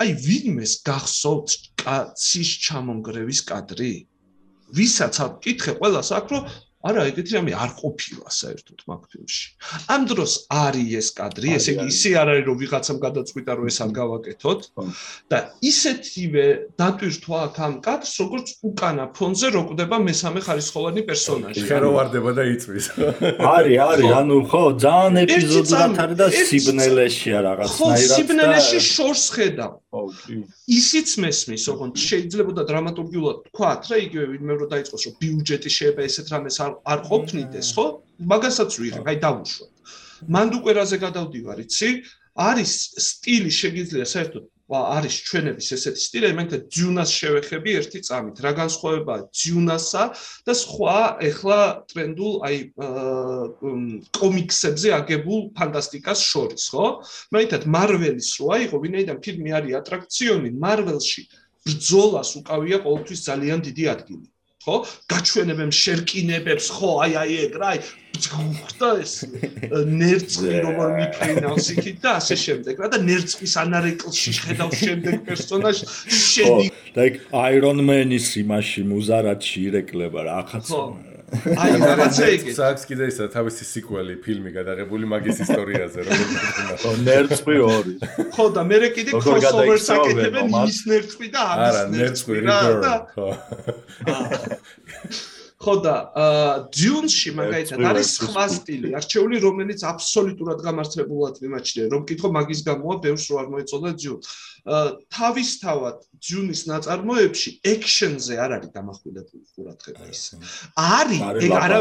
აი 0.01 0.11
ვინმეს 0.27 0.73
გახსოვთ 0.89 1.51
კაცის 1.83 2.51
ჩამონგრევის 2.65 3.41
კადრი 3.51 3.93
ვისაც 4.79 5.15
აკითხე 5.27 5.73
ყველას 5.81 6.11
აქ 6.19 6.27
რომ 6.35 6.43
არა 6.81 7.03
ეგეთი 7.11 7.35
რამე 7.37 7.53
არ 7.61 7.71
ყოფილა 7.77 8.31
საერთოდ 8.33 8.79
მაგ 8.89 9.03
ფილმში. 9.13 9.47
ამ 9.93 10.03
დროს 10.09 10.33
არის 10.49 10.93
ეს 11.01 11.09
კადრი, 11.13 11.49
ესე 11.61 11.71
იგი 11.77 11.85
ისე 11.93 12.11
არ 12.17 12.29
არის 12.33 12.45
რომ 12.49 12.57
ვიღაცამ 12.63 12.99
გადაწყვიტა 13.05 13.53
რომ 13.61 13.67
ეს 13.69 13.79
არ 13.85 13.91
გავაკეთოთ 14.01 14.61
და 15.29 15.39
ისეთივე 15.61 16.47
დატვირთვა 16.81 17.39
აქ 17.47 17.57
ამ 17.67 17.75
კადრს 17.85 18.15
როგორც 18.25 18.49
უკანა 18.65 19.05
ფონზე 19.13 19.49
როკვდება 19.57 19.97
მესამე 20.09 20.41
ხარისხოვანი 20.41 21.01
პერსონაჟი. 21.05 21.65
ხეროვარდება 21.69 22.31
და 22.41 22.43
იწვის. 22.49 22.85
არის, 23.55 23.77
არის, 23.91 24.09
ანუ 24.21 24.37
ხო, 24.49 24.65
ძალიან 24.81 25.15
ეპიზოდურად 25.25 25.93
არის 26.01 26.17
და 26.17 26.27
სიბნელეშია 26.49 27.39
რაღაცნაირად. 27.45 27.77
ხო, 27.77 28.17
სიბნელეში 28.17 28.81
შორს 28.81 29.25
ხედავ. 29.37 29.73
ხო, 29.91 30.01
ისიც 30.71 31.09
მესმის, 31.21 31.63
ოღონდ 31.69 31.95
შეიძლება 31.99 32.53
და 32.57 32.63
დრამატურგიულად 32.71 33.37
თქვათ 33.51 33.83
რა 33.91 33.97
იგივე 34.07 34.25
ვინმე 34.33 34.55
რო 34.61 34.67
დაიწყოს 34.71 35.03
რომ 35.07 35.15
ბიუჯეტი 35.21 35.71
შეიძლება 35.77 36.03
ესეთ 36.07 36.27
რამეს 36.31 36.57
არ 36.63 36.70
არ 36.93 37.01
ყოფნიდეს, 37.11 37.69
ხო? 37.77 37.87
მაგასაც 38.33 38.71
ვიღებ, 38.81 39.05
აი 39.11 39.17
დავუშვათ. 39.25 39.73
მანდუკვერაზე 40.35 40.97
გადავდივარ, 41.05 41.59
იცი? 41.65 41.91
არის 42.41 42.73
სტილი 43.11 43.51
შეგიძლია 43.51 44.07
საერთოდ 44.07 44.45
არის 44.71 45.15
ჩვენების 45.27 45.69
ესეთი 45.75 46.01
სტილი, 46.01 46.29
მგონი 46.39 46.59
ძიუნას 46.71 47.11
შევეხები 47.11 47.71
ერთი 47.75 48.01
წამით. 48.07 48.37
რა 48.39 48.53
განსხვავება 48.55 49.15
ძიუნასა 49.35 50.03
და 50.47 50.53
სხვა 50.55 50.99
ეხლა 51.27 51.59
ტრენდულ 51.91 52.35
აი 52.47 52.57
კომიქსებზე 54.15 54.89
აგებულ 55.01 55.41
ფანტასტიკას 55.59 56.21
შორის, 56.23 56.65
ხო? 56.71 56.87
მგონი 57.35 57.67
მარველის 57.67 58.31
როა 58.39 58.57
იყო, 58.71 58.77
ვინაიდან 58.79 59.19
ფილმი 59.19 59.51
არის 59.59 59.79
ატრაქციონი, 59.81 60.51
მარველში 60.55 61.23
ბრძოლას 61.67 62.31
უკავია 62.39 62.79
ყოველთვის 62.87 63.21
ძალიან 63.27 63.59
დიდი 63.67 63.85
ადგილი. 63.91 64.27
ხო? 64.61 64.77
გაჩვენებენ 65.09 65.71
შერკინებებს, 65.73 66.67
ხო, 66.77 66.91
აი 67.07 67.13
აი 67.23 67.37
ეგ 67.47 67.55
რა, 67.61 67.71
აი 67.77 67.81
ხდა 68.21 68.91
ეს 69.01 69.13
ნერწი 70.01 70.61
როგორ 70.65 70.89
მიფრინავს 70.99 71.67
იქით 71.75 71.99
და 72.05 72.11
ასე 72.21 72.37
შემდეგ 72.45 72.83
რა 72.83 72.89
და 72.93 72.99
ნერწის 73.07 73.55
ანარეკლში 73.63 74.33
ხედავ 74.41 74.75
შემდეგ 74.81 75.17
პერსონაჟს 75.29 75.95
შენი 76.11 76.67
და 76.97 77.07
ეგ 77.09 77.15
აირონმენის 77.45 78.29
იმაში 78.43 78.85
მუზარადში 78.91 79.65
ირეკლება 79.71 80.27
რა 80.29 80.35
ახაც 80.45 80.75
აი 81.31 81.79
რაღაცა 81.81 82.27
იგი 82.35 82.53
საქვს 82.57 82.85
კიდე 82.91 83.05
ისა 83.11 83.27
თავისი 83.35 83.65
სიკველი 83.71 84.15
ფილმი 84.25 84.51
გადაღებული 84.57 85.05
მაგის 85.13 85.39
ისტორიაზე 85.47 86.01
როგორ 86.11 86.95
ნერწი 87.09 87.55
ორი. 87.71 87.93
ხო 88.35 88.45
და 88.57 88.63
მე 88.71 88.77
კიდე 88.99 89.11
crossover 89.23 89.79
საკეთებენ 89.87 90.47
ის 90.67 90.79
ნერწი 90.91 91.27
და 91.35 91.41
ამის 91.55 91.67
არა 91.71 91.83
ნერწი 91.95 92.31
რივერ 92.41 92.73
ხო 93.15 93.29
ხო 95.61 95.75
და 95.85 95.95
ჯუნში 96.73 97.31
მაგალითად 97.37 97.85
არის 97.85 98.09
სხვა 98.17 98.45
სტილი 98.49 98.95
არჩეული 98.97 99.37
რომელიც 99.45 99.85
აბსოლუტურად 99.93 100.59
გამართლებულად 100.65 101.35
მიმაჩნია 101.45 101.91
რომ 101.93 102.03
კითხო 102.09 102.29
მაგის 102.33 102.61
გამოა 102.65 102.95
ბევრს 103.05 103.25
რო 103.29 103.37
არ 103.43 103.49
მოეწოდა 103.53 103.91
ჯუნ 104.01 104.19
თავისთავად 105.13 105.97
ჯუნის 106.21 106.61
ნაწარმოებში 106.69 107.51
ექშენზე 107.65 108.35
არ 108.45 108.51
არის 108.57 108.71
დამახვილებული 108.77 109.45
ყურადღება 109.57 110.05
ის. 110.13 110.23
არის 110.77 111.21
ეგ 111.45 111.53
არა 111.57 111.79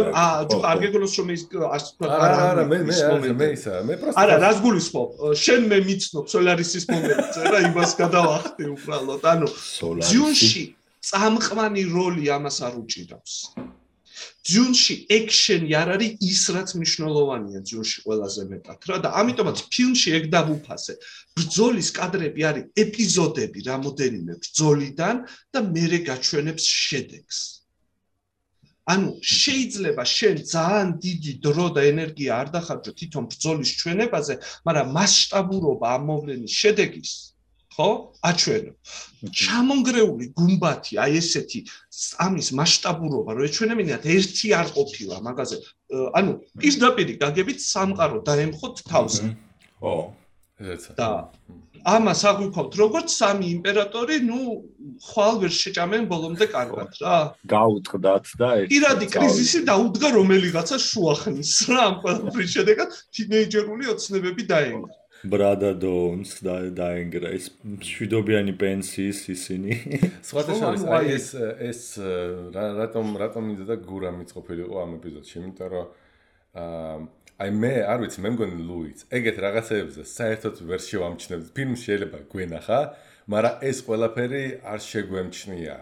არ 0.72 0.78
გეგონოს 0.84 1.13
რომ 1.20 1.30
ის 1.36 1.44
არა 1.52 2.39
არა 2.52 2.63
მე 2.72 2.78
მე 2.88 3.32
მე 3.36 3.48
ისა 3.56 3.84
მე 3.84 3.96
პროსტა 4.00 4.24
არა 4.24 4.36
რას 4.44 4.58
გულისხმობ 4.63 5.08
შენ 5.44 5.62
მე 5.72 5.78
მიცნობ 5.88 6.26
სოლარისის 6.32 6.86
მომენტზე 6.88 7.42
რა 7.52 7.60
იმას 7.68 7.92
გადავახტე 8.00 8.63
უბრალოდ. 8.76 9.22
ანუ 9.28 9.48
ჯუნში 10.08 10.63
წამყვანი 11.08 11.84
როლი 11.96 12.26
ამას 12.36 12.58
არ 12.68 12.74
უჭირავს. 12.84 13.36
ჯუნში 14.50 14.96
ექშენი 15.16 15.72
არ 15.82 15.90
არის 15.96 16.12
ის 16.32 16.42
რაც 16.56 16.70
მნიშვნელოვანია 16.80 17.60
ჯუნში 17.70 17.98
ყველაზე 18.06 18.44
მეტად 18.52 18.88
რა 18.90 18.98
და 19.06 19.10
ამიტომაც 19.22 19.58
ფილმში 19.74 20.10
ეგ 20.18 20.26
დავუფასე. 20.36 20.94
ბრძოლის 21.38 21.90
კადრები 22.00 22.42
არის 22.50 22.66
ეპიზოდები 22.84 23.60
რამოდენიმე 23.70 24.34
ბრძოლიდან 24.44 25.16
და 25.54 25.60
მეორე 25.76 26.00
გაჩვენებს 26.10 26.66
შედეგს. 26.88 27.40
ანუ 28.90 29.10
შეიძლება 29.22 30.04
შენ 30.18 30.38
ძალიან 30.56 30.88
დიდი 31.06 31.34
დრო 31.46 31.68
და 31.76 31.82
ენერგია 31.94 32.32
არ 32.42 32.48
დახარჯო 32.58 32.92
თვითონ 33.00 33.24
ბრძოლის 33.32 33.72
ჩვენებაზე, 33.80 34.34
მაგრამ 34.68 34.88
მასშტაბურობა 34.98 35.88
ამ 35.96 36.04
მოვლენის 36.10 36.54
შედეგის 36.62 37.12
ხო? 37.80 38.12
აჩვენო. 38.28 38.72
ჩამონგრეული 39.32 40.26
გუმბათი, 40.36 41.00
აი 41.00 41.12
ესეთი 41.20 41.60
ამის 42.20 42.48
მასშტაბურობა, 42.60 43.32
რომ 43.39 43.44
ეჩვენებინათ 43.48 44.04
ერთი 44.04 44.48
არ 44.60 44.68
ყოფილა 44.76 45.15
მაგაზე. 45.24 45.58
ანუ 46.20 46.32
პირდაპირ 46.60 47.08
გაგებით 47.24 47.60
სამყარო 47.63 48.20
დაემხოთ 48.28 48.76
თავს. 48.92 49.15
ო, 49.80 50.12
ესეცა. 50.60 50.92
და 51.00 51.10
ამას 51.88 52.22
აღვიქოთ 52.28 52.76
როგორც 52.76 53.08
სამი 53.15 53.46
იმპერატორი, 53.56 54.15
ну, 54.28 54.68
ხვალ 55.00 55.36
ვერ 55.44 55.54
შეჭამენ 55.56 56.04
ბოლომდე 56.12 56.46
კარგად 56.52 56.92
რა. 57.00 57.18
გაუტყდათ 57.48 58.26
და 58.36 58.50
ერთი 58.60 58.70
პირადი 58.76 59.06
კრიზისი 59.15 59.60
დაუდგა 59.72 60.10
რომელიღაცა 60.20 60.78
შუახნის 60.84 61.54
რა, 61.72 61.80
ამ 61.88 61.96
ყველაფრის 62.04 62.50
შედეგად 62.56 62.89
თინეიჯერული 63.15 63.86
ოცნებები 63.96 64.44
დაენგრა. 64.52 64.99
ბრადა 65.28 65.74
დონს 65.76 66.40
და 66.46 66.56
დაენგრა 66.72 67.32
ეს 67.36 67.50
შვიდობიანი 67.84 68.54
პენსიის 68.56 69.20
ისინი. 69.36 69.72
სხვათა 70.30 70.54
შორის 70.62 70.84
აი 70.88 71.08
ეს 71.18 71.28
ეს 71.70 71.82
რატომ 72.56 73.06
რატომ 73.20 73.44
მინდა 73.50 73.66
და 73.68 73.76
გურა 73.84 74.12
მიწყობილიყო 74.16 74.76
ამ 74.80 74.92
ეპიზოდში, 75.00 75.36
იმიტომ 75.44 75.70
რომ 75.76 75.86
აა 76.64 76.98
აი 77.40 77.52
მე 77.56 77.74
არ 77.92 78.00
ვიცი 78.04 78.20
მე 78.24 78.30
მგონი 78.36 78.58
ლუიც. 78.70 79.00
ეგეთ 79.16 79.38
რაღაცეებზე 79.44 80.04
საერთოდ 80.08 80.56
ვერ 80.70 80.82
შევამჩნევ. 80.88 81.40
ფილმში 81.56 81.84
შეიძლება 81.88 82.20
გვენახა 82.32 82.80
მაგრამ 83.30 83.56
ეს 83.70 83.78
ყველაფერი 83.86 84.44
არ 84.66 84.80
შეგვემჩნია. 84.90 85.78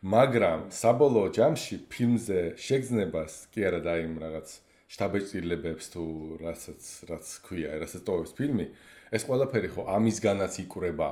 მაგრამ 0.00 0.60
საბოლოო 0.72 1.28
ჯამში 1.36 1.76
ფილმზე 1.92 2.40
შეგზნებას 2.56 3.32
კი 3.52 3.64
არა 3.68 3.80
და 3.84 3.94
იმ 4.04 4.14
რაღაც 4.24 4.48
შტაბეჭილებებს 4.90 5.92
თუ 5.94 6.04
რასაც 6.44 6.82
რაც 7.10 7.26
ქვია 7.46 7.76
რასაც 7.82 8.02
ტოვებს 8.06 8.32
ფილმი 8.38 8.66
ეს 9.14 9.26
ყველაფერი 9.28 9.68
ხო 9.74 9.82
ამისგანაც 9.98 10.58
იკვრება 10.64 11.10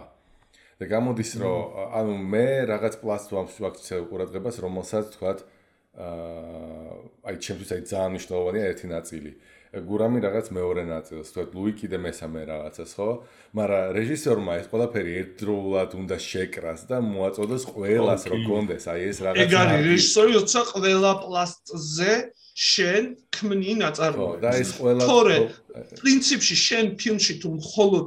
და 0.79 0.89
გამოდის 0.95 1.31
რომ 1.43 1.79
ანუ 2.01 2.17
მე 2.35 2.49
რაღაც 2.73 2.99
პლასტ 3.03 3.37
ვაქცევ 3.37 4.11
ყურადღებას 4.11 4.61
რომელსაც 4.67 5.15
თქვა 5.15 5.33
აა 5.35 5.58
აი 5.99 7.37
ჩემთვის 7.43 7.71
აი 7.75 7.83
ძალიან 7.91 8.11
მნიშვნელოვანია 8.15 8.65
ერთი 8.73 8.87
ნაწილი. 8.95 9.33
გურამი 9.69 10.19
რაღაც 10.25 10.47
მეორე 10.57 10.85
ნაწილს, 10.89 11.29
თუ 11.29 11.41
ლუი 11.53 11.73
კიდე 11.77 11.99
მესამე 12.01 12.41
რაღაცას, 12.49 12.91
ხო? 12.97 13.11
მაგრამ 13.53 13.85
რეჟისორმა 13.99 14.53
ეს 14.65 14.67
ყველაფერი 14.73 15.11
ერთდროულად 15.21 15.91
უნდა 16.01 16.17
შეკრას 16.17 16.81
და 16.89 16.97
მოაწოდოს 17.05 17.65
ყველას 17.69 18.23
რომ 18.33 18.41
კონდეს, 18.49 18.85
აი 18.89 19.01
ეს 19.13 19.19
რაღაც 19.27 19.45
ეგ 19.45 19.53
არის 19.61 19.81
რეჟისორი, 19.89 20.31
როცა 20.41 20.61
ყველა 20.73 21.13
პლასტზე 21.21 22.13
შენ 22.59 23.05
ქმნი 23.29 23.73
ნაწარმოებს. 23.85 24.41
და 24.41 24.51
ეს 24.57 24.71
ყველა 24.79 25.03
თორე 25.05 25.37
პრინციპში 26.01 26.57
შენ 26.65 26.85
ფილმში 26.97 27.35
თუ 27.45 27.49
მხოლოდ 27.61 28.07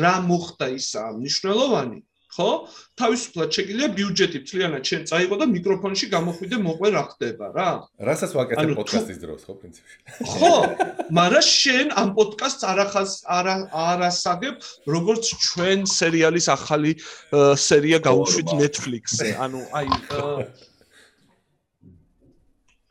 რა 0.00 0.14
მოხდა 0.24 0.66
ისა 0.80 1.04
მნიშვნელოვანი, 1.20 1.98
ხო? 2.34 2.50
თავისუფლად 2.98 3.48
შეგიძლია 3.54 3.88
ბიუჯეტი 3.94 4.38
მთლიანად 4.42 4.82
შენ 4.90 5.02
წაიღო 5.10 5.36
და 5.38 5.46
მიკროფონში 5.54 6.06
გამოხვიდე 6.14 6.56
მოყვე 6.66 6.88
რა 6.94 7.02
ხდება 7.14 7.46
რა? 7.54 7.70
რასაც 8.08 8.30
ვაკეთებ 8.34 8.74
პოდკასტის 8.78 9.18
დროს, 9.22 9.40
ხო, 9.46 9.54
პრინციპში. 9.62 9.96
ხო, 10.34 10.54
მაგრამ 11.14 11.44
შენ 11.46 11.86
ამ 11.94 12.08
პოდკასტს 12.18 12.62
არახას 12.74 13.12
არა 13.38 13.56
არასაგებ, 13.70 14.54
როგორც 14.90 15.24
ჩვენ 15.46 15.78
სერიალის 15.86 16.46
ახალი 16.50 16.92
სერია 17.54 17.98
გავუშვით 18.02 18.48
Netflix-ზე. 18.58 19.28
ანუ 19.38 19.60
აი 19.78 19.86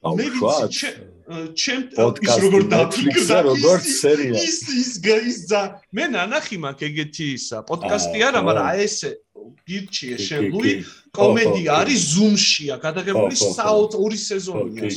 მე 0.04 0.26
ვიცი 0.36 1.13
ჩემ 1.62 1.84
ის 2.28 2.36
როგორ 2.44 2.62
დაფიქრდა 2.74 3.38
როგორც 3.50 3.86
სერია. 4.02 4.34
ის 4.38 4.58
ის 4.82 4.92
გაიზა 5.08 5.62
მე 5.96 6.06
ნანახი 6.16 6.58
მაქვს 6.64 6.86
ეგეთი 6.90 7.26
ისა 7.38 7.58
პოდკასტი 7.70 8.18
არა 8.28 8.42
მაგრამ 8.48 8.68
აი 8.72 8.80
ესე 8.88 9.10
გირჩიე 9.68 10.18
შენ 10.28 10.42
ლუი 10.54 10.74
კომედია 11.18 11.70
არის 11.82 12.00
ზუმშია 12.14 12.76
გადაღებული 12.86 13.36
საოთ 13.36 13.92
ორი 14.04 14.20
სეზონია 14.30 14.90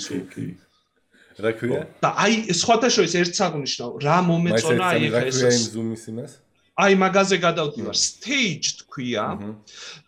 რა 1.36 1.52
ქვია? 1.58 1.80
და 2.00 2.08
აი 2.24 2.34
სხვათა 2.60 2.88
შორის 2.96 3.12
ერთ 3.20 3.32
საგნიშნო 3.40 3.86
რა 4.06 4.18
მომეწონა 4.28 4.84
აი 4.92 5.00
ეს 5.04 5.12
რა 5.16 5.22
ქვია 5.28 5.50
იმ 5.56 5.64
ზუმის 5.74 6.04
იმას 6.12 6.32
აი 6.76 6.92
მაგაზე 7.00 7.36
გადავდივარ. 7.40 7.96
stage 7.96 8.84
თქვია 8.84 9.24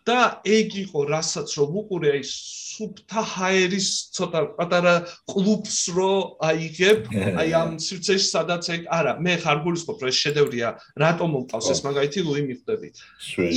და 0.05 0.19
ეგ 0.45 0.69
იყო 0.85 0.99
რასაც 1.09 1.49
რომ 1.57 1.71
უყურე 1.81 2.09
აი 2.17 2.23
სუფთა 2.29 3.21
ჰაერის 3.33 3.87
ცოტა 4.13 4.41
პატარა 4.53 4.93
კლუბს 5.25 5.79
რო 5.97 6.13
აიღებ 6.45 7.09
აი 7.41 7.49
ამ 7.57 7.71
სივრცეში 7.81 8.27
სადაც 8.29 8.63
ეგ 8.75 8.81
არა 8.85 9.13
მე 9.17 9.33
ხარ 9.41 9.57
გულისხმობ 9.65 9.97
რომ 9.97 10.09
ეს 10.13 10.17
შედევრია 10.23 10.69
რატომ 11.03 11.27
მომყავს 11.33 11.67
ეს 11.73 11.81
მაგალითი 11.89 12.19
ლუი 12.29 12.43
მიხვდები. 12.49 12.87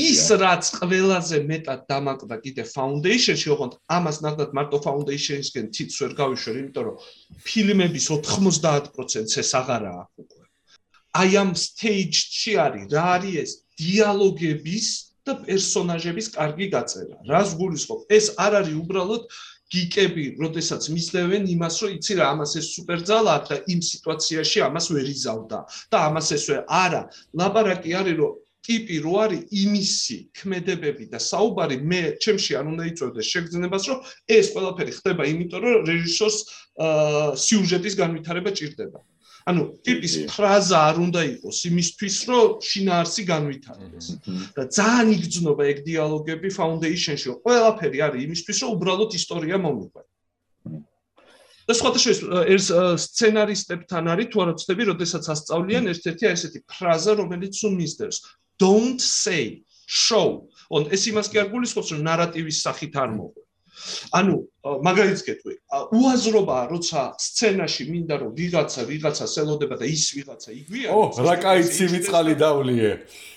ის 0.09 0.25
რაც 0.45 0.65
ყველაზე 0.81 1.37
მეტად 1.53 1.81
დამაკდა 1.93 2.37
კიდე 2.45 2.65
foundation-ში 2.75 3.49
ოღონდ 3.53 3.73
ამას 3.97 4.17
ნახდათ 4.25 4.51
მარტო 4.57 4.79
foundation-ისგენ 4.89 5.67
თითს 5.77 5.97
ვერ 6.01 6.13
გავიშვერ 6.17 6.55
იმიტომ 6.65 6.85
რომ 6.89 6.97
ფილმების 7.45 8.07
90%-ს 8.09 9.37
ეს 9.45 9.51
აღარა 9.61 9.93
აქვს 10.01 10.25
უკვე 10.25 10.42
აი 11.13 11.31
ამ 11.43 11.51
stage-ში 11.53 12.53
არის 12.67 12.85
რა 12.93 13.05
არის 13.17 13.35
ეს 13.43 13.51
დიალოგების 13.81 14.87
და 15.27 15.33
პერსონაჟების 15.47 16.27
კარგი 16.37 16.67
გაწერა. 16.75 17.17
რას 17.29 17.51
გულისხმობ? 17.61 18.01
ეს 18.17 18.27
არ 18.45 18.53
არის 18.61 18.77
უბრალოდ 18.83 19.23
გიკები, 19.73 20.25
როდესაც 20.43 20.89
მისდევენ 20.93 21.45
იმას, 21.55 21.75
რომ 21.83 21.91
იცი 21.97 22.15
რა, 22.19 22.25
ამას 22.33 22.53
ეს 22.61 22.67
სუპერძალა 22.77 23.35
და 23.49 23.57
იმ 23.73 23.81
სიტუაციაში 23.93 24.59
ამას 24.69 24.87
ვერ 24.93 25.07
იზავდა 25.17 25.59
და 25.93 25.97
ამას 26.09 26.29
ეს 26.37 26.45
ვერ 26.51 26.61
არა. 26.69 27.03
ლაბარაკი 27.41 27.91
არის 28.01 28.17
რომ 28.21 28.33
ტიპი 28.63 28.97
რო 29.05 29.15
არის 29.25 29.41
იმისი 29.63 30.17
ქმედებები 30.39 31.05
და 31.13 31.19
საუბარი 31.19 31.77
მე 31.83 32.03
ჩემში 32.23 32.53
არ 32.59 32.67
უნდა 32.73 32.85
იწევდეს 32.93 33.31
შეგრძნებას 33.33 33.85
რომ 33.91 33.99
ეს 34.39 34.47
ყველაფერი 34.55 34.93
ხდება 34.99 35.23
იმიტომ 35.33 35.61
რომ 35.67 35.87
რეჟისორს 35.91 36.39
სიუჟეტის 37.47 37.95
განვითარება 38.03 38.51
ჭირდება. 38.55 38.99
ანუ 39.49 39.63
ტიპის 39.87 40.15
ფრაზა 40.31 40.79
არ 40.91 40.97
უნდა 41.03 41.21
იყოს 41.35 41.59
იმისთვის, 41.71 42.17
რომ 42.31 42.47
შინაარსი 42.63 43.23
განვითარდეს. 43.33 44.07
და 44.57 44.63
ძალიან 44.79 45.09
იგრძნობა 45.17 45.63
ეგ 45.73 45.79
დიალოგები 45.89 46.49
foundation-ში, 46.59 47.27
რომ 47.31 47.39
ყველაფერი 47.43 47.99
არის 48.07 48.21
იმისთვის, 48.27 48.59
რომ 48.63 48.71
უბრალოდ 48.77 49.11
ისტორია 49.19 49.57
მომიყვე. 49.65 50.03
და 51.63 51.73
შორის 51.79 52.19
ეს 52.55 52.65
სცენარისტებთან 53.07 54.05
არის 54.13 54.29
თუ 54.33 54.37
არა 54.43 54.55
ცდები, 54.61 54.83
როდესაც 54.93 55.25
ასწავლიან 55.35 55.85
ერთ-ერთი 55.95 56.25
აი 56.27 56.35
ესეთი 56.37 56.61
ფრაზა, 56.67 57.13
რომელიც 57.23 57.53
სულ 57.55 57.73
მისდევს. 57.79 58.19
Don't 58.59 59.01
say, 59.01 59.63
show. 59.87 60.49
on 60.71 60.89
ეს 60.89 61.07
იმას 61.11 61.29
კი 61.31 61.37
არ 61.43 61.49
გულისხმობს, 61.53 61.89
რომ 61.93 62.03
ნარატივის 62.07 62.59
სახით 62.65 62.95
არ 62.97 63.11
მოყვე. 63.15 63.42
ანუ 64.18 64.36
მაგალითს 64.84 65.24
გეტყვი 65.28 65.54
უაზრობაა 65.98 66.64
როცა 66.72 67.02
სცენაში 67.22 67.84
მინდა 67.92 68.16
რომ 68.22 68.32
ვიღაცა 68.40 68.86
ვიღაცა 68.90 69.28
ელოდება 69.44 69.76
და 69.82 69.90
ის 69.92 70.06
ვიღაცა 70.18 70.56
იგვია 70.58 70.96
ო 70.98 71.02
რა 71.28 71.36
кай 71.44 71.62
ცივიწყალი 71.76 72.34
დავლიე 72.42 72.92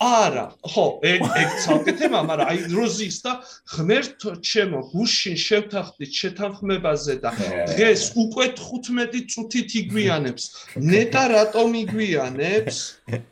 არა 0.06 0.46
ხო 0.72 0.86
ეგ 1.12 1.26
ეგ 1.42 1.50
ცალკეთება 1.66 2.22
მაგრამ 2.30 2.50
აი 2.54 2.58
როზის 2.72 3.18
და 3.26 3.32
ღმერთო 3.74 4.30
ჩემო 4.50 4.80
გუშინ 4.94 5.36
შევთანხმდით 5.44 6.12
შეთანხმებაზე 6.22 7.14
და 7.26 7.30
დღეს 7.74 8.02
უკვე 8.24 8.46
15 8.64 9.28
წუთით 9.34 9.76
იგვიანებს 9.84 10.44
ნეტა 10.88 11.24
რატომ 11.36 11.78
იგვიანებს 11.84 12.76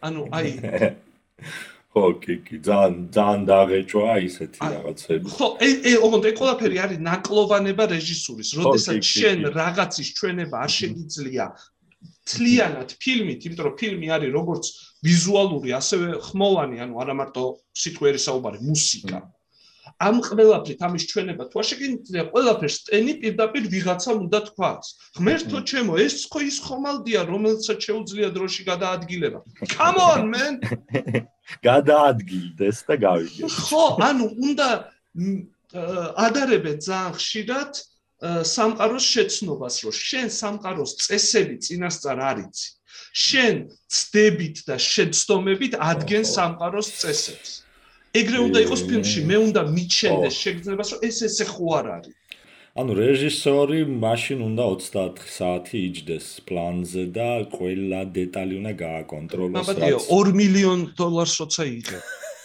ანუ 0.05 0.23
აი 0.29 0.53
ხო, 1.94 2.06
კი, 2.18 2.36
კი, 2.42 2.58
ძალიან 2.66 2.94
ძალიან 3.14 3.42
დაღეჭვა 3.46 4.14
ისეთი 4.26 4.60
რაღაცები. 4.66 5.30
ხო, 5.30 5.48
ე 5.62 5.70
ე 5.90 5.94
ოღონდ 6.02 6.26
ეს 6.26 6.36
ყველაფერი 6.42 6.78
არის 6.86 7.00
ნაკლოვანება 7.06 7.84
რეჟისურის, 7.94 8.50
როდესაც 8.58 8.98
შენ 9.14 9.38
რაღაცის 9.54 10.10
ჩვენება 10.18 10.58
არ 10.66 10.72
შეგიძლია 10.74 11.46
თლიანად 12.34 12.90
ფილმით, 12.98 13.46
იმიტომ 13.46 13.66
რომ 13.68 13.76
ფილმი 13.78 14.08
არის 14.16 14.32
როგორც 14.34 14.66
ვიზუალური, 15.06 15.70
ასევე 15.78 16.08
ხმოვანი, 16.34 16.78
ანუ 16.82 16.96
არა 17.04 17.14
მარტო 17.20 17.44
სიტყვიერი 17.84 18.20
საუბარი, 18.26 18.60
მუსიკა. 18.64 19.20
ამ 20.02 20.18
ყველაფრით 20.26 20.80
ამის 20.88 21.04
ჩვენება 21.12 21.44
თუ 21.52 21.60
არ 21.62 21.68
შეგიძლია 21.70 22.24
ყველაფერს 22.34 22.78
ტენი 22.90 23.14
პირდაპირ 23.22 23.64
ვიღაცამ 23.74 24.18
უნდა 24.26 24.40
თქვას. 24.50 24.88
ღმერთო 25.20 25.60
ჩემო, 25.70 25.94
ეს 26.02 26.16
ხო 26.32 26.40
ის 26.50 26.58
ხომალდია, 26.66 27.22
რომელსაც 27.30 27.80
შეუძლია 27.88 28.30
დროში 28.34 28.62
გადაადგილება. 28.72 29.40
Come 29.78 30.00
on 30.10 30.24
man. 30.34 30.54
გადაადგილდეს 31.64 32.78
და 32.88 32.96
გავიგე. 33.06 33.44
ხო, 33.48 33.84
ანუ 34.00 34.26
უნდა 34.48 34.70
ადარებენ 35.74 36.78
ძალიან 36.86 37.14
ხშირად 37.18 37.72
სამყაროს 38.24 39.06
შეცნობას, 39.14 39.76
რომ 39.84 39.94
შენ 39.94 40.28
სამყაროს 40.32 40.92
წესები 41.04 41.56
წინასწარ 41.66 42.18
არიცი. 42.32 42.68
შენ 43.14 43.56
ცდებით 43.90 44.58
და 44.70 44.76
შეცდომებით 44.80 45.74
ადგენს 45.78 46.30
სამყაროს 46.38 46.90
წესებს. 47.02 47.50
ეგრე 48.14 48.40
უნდა 48.48 48.60
იყოს 48.66 48.82
ფილმში, 48.90 49.20
მე 49.30 49.38
უნდა 49.50 49.62
მიჩენდეს 49.76 50.36
შეგრძნებას, 50.44 50.90
რომ 50.94 51.00
ეს 51.10 51.18
ესე 51.28 51.46
ხო 51.50 51.68
არ 51.80 51.86
არის. 51.98 52.16
ანუ 52.74 52.94
რეჟისორი 52.98 53.80
მაშინ 54.02 54.40
უნდა 54.50 54.64
24 54.74 55.28
საათი 55.30 55.78
იჯდეს 55.88 56.28
პლანზე 56.50 57.04
და 57.18 57.46
ყველა 57.54 58.00
დეტალი 58.16 58.54
უნდა 58.62 58.72
გააკონტროლოს. 58.80 59.58
მაბადია 59.60 60.00
2 60.10 60.34
მილიონ 60.40 60.80
დოლარს 60.98 61.36
როცა 61.42 61.64
იღე. 61.70 62.00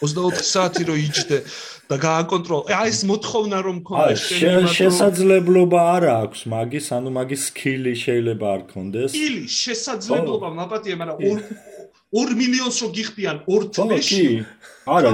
24 0.05 0.45
საათი 0.51 0.83
რო 0.85 0.97
იჯდე 1.01 1.38
და 1.88 1.97
გააკონტროლო. 2.05 2.64
აი 2.77 2.93
ეს 2.93 3.01
მოთხოვნა 3.09 3.59
რომ 3.67 3.77
მქონდეს 3.81 4.21
შესაძლებლობა 4.77 5.81
არ 5.97 6.05
აქვს 6.21 6.41
მაგის, 6.53 6.87
ანუ 6.99 7.11
მაგის 7.17 7.43
სკილი 7.49 7.95
შეიძლება 8.05 8.47
არ 8.53 8.62
ქონდეს. 8.69 9.11
სკილი 9.17 9.45
შესაძლებლობა 9.49 10.49
მაბადია, 10.61 10.95
მაგრამ 11.01 11.17
2 12.09 12.35
მილიონს 12.40 12.77
რო 12.83 12.88
გიხდიან 12.97 13.38
ორ 13.53 13.62
თვეში 13.77 14.21
არა 14.88 15.11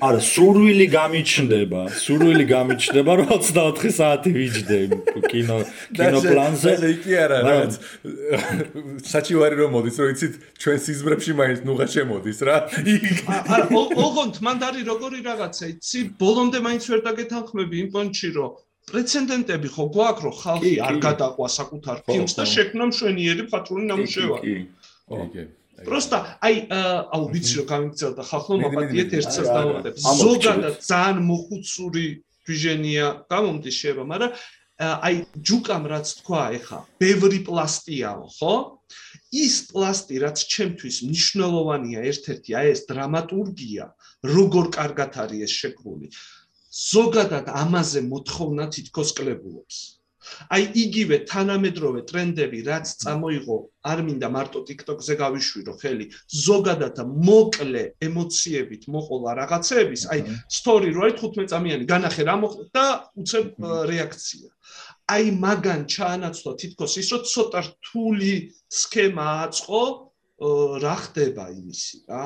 არა 0.00 0.20
სურვილი 0.24 0.86
გამიჩნდება. 0.88 1.80
სურვილი 2.00 2.44
გამიჩნდება 2.48 3.12
რომ 3.20 3.28
24 3.34 3.92
საათი 3.96 4.30
ვიჯდე 4.36 4.78
კინო 5.28 5.58
კინოპლანზე 5.98 6.72
და 6.80 6.88
იქი 6.94 7.12
არა 7.24 7.38
რაღაც 7.44 7.72
საჩივარი 9.12 9.60
რომ 9.60 9.70
მოდის 9.76 10.00
რომ 10.00 10.08
იცით 10.16 10.34
ჩვენ 10.64 10.78
სიზმრებში 10.86 11.36
მაინც 11.42 11.60
ნუღა 11.68 11.86
შემოდის 11.96 12.40
რა. 12.48 12.56
არა 13.44 13.66
ოღონდ 14.06 14.40
მანდარი 14.40 14.80
როგორი 14.88 15.20
რაღაცა? 15.28 15.64
იცი 15.76 15.98
ბოლომდე 16.16 16.58
მაინც 16.64 16.84
ვერ 16.88 17.00
დაგეთანხმები 17.04 17.76
იმ 17.84 17.88
პონჩი 17.92 18.28
რომ 18.40 18.50
პრეცედენტები 18.88 19.68
ხო 19.76 19.84
გვაქვს 19.92 20.24
რომ 20.24 20.34
ხალხი 20.40 20.74
არ 20.88 20.96
გადაყვა 21.04 21.48
საკუთარ 21.60 21.96
ფილმს 22.08 22.32
და 22.40 22.44
შექმნა 22.48 22.84
მშვენიერი 22.90 23.44
ფათრული 23.52 23.84
ნამუშევარი. 23.92 24.40
კი 24.40 25.28
კი 25.36 25.59
просто 25.85 26.15
აი 26.47 26.55
აუ 27.15 27.23
ვიცი 27.33 27.53
რომ 27.59 27.67
გამიგწევდა 27.71 28.21
ხალხო 28.31 28.53
მაპატიეთ 28.63 29.09
ერთსაც 29.19 29.47
დავუყდებ 29.55 29.95
ზოგადად 30.21 30.75
ძალიან 30.91 31.17
მოხუცური 31.29 32.05
ვიჟენია 32.47 33.07
გამომდის 33.33 33.75
შეება 33.81 34.03
მაგრამ 34.11 34.31
აი 35.07 35.15
ჯუკამ 35.47 35.83
რაც 35.91 36.07
თქვა 36.19 36.43
ეხა 36.59 36.79
ბევრი 36.99 37.39
პლასტიაო 37.47 38.25
ხო 38.37 38.55
ის 39.43 39.55
პლასტი 39.71 40.15
რაც 40.23 40.37
ჩემთვის 40.53 40.95
მნიშვნელოვანია 41.07 41.99
ერთ-ერთი 42.11 42.57
აი 42.59 42.67
ეს 42.75 42.81
დრამატურგია 42.91 43.85
როგორ 44.35 44.65
კარგად 44.75 45.11
არის 45.23 45.43
ეს 45.47 45.53
შექმული 45.61 46.07
ზოგადად 46.75 47.47
ამაზე 47.63 48.03
მოთხოვნა 48.11 48.67
თითქოს 48.75 49.15
კლებულობს 49.15 49.77
აი 50.54 50.64
იგივე 50.84 51.16
თანამედროვე 51.30 52.00
ტრენდები 52.10 52.58
რაც 52.68 52.86
წამოიღო 53.02 53.56
არ 53.90 54.02
მინდა 54.06 54.28
მარტო 54.36 54.60
TikTok-ზე 54.68 55.14
გავიშვირო 55.22 55.74
ხელი 55.80 56.06
ზოგადად 56.46 57.00
მოკლე 57.28 57.84
ემოციებით 58.08 58.82
მოყოლა 58.94 59.30
რაღაცეების. 59.40 60.02
აი 60.12 60.20
story 60.58 60.90
რო 60.92 61.00
არის 61.08 61.16
15 61.24 61.50
წამიანი 61.52 61.84
განახე 61.92 62.22
რა 62.28 62.36
მოხდა 62.44 62.84
უცებ 63.20 63.48
რეაქცია. 63.90 64.48
აი 65.14 65.24
მაგან 65.44 65.80
ჩაანაცვლა 65.94 66.52
თითქოს 66.60 66.92
ის 67.02 67.08
რომ 67.12 67.22
ცოტა 67.32 67.60
რთული 67.68 68.34
სქემა 68.68 69.26
აწყო 69.48 69.82
რა 70.84 70.96
ხდება 71.04 71.44
იმისი 71.60 71.96
რა? 72.08 72.24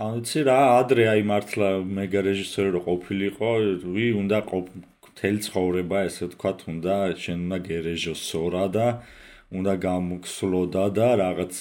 ანუ 0.00 0.20
ცი 0.28 0.40
რა 0.48 0.58
ადრე 0.80 1.04
აი 1.12 1.22
მართლა 1.30 1.68
მეგა 1.84 2.20
რეჟისორი 2.26 2.70
რო 2.74 2.80
ყოფილიყო 2.88 3.50
ვი 3.94 4.06
უნდა 4.20 4.38
მთელი 5.20 5.40
ცხოვრება 5.44 5.98
ესე 6.08 6.30
ვთქვათ 6.30 6.62
უნდა 6.72 6.96
შენ 7.20 7.38
უნდა 7.44 7.58
გერეჟო 7.68 8.14
სორა 8.16 8.64
და 8.72 8.86
უნდა 9.52 9.74
გამოგსლოდა 9.84 10.84
და 10.96 11.08
რაღაც 11.20 11.54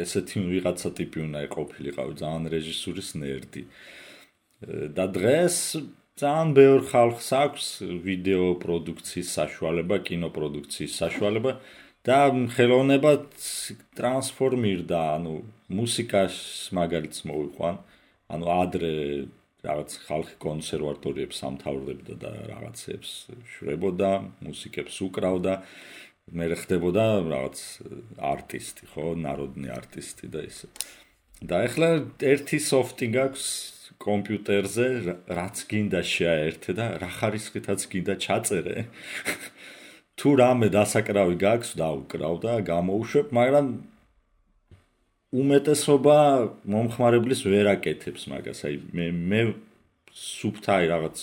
ესეთი 0.00 0.40
ვიღაცა 0.48 0.90
ტიპი 0.96 1.18
უნდა 1.26 1.40
იყოფილიყავ 1.48 2.08
ძალიან 2.22 2.44
რეჟისურის 2.56 3.10
ნერდი 3.20 3.62
და 4.96 5.04
დღეს 5.12 5.56
ძალიან 6.16 6.48
ბევრ 6.56 6.80
ხალხს 6.88 7.28
აქვს 7.36 7.66
ვიდეო 8.08 8.44
პროდუქციის 8.64 9.28
საშუალება, 9.36 9.96
კინოპროდუქციის 10.08 10.92
საშუალება 10.96 11.52
და 12.08 12.18
ხელოვნება 12.56 13.12
ტრანსფორმირდა, 14.00 15.00
ანუ 15.20 15.34
მუსიკას 15.68 16.36
მაგალითს 16.72 17.20
მოვიყვან. 17.28 17.76
ანუ 18.32 18.46
ადრე 18.62 18.94
რაღაც 19.66 19.90
ხალხი 20.06 20.36
კონსერვატორიებს 20.42 21.40
სამთავრდებდა 21.42 22.14
და 22.22 22.32
რაღაცებს 22.50 23.10
შრებოდა, 23.52 24.10
მუსიკებს 24.46 24.96
უკრავდა, 25.06 25.54
მე 26.34 26.46
ხდებოდა 26.62 27.04
რაღაც 27.30 27.58
არტისტი, 28.18 28.84
ხო, 28.90 29.06
ნაროდნი 29.22 29.68
არტისტი 29.70 30.26
და 30.34 30.40
ისე. 30.46 30.66
და 31.36 31.56
ახლა 31.68 31.88
ერთი 32.24 32.58
სოფტი 32.64 33.06
გაქვს 33.12 33.46
კომპიუტერზე, 34.00 34.86
რაც 35.28 35.56
გინდა 35.70 36.00
შეაერთე 36.00 36.72
და 36.78 36.86
რა 37.02 37.10
ხარისხითაც 37.18 37.80
გინდა 37.92 38.14
ჩაწერე. 38.24 38.76
თუ 40.18 40.28
რამე 40.40 40.68
დასაკრავი 40.72 41.36
გაქვს, 41.36 41.70
დაუკრავ 41.76 42.34
და 42.40 42.52
გამოუშვებ, 42.72 43.26
მაგრამ 43.36 43.66
უმეტესობა 45.34 46.18
მომხმარებლის 46.70 47.40
ვერ 47.50 47.72
აკეთებს 47.74 48.28
მაგას. 48.30 48.62
აი 48.68 48.74
მე 48.94 49.06
მე 49.10 49.40
სუფთაი 50.14 50.84
რაღაც 50.92 51.16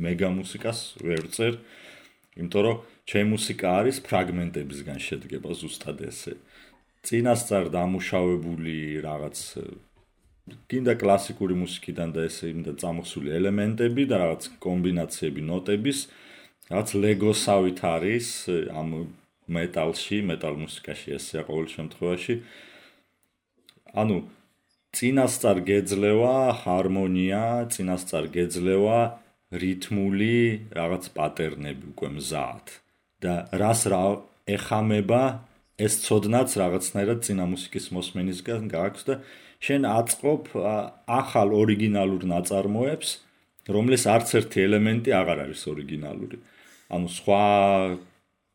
მეგა 0.00 0.28
მუსიკას 0.40 0.78
ვერ 1.04 1.24
წერ, 1.36 1.52
იმიტომ 2.40 2.62
რომ 2.64 2.76
ჩემი 3.12 3.28
მუსიკა 3.36 3.68
არის 3.82 3.96
ფრაგმენტებისგან 4.08 4.98
შედგება 5.06 5.50
ზუსტად 5.52 5.98
ესე. 6.08 6.34
წინასწარ 7.02 7.68
დამუშავებული 7.76 8.76
რაღაც 9.04 9.36
კიდე 10.70 10.94
კლასიკური 11.02 11.54
მუსიკიდან 11.58 12.08
და 12.14 12.20
ესე 12.30 12.50
იმდა 12.54 12.72
წამოსული 12.82 13.30
ელემენტები 13.38 14.02
და 14.10 14.16
რაღაც 14.22 14.42
კომბინაციები 14.62 15.42
ნოტების 15.50 15.98
რაც 16.72 16.88
ლეგოსავით 17.04 17.78
არის 17.84 18.26
ამ 18.70 18.90
მეტალში, 19.52 20.16
მეტალ 20.30 20.54
მუსიკაში 20.64 21.08
ესე 21.18 21.42
ყოველ 21.46 21.66
შემთხვევაში 21.76 22.34
ანუ 23.92 24.18
წინასწარ 24.96 25.58
გეძლევა 25.68 26.36
ჰარმონია, 26.62 27.44
წინასწარ 27.72 28.28
გეძლევა 28.36 28.98
რითმული 29.52 30.36
რაღაც 30.72 31.08
პატერნები 31.16 31.84
უკვე 31.92 32.08
მზად 32.16 32.66
და 33.24 33.34
რას 33.52 33.82
რა 33.92 34.02
ეხამება 34.56 35.22
ეს 35.80 35.94
ცოდნაც 36.04 36.54
რაღაცნაირად 36.60 37.20
წინა 37.26 37.44
მუსიკის 37.52 37.86
მოსმენისგან 37.96 38.68
გააქვს 38.72 39.04
და 39.08 39.14
შენ 39.62 39.86
აწყობ 39.88 40.48
ახალ 41.06 41.54
ორიგინალურ 41.62 42.26
ნაწარმოებს, 42.32 43.10
რომლის 43.70 44.04
არც 44.10 44.28
ერთი 44.40 44.64
ელემენტი 44.66 45.10
აღარ 45.20 45.38
არის 45.46 45.62
ორიგინალური. 45.72 46.38
ანუ 46.92 47.08
სხვა 47.18 47.42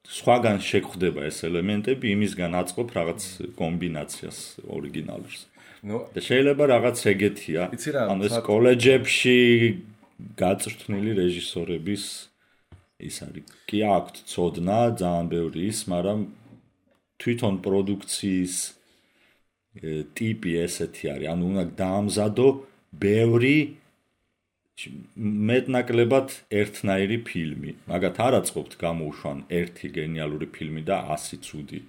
სხვაგან 0.08 0.58
შეგხვდება 0.64 1.28
ეს 1.28 1.44
ელემენტები, 1.44 2.06
იმისგან 2.16 2.52
აწყობ 2.62 2.88
რაღაც 2.96 3.22
კომბინაციას 3.60 4.38
ორიგინალურს. 4.72 5.42
ნუ 5.84 5.98
და 6.16 6.20
შეიძლება 6.24 6.64
რაღაც 6.74 6.98
ეგეთია. 7.12 7.62
ანუ 8.12 8.22
ეს 8.28 8.36
კოლეჯებში 8.48 9.38
გაწრთნილი 10.42 11.12
რეჟისორების 11.22 12.04
ის 12.98 13.16
არის. 13.22 13.46
კი 13.70 13.80
აქვთ 13.86 14.16
ცოდნა, 14.32 14.80
ძალიან 14.98 15.26
ბევრი 15.30 15.62
ის, 15.70 15.80
მაგრამ 15.92 16.20
თვითონ 17.22 17.54
პროდუქციის 17.62 18.56
ტიპი 20.18 20.52
ესეთი 20.66 21.06
არის. 21.14 21.28
ანუ 21.34 21.44
უნდა 21.52 21.64
დაამზადო 21.78 22.48
ბევრი 22.98 23.58
მეტნაკლებად 25.50 26.34
ერთნაირი 26.54 27.18
ფილმი. 27.30 27.72
მაგათ 27.90 28.18
არ 28.26 28.34
აწყობთ 28.40 28.74
გამოუშვან 28.84 29.38
ერთი 29.60 29.88
გენიალური 29.98 30.48
ფილმი 30.54 30.82
და 30.90 30.98
100 31.14 31.40
ცუდი. 31.48 31.80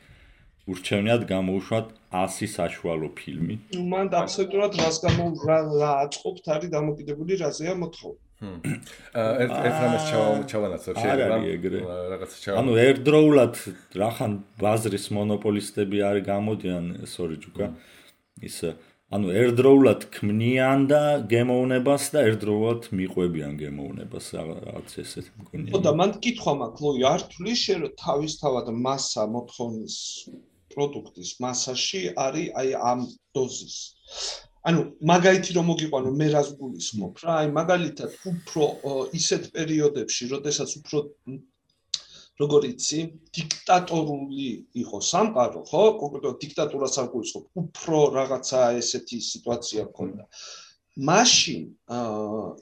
ურჩევნიათ 0.68 1.22
გამოუშვათ 1.32 1.86
100 2.12 2.48
საშუალო 2.54 3.08
ფილმი. 3.20 3.54
ნუ 3.76 3.82
მან 3.92 4.06
აბსოლუტურად 4.22 4.72
რას 4.80 4.96
გამო 5.04 5.24
რა 5.48 5.90
აწყობთ 6.04 6.44
არის 6.54 6.70
დამოკიდებული 6.76 7.32
რაზეა 7.44 7.74
მოთხოვნა. 7.82 8.20
აა 8.38 9.32
ერთ 9.42 9.54
ერთ 9.68 9.78
რამეს 9.82 10.04
ჩავანაცვლებ 10.50 10.96
შეიძლება 11.02 11.94
რაღაცა 12.12 12.36
ჩავა. 12.42 12.56
ანუ 12.62 12.72
ერთდროულად 12.86 13.54
რახან 14.02 14.32
ბაზრის 14.62 15.06
მონოპოლისტები 15.18 15.98
არის 16.08 16.24
გამოდიან 16.32 16.84
სორი 17.14 17.36
ჯუკა. 17.42 17.66
ის 18.38 18.56
ანუ 19.08 19.30
ერთდროულად 19.40 20.02
ქმნიან 20.14 20.82
და 20.90 21.00
გემოვნებას 21.32 22.08
და 22.12 22.24
ერთდროულად 22.28 22.88
მიყვებიან 22.98 23.54
გემოვნებას 23.60 24.26
რაღაც 24.36 24.96
ესეთ 25.02 25.30
მგონია. 25.38 25.72
ხო 25.72 25.80
და 25.86 25.92
მან 26.00 26.10
კითხვა 26.26 26.52
მაქვს, 26.60 26.82
ლოი 26.84 27.06
არ 27.12 27.24
თulis 27.32 27.62
შე 27.64 27.74
რომ 27.84 27.94
თავისთავად 28.04 28.66
მასა 28.84 29.24
მოთხოვნის 29.36 29.96
პროდუქტის 30.74 31.30
მასაში 31.40 32.02
არის 32.26 32.52
აი 32.60 32.68
ამ 32.92 33.00
დოზის. 33.32 33.76
ანუ 34.68 34.80
მაგალითი 35.12 35.50
რომ 35.56 35.66
მოგიყვანო 35.72 36.10
მე 36.20 36.26
რას 36.34 36.48
გულისხმობ 36.60 37.14
რა 37.24 37.32
აი 37.40 37.48
მაგალითად 37.56 38.10
უფრო 38.32 38.64
ისეთ 39.20 39.44
პერიოდებში, 39.56 40.22
როდესაც 40.34 40.70
უფრო 40.84 40.98
როგორ 42.38 42.62
იცი, 42.70 43.00
დიქტატორული 43.34 44.48
იყო 44.82 44.98
სამყარო, 45.10 45.60
ხო? 45.70 45.82
კონკრეტულად 46.02 46.36
დიქტატურას 46.44 46.94
არ 47.02 47.08
გულისხმობ, 47.14 47.44
უფრო 47.62 47.98
რაღაცა 48.14 48.60
ესეთი 48.78 49.18
სიტუაცია 49.32 49.84
ქონდა. 49.96 50.24
მაშინ 50.98 51.62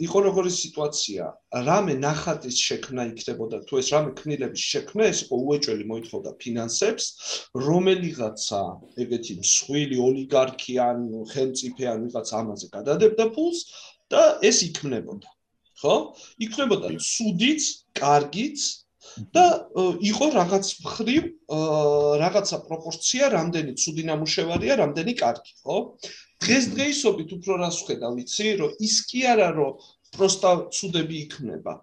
იყო 0.06 0.18
როგორი 0.28 0.50
სიტუაცია, 0.52 1.24
რამე 1.68 1.92
ნახატის 2.00 2.56
შექმნა 2.68 3.06
იქნებოდა, 3.12 3.60
თუ 3.68 3.80
ეს 3.80 3.88
რამე 3.96 4.10
ქნილების 4.20 4.64
შექმნა, 4.72 5.02
ეს 5.12 5.18
იყო 5.24 5.36
უეჭველი 5.40 5.84
მოითხოვდა 5.92 6.30
ფინანსებს, 6.42 7.04
რომელიღაცა 7.56 8.62
ეგეთი 9.04 9.32
მსხვილი 9.40 9.96
ოლიგარქი 10.08 10.74
ან 10.88 10.98
ხელმწიფე 11.32 11.84
ან 11.92 11.98
ვიღაც 12.04 12.28
ამაზე 12.40 12.66
გადადებდა 12.76 13.24
ფულს 13.32 13.58
და 14.12 14.22
ეს 14.44 14.58
იქნებოდა. 14.68 15.28
ხო? 15.80 15.94
იქნებოდა 16.44 16.92
ცუდიც, 17.00 17.62
კარგიც 17.96 18.60
და 19.36 19.44
იყო 20.10 20.26
რაღაც 20.36 20.66
მხრივ 20.84 21.22
რაღაცა 22.22 22.58
პროპორცია, 22.68 23.24
რამდენი 23.32 23.72
ცუდი 23.80 24.02
ნამუშევარია, 24.10 24.74
რამდენი 24.82 25.12
კარგი, 25.22 25.52
ხო? 25.64 25.76
დღესდღეობით 26.44 27.30
უფრო 27.36 27.52
რას 27.64 27.78
ხედავ, 27.88 28.12
ვიცი, 28.20 28.48
რომ 28.60 28.70
ის 28.86 28.96
კი 29.08 29.20
არა, 29.32 29.48
რომ 29.56 29.70
პროსტა 30.16 30.50
ცუდები 30.76 31.16
იქნება. 31.26 31.74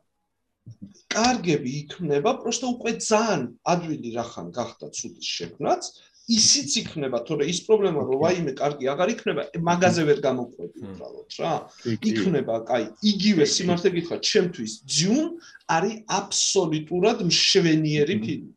კარგები 1.13 1.71
იქნება, 1.83 2.29
პროსტა 2.43 2.67
უკვე 2.75 2.91
ძალიან 3.03 3.41
ადვილი 3.73 4.09
რახან 4.15 4.47
გახდა 4.55 4.87
ცუდის 4.95 5.27
შექმნაც, 5.37 5.81
ისიც 6.31 6.71
იქნება, 6.79 7.19
თორე 7.27 7.47
ის 7.51 7.59
პრობლემა 7.67 7.99
რომ 8.07 8.19
ვაიმე 8.23 8.53
კარგი 8.55 8.85
აღარ 8.93 9.09
იქნება, 9.13 9.43
მაგაზე 9.59 10.03
ვერ 10.07 10.19
გამოყვები 10.23 10.77
უბრალოდ 10.87 11.29
რა. 11.43 11.53
იქნება, 11.99 12.55
კაი, 12.69 12.85
იგივე 13.11 13.43
სიმართლე 13.43 13.89
გითხრა, 13.95 14.17
ჩემთვის 14.23 14.73
ძიუნ 14.87 15.27
არის 15.67 15.95
აბსოლუტურად 16.19 17.17
მშვენიერი 17.27 18.15
ფილმი. 18.23 18.51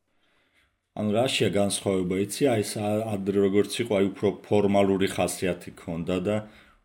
ანუ 0.96 1.10
რაშია 1.12 1.50
განსხვავება, 1.52 2.14
იცი? 2.24 2.42
აი 2.54 2.60
ეს 2.64 2.72
ადრე 2.80 3.38
როგორც 3.44 3.72
იყო, 3.82 3.92
აი 3.98 4.06
უფრო 4.14 4.28
ფორმალური 4.46 5.08
ხასიათი 5.12 5.70
ქონდა 5.76 6.16
და 6.24 6.36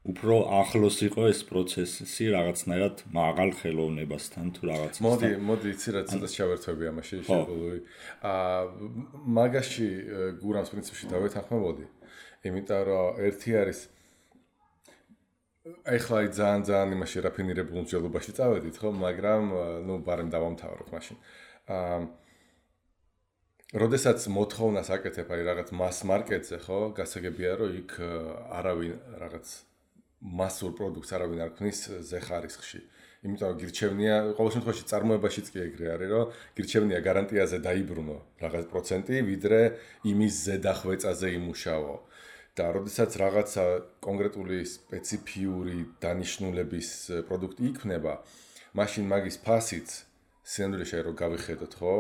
უფრო 0.01 0.35
ახლოს 0.57 0.97
იყო 1.05 1.27
ეს 1.29 1.39
პროცესი 1.45 2.25
რაღაცნაირად 2.33 3.03
მაღალ 3.13 3.49
ხელოვნებასთან 3.53 4.45
თუ 4.57 4.61
რაღაცასთან. 4.69 5.05
მოდი, 5.05 5.29
მოდი, 5.45 5.67
იცი 5.77 5.89
რა 5.93 6.01
ცოტა 6.09 6.27
შევერთვები 6.35 6.83
ამაში 6.89 7.19
შეყოლოი. 7.29 7.79
აა 8.25 8.61
მაგაში 9.37 9.89
გურამს 10.41 10.69
პრინციპში 10.73 11.05
დავეთანხმებოდი. 11.13 11.85
იმიტომ 12.49 12.81
რომ 12.89 13.21
ერთი 13.29 13.51
არის 13.61 13.79
ეხლა 15.85 16.17
აი 16.25 16.27
ძალიან 16.33 16.61
ძალიან 16.65 16.89
იმაში 16.97 17.17
რაფინირებულ 17.21 17.77
მსჯელობაში 17.85 18.31
წავედით 18.41 18.75
ხო, 18.81 18.89
მაგრამ 19.05 19.43
ნუ 19.85 19.93
ბარემ 20.01 20.33
დავამთავროთ 20.33 20.89
მაშინ. 20.89 21.17
აა 21.77 21.99
როდესაც 23.77 24.19
მოთხოვნას 24.33 24.89
აკეთებ 24.97 25.29
აი 25.29 25.41
რაღაც 25.45 25.69
მას 25.77 25.97
მარკეტზე 26.09 26.57
ხო, 26.65 26.79
გასაგებია 26.97 27.51
რომ 27.61 27.69
იქ 27.85 27.91
არავინ 28.57 28.97
რაღაც 29.21 29.45
მასურ 30.21 30.71
პროდუქტს 30.77 31.11
არავინ 31.17 31.39
არ 31.45 31.51
ქმნის 31.57 31.79
ზეხარისხში. 32.09 32.81
იმიტომ 33.21 33.47
რომ 33.49 33.57
გირჩევნია, 33.61 34.15
ყოველ 34.37 34.51
შემთხვევაში 34.55 34.85
წარმოებაშიც 34.91 35.47
კი 35.53 35.59
ეგრე 35.65 35.87
არის, 35.93 36.09
რომ 36.13 36.25
გირჩევნია 36.57 36.99
გარანტიაზე 37.05 37.57
დაიბრუნო 37.65 38.17
რაღაც 38.41 38.65
პროცენტი, 38.73 39.15
ვიდრე 39.29 39.59
იმის 40.11 40.33
ზედახვეწაზე 40.45 41.27
იმუშაო. 41.37 41.93
და 42.51 42.65
როდესაც 42.75 43.15
რაღაცა 43.15 43.63
კონკრეტული 44.03 44.57
სპეციფიური 44.67 45.77
დანიშნულების 46.03 46.89
პროდუქტი 47.27 47.63
იქნება, 47.71 48.13
მაშინ 48.75 49.05
მაგის 49.07 49.37
ფასიც 49.45 49.87
სცენარიაში 50.41 51.01
რომ 51.05 51.15
გავიხედოთ 51.21 51.73
ხო? 51.77 51.93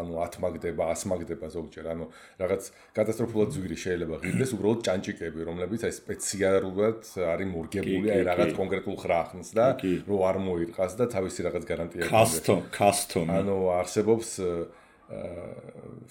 ანუ 0.00 0.12
10 0.16 0.40
მაგდება 0.40 0.84
100 0.88 1.10
მაგდება 1.12 1.50
ზოგჯერ 1.52 1.88
ანუ 1.92 2.06
რაღაც 2.40 2.62
კატასტროფულად 2.96 3.48
ზვირი 3.56 3.76
შეიძლება 3.84 4.20
ღირდეს 4.24 4.54
უბრალოდ 4.56 4.80
ჭანჭიკები 4.88 5.40
რომლებიც 5.48 5.84
აი 5.84 5.92
სპეციალურად 5.98 7.10
არის 7.28 7.48
მორგებული 7.52 8.08
აი 8.14 8.22
რაღაც 8.30 8.50
კონკრეტულ 8.56 8.96
ხრახნს 9.04 9.50
და 9.52 9.66
რომ 10.08 10.20
არ 10.30 10.36
მოირყას 10.48 10.92
და 10.96 11.04
თავისი 11.12 11.40
რაღაც 11.48 11.64
გარანტია 11.68 12.08
კასტომ 12.08 12.60
კასტომ 12.72 13.34
ანუ 13.36 13.56
არსებობს 13.76 14.30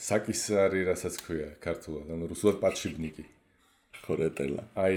საკისარი 0.10 0.86
რასაც 0.94 1.18
ქვია 1.26 1.50
ქართულად 1.62 2.14
ანუ 2.14 2.30
რუსულად 2.34 2.62
პატშიბნიკი 2.62 3.26
ხორეტელა. 4.08 4.64
აი, 4.80 4.96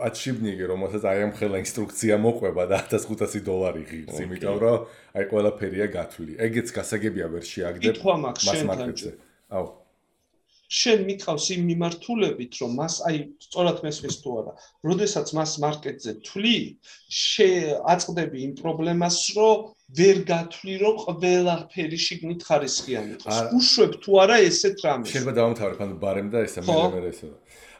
პაჩიბნიგი, 0.00 0.64
რომელსაც 0.72 1.02
აი 1.06 1.18
ამ 1.26 1.32
ხელა 1.38 1.58
ინსტრუქცია 1.62 2.14
მოყვება 2.26 2.64
და 2.72 2.78
1500 2.90 3.44
დოლარი 3.44 3.82
ღირს, 3.86 4.16
იმიტომ 4.24 4.56
რომ 4.64 4.76
აი 5.16 5.24
ყველაფერია 5.32 5.86
გათვლილი. 5.96 6.32
ეგეც 6.46 6.68
გასაგებია 6.72 7.26
ვერ 7.32 7.44
შეაგდებ 7.52 7.96
მას 8.02 8.62
მარკეტზე. 8.72 9.10
აუ. 9.52 9.66
შენ 10.66 11.04
მითხავს 11.06 11.46
იმ 11.54 11.62
მიმართულებით, 11.70 12.58
რომ 12.62 12.72
მას 12.80 12.94
აი 13.06 13.18
სწორად 13.46 13.78
მესმის 13.86 14.16
თუ 14.22 14.30
არა. 14.40 14.52
როდესაც 14.82 15.26
მას 15.38 15.52
მარკეტზე 15.62 16.12
თვლი, 16.26 16.58
შე 17.06 17.48
აწყდები 17.86 18.38
იმ 18.46 18.52
პრობლემას, 18.58 19.18
რომ 19.38 19.56
ვერ 19.94 20.16
გათვლი, 20.26 20.74
რომ 20.82 20.94
ყველაფერი 21.06 21.98
შიგნით 22.06 22.40
ხარისხიანი 22.42 23.10
იყოს. 23.14 23.36
უშვებ 23.54 23.92
თუ 24.02 24.10
არა 24.26 24.36
ესეთ 24.42 24.76
რამეს. 24.82 25.10
შეიძლება 25.14 25.34
დავამთავრებ, 25.38 25.78
ანუ 25.86 25.94
ბარემ 26.02 26.28
და 26.34 26.38
ესა 26.42 26.60
მე 26.66 26.74
მე 26.90 27.00
ესა. 27.14 27.30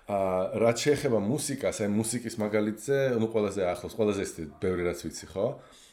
აა 0.06 0.62
რაც 0.62 0.82
შეეხება 0.86 1.18
მუსიკას, 1.18 1.80
აი 1.82 1.90
მუსიკის 1.90 2.36
მაგალითზე, 2.38 2.96
ну 3.18 3.26
ყველაზე 3.26 3.62
ახლოს, 3.66 3.94
ყველაზე 3.98 4.20
ეს 4.22 4.32
ბევრი 4.62 4.86
რაც 4.86 5.02
ვიცი, 5.02 5.26
ხო? 5.34 5.46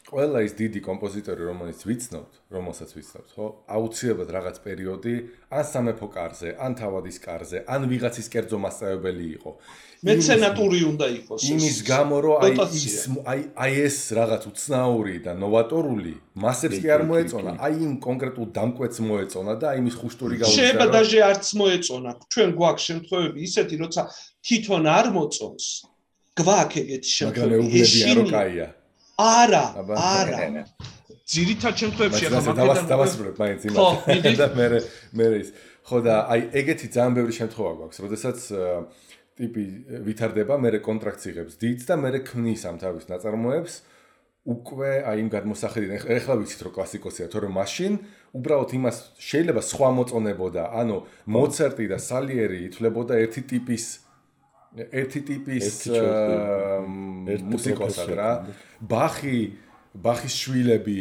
ყველა 0.04 0.40
ის 0.44 0.52
დიდი 0.58 0.80
კომპოზიტორი, 0.84 1.42
რომელიც 1.48 1.80
ვიცნობთ, 1.88 2.32
რომელსაც 2.52 2.90
ვიცნობთ, 2.92 3.28
ხო? 3.34 3.46
აუცილებლად 3.72 4.30
რაღაც 4.36 4.56
პერიოდი 4.60 5.14
ან 5.48 5.64
სამეფო 5.64 6.08
კარზე, 6.12 6.48
ან 6.60 6.72
თავადის 6.76 7.18
კარზე, 7.24 7.58
ან 7.64 7.80
ვიღაცის 7.88 8.28
კერძო 8.28 8.58
მასწავლებელი 8.60 9.26
იყო. 9.40 9.50
მეცენატური 10.04 10.80
უნდა 10.84 11.06
იყოს 11.24 11.40
იმის 11.48 11.76
გამო 11.88 12.16
რომ 12.20 12.36
აი 12.44 12.52
ის 12.76 12.96
აი 13.24 13.40
აი 13.64 13.72
ეს 13.88 13.96
რაღაც 14.18 14.42
უცნაური 14.52 15.16
და 15.24 15.32
ნოვატორული 15.40 16.14
მასებს 16.44 16.76
კი 16.84 16.88
არ 16.92 17.02
მოეწონა, 17.08 17.52
აი 17.64 17.74
იმ 17.88 17.94
კონკრეტულ 18.04 18.46
დამკვეთს 18.58 18.98
მოეწონა 19.08 19.52
და 19.56 19.66
აი 19.72 19.80
მის 19.88 19.96
ხუშტური 20.04 20.34
გაუჩინა. 20.44 20.60
შეიძლება 20.60 20.86
დაჟე 20.92 21.20
არც 21.30 21.46
მოეწონა. 21.60 22.10
ჩვენ 22.28 22.48
გვაქვს 22.60 22.84
შემთხვევები 22.88 23.38
ისეთი, 23.48 23.74
როცა 23.80 24.02
თვითონ 24.44 24.82
არ 24.98 25.06
მოწონს. 25.16 25.66
გვაქვს 26.36 26.76
ეგეთი 26.84 27.10
შემთხვევები. 27.18 27.64
მაგრამ 27.64 27.72
ეუბნებიან 27.72 28.16
რომ 28.20 28.28
კაია. 28.36 28.68
არა, 29.20 29.64
არა. 29.94 30.64
ძირითად 31.24 31.74
შემთხვევებში 31.80 32.26
ახლა 32.28 32.54
მაგას 32.54 32.82
დავასრულებ 32.90 33.38
მაინც 33.40 33.62
იმას. 33.70 34.36
და 34.40 34.46
მე 34.58 34.66
მე 35.16 35.26
ის. 35.40 35.48
ხო 35.84 35.98
და 36.04 36.14
აი 36.32 36.40
ეგეთი 36.60 36.86
ძალიან 36.94 37.14
ბევრი 37.18 37.34
შემთხვევა 37.38 37.72
გვაქვს, 37.80 37.98
როდესაც 38.04 38.38
ტიპი 39.34 39.64
ვითარდება, 40.04 40.54
მე 40.60 40.78
კონტრაქტს 40.84 41.24
იღებს 41.32 41.54
დიდს 41.60 41.84
და 41.90 41.94
მე 42.00 42.20
ქმნის 42.28 42.62
ამ 42.68 42.76
თავის 42.80 43.04
ნაწარმოებს 43.10 43.74
უკვე 44.44 44.90
აი 45.08 45.20
იმ 45.24 45.28
გადმოსახედიდან 45.32 46.04
ეხლა 46.20 46.34
ვიცით 46.36 46.62
რომ 46.68 46.72
კლასიკოსია, 46.76 47.26
თორემ 47.32 47.54
მაშინ 47.56 47.92
უბრალოდ 48.36 48.70
იმას 48.76 48.96
შეიძლება 49.16 49.62
სხვა 49.64 49.88
მოწონებოდა, 49.96 50.64
ანუ 50.84 50.96
მოცარტი 51.32 51.86
და 51.88 51.96
სალიერი 51.96 52.58
ითვლებოდა 52.68 53.14
ერთი 53.24 53.42
ტიპის 53.48 54.03
ერთი 54.74 55.20
ტიპის 55.30 55.86
მუსიკოსად 57.54 58.10
რა. 58.18 58.30
ბახი, 58.82 59.54
ბახის 59.94 60.34
შვილები 60.34 61.00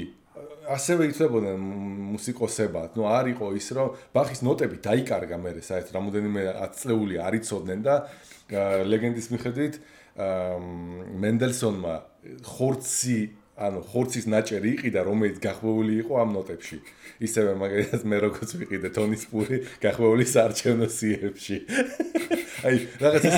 ასევე 0.64 1.10
ითვლებოდნენ 1.12 1.64
მუსიკოსებად. 2.14 2.96
ნუ 2.96 3.04
არ 3.04 3.26
იყო 3.36 3.48
ის, 3.58 3.68
რომ 3.76 3.98
ბახის 4.16 4.40
ნოტები 4.46 4.78
დაიკარგა 4.80 5.38
მე 5.42 5.52
საერთოდ 5.60 5.94
რამოდენიმე 5.98 6.42
10 6.56 6.80
წლეული 6.80 7.16
არიწოდნენ 7.20 7.80
და 7.84 7.96
ლეგენდის 8.88 9.28
მიხედვით 9.34 9.76
მენდელსონმა 11.24 11.96
ხორცი 12.46 13.20
ანუ 13.54 13.84
ხორცის 13.86 14.26
ნაჭერი 14.34 14.70
იყიდა 14.78 15.02
რომელიც 15.06 15.38
გახვეული 15.44 15.94
იყო 16.02 16.14
ამ 16.24 16.30
ნოტებში 16.34 16.78
ისევე 17.22 17.52
მაგალითად 17.62 18.02
მე 18.10 18.18
როგორც 18.26 18.50
ვიყიდე 18.58 18.90
ტონის 18.98 19.24
პური 19.30 19.60
გახვეული 19.84 20.26
საარჩევნო 20.26 20.88
სიებში 20.90 21.58
აი 22.66 22.76
რაღაც 23.04 23.24
ის 23.30 23.38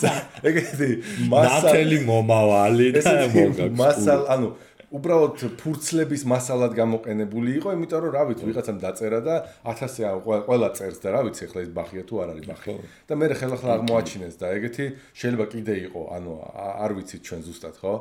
ეგეთი 0.48 0.90
მასალი 1.28 2.00
მომავალი 2.08 2.88
და 2.96 3.14
მოგაქვს 3.36 3.78
მასალ 3.84 4.24
ანუ 4.32 4.50
უბრალოდ 4.90 5.42
ფურცლების 5.60 6.24
მასალად 6.26 6.72
გამოყენებული 6.74 7.52
იყო, 7.60 7.74
იმიტომ 7.78 8.00
რომ 8.04 8.14
რა 8.16 8.22
ვიცი, 8.26 8.46
ვიღაცამ 8.48 8.78
დაწერა 8.82 9.20
და 9.22 9.36
1000-ე 9.62 10.38
ყველა 10.50 10.70
წერს 10.74 10.98
და 11.04 11.12
რა 11.14 11.20
ვიცი, 11.28 11.46
ახლა 11.46 11.62
ეს 11.62 11.70
ბახია 11.76 12.02
თუ 12.10 12.14
არ 12.24 12.32
არის 12.34 12.48
ბახი. 12.50 12.74
და 13.06 13.14
მე 13.14 13.26
ხელახლა 13.38 13.70
აღმოაჩინეს 13.78 14.34
და 14.42 14.50
ეგეთი 14.58 14.86
შეიძლება 15.14 15.46
კიდე 15.54 15.74
იყო, 15.86 16.02
ანუ 16.10 16.32
არ 16.58 16.90
ვიცით 16.98 17.22
ჩვენ 17.22 17.40
ზუსტად, 17.46 17.76
ხო? 17.78 17.94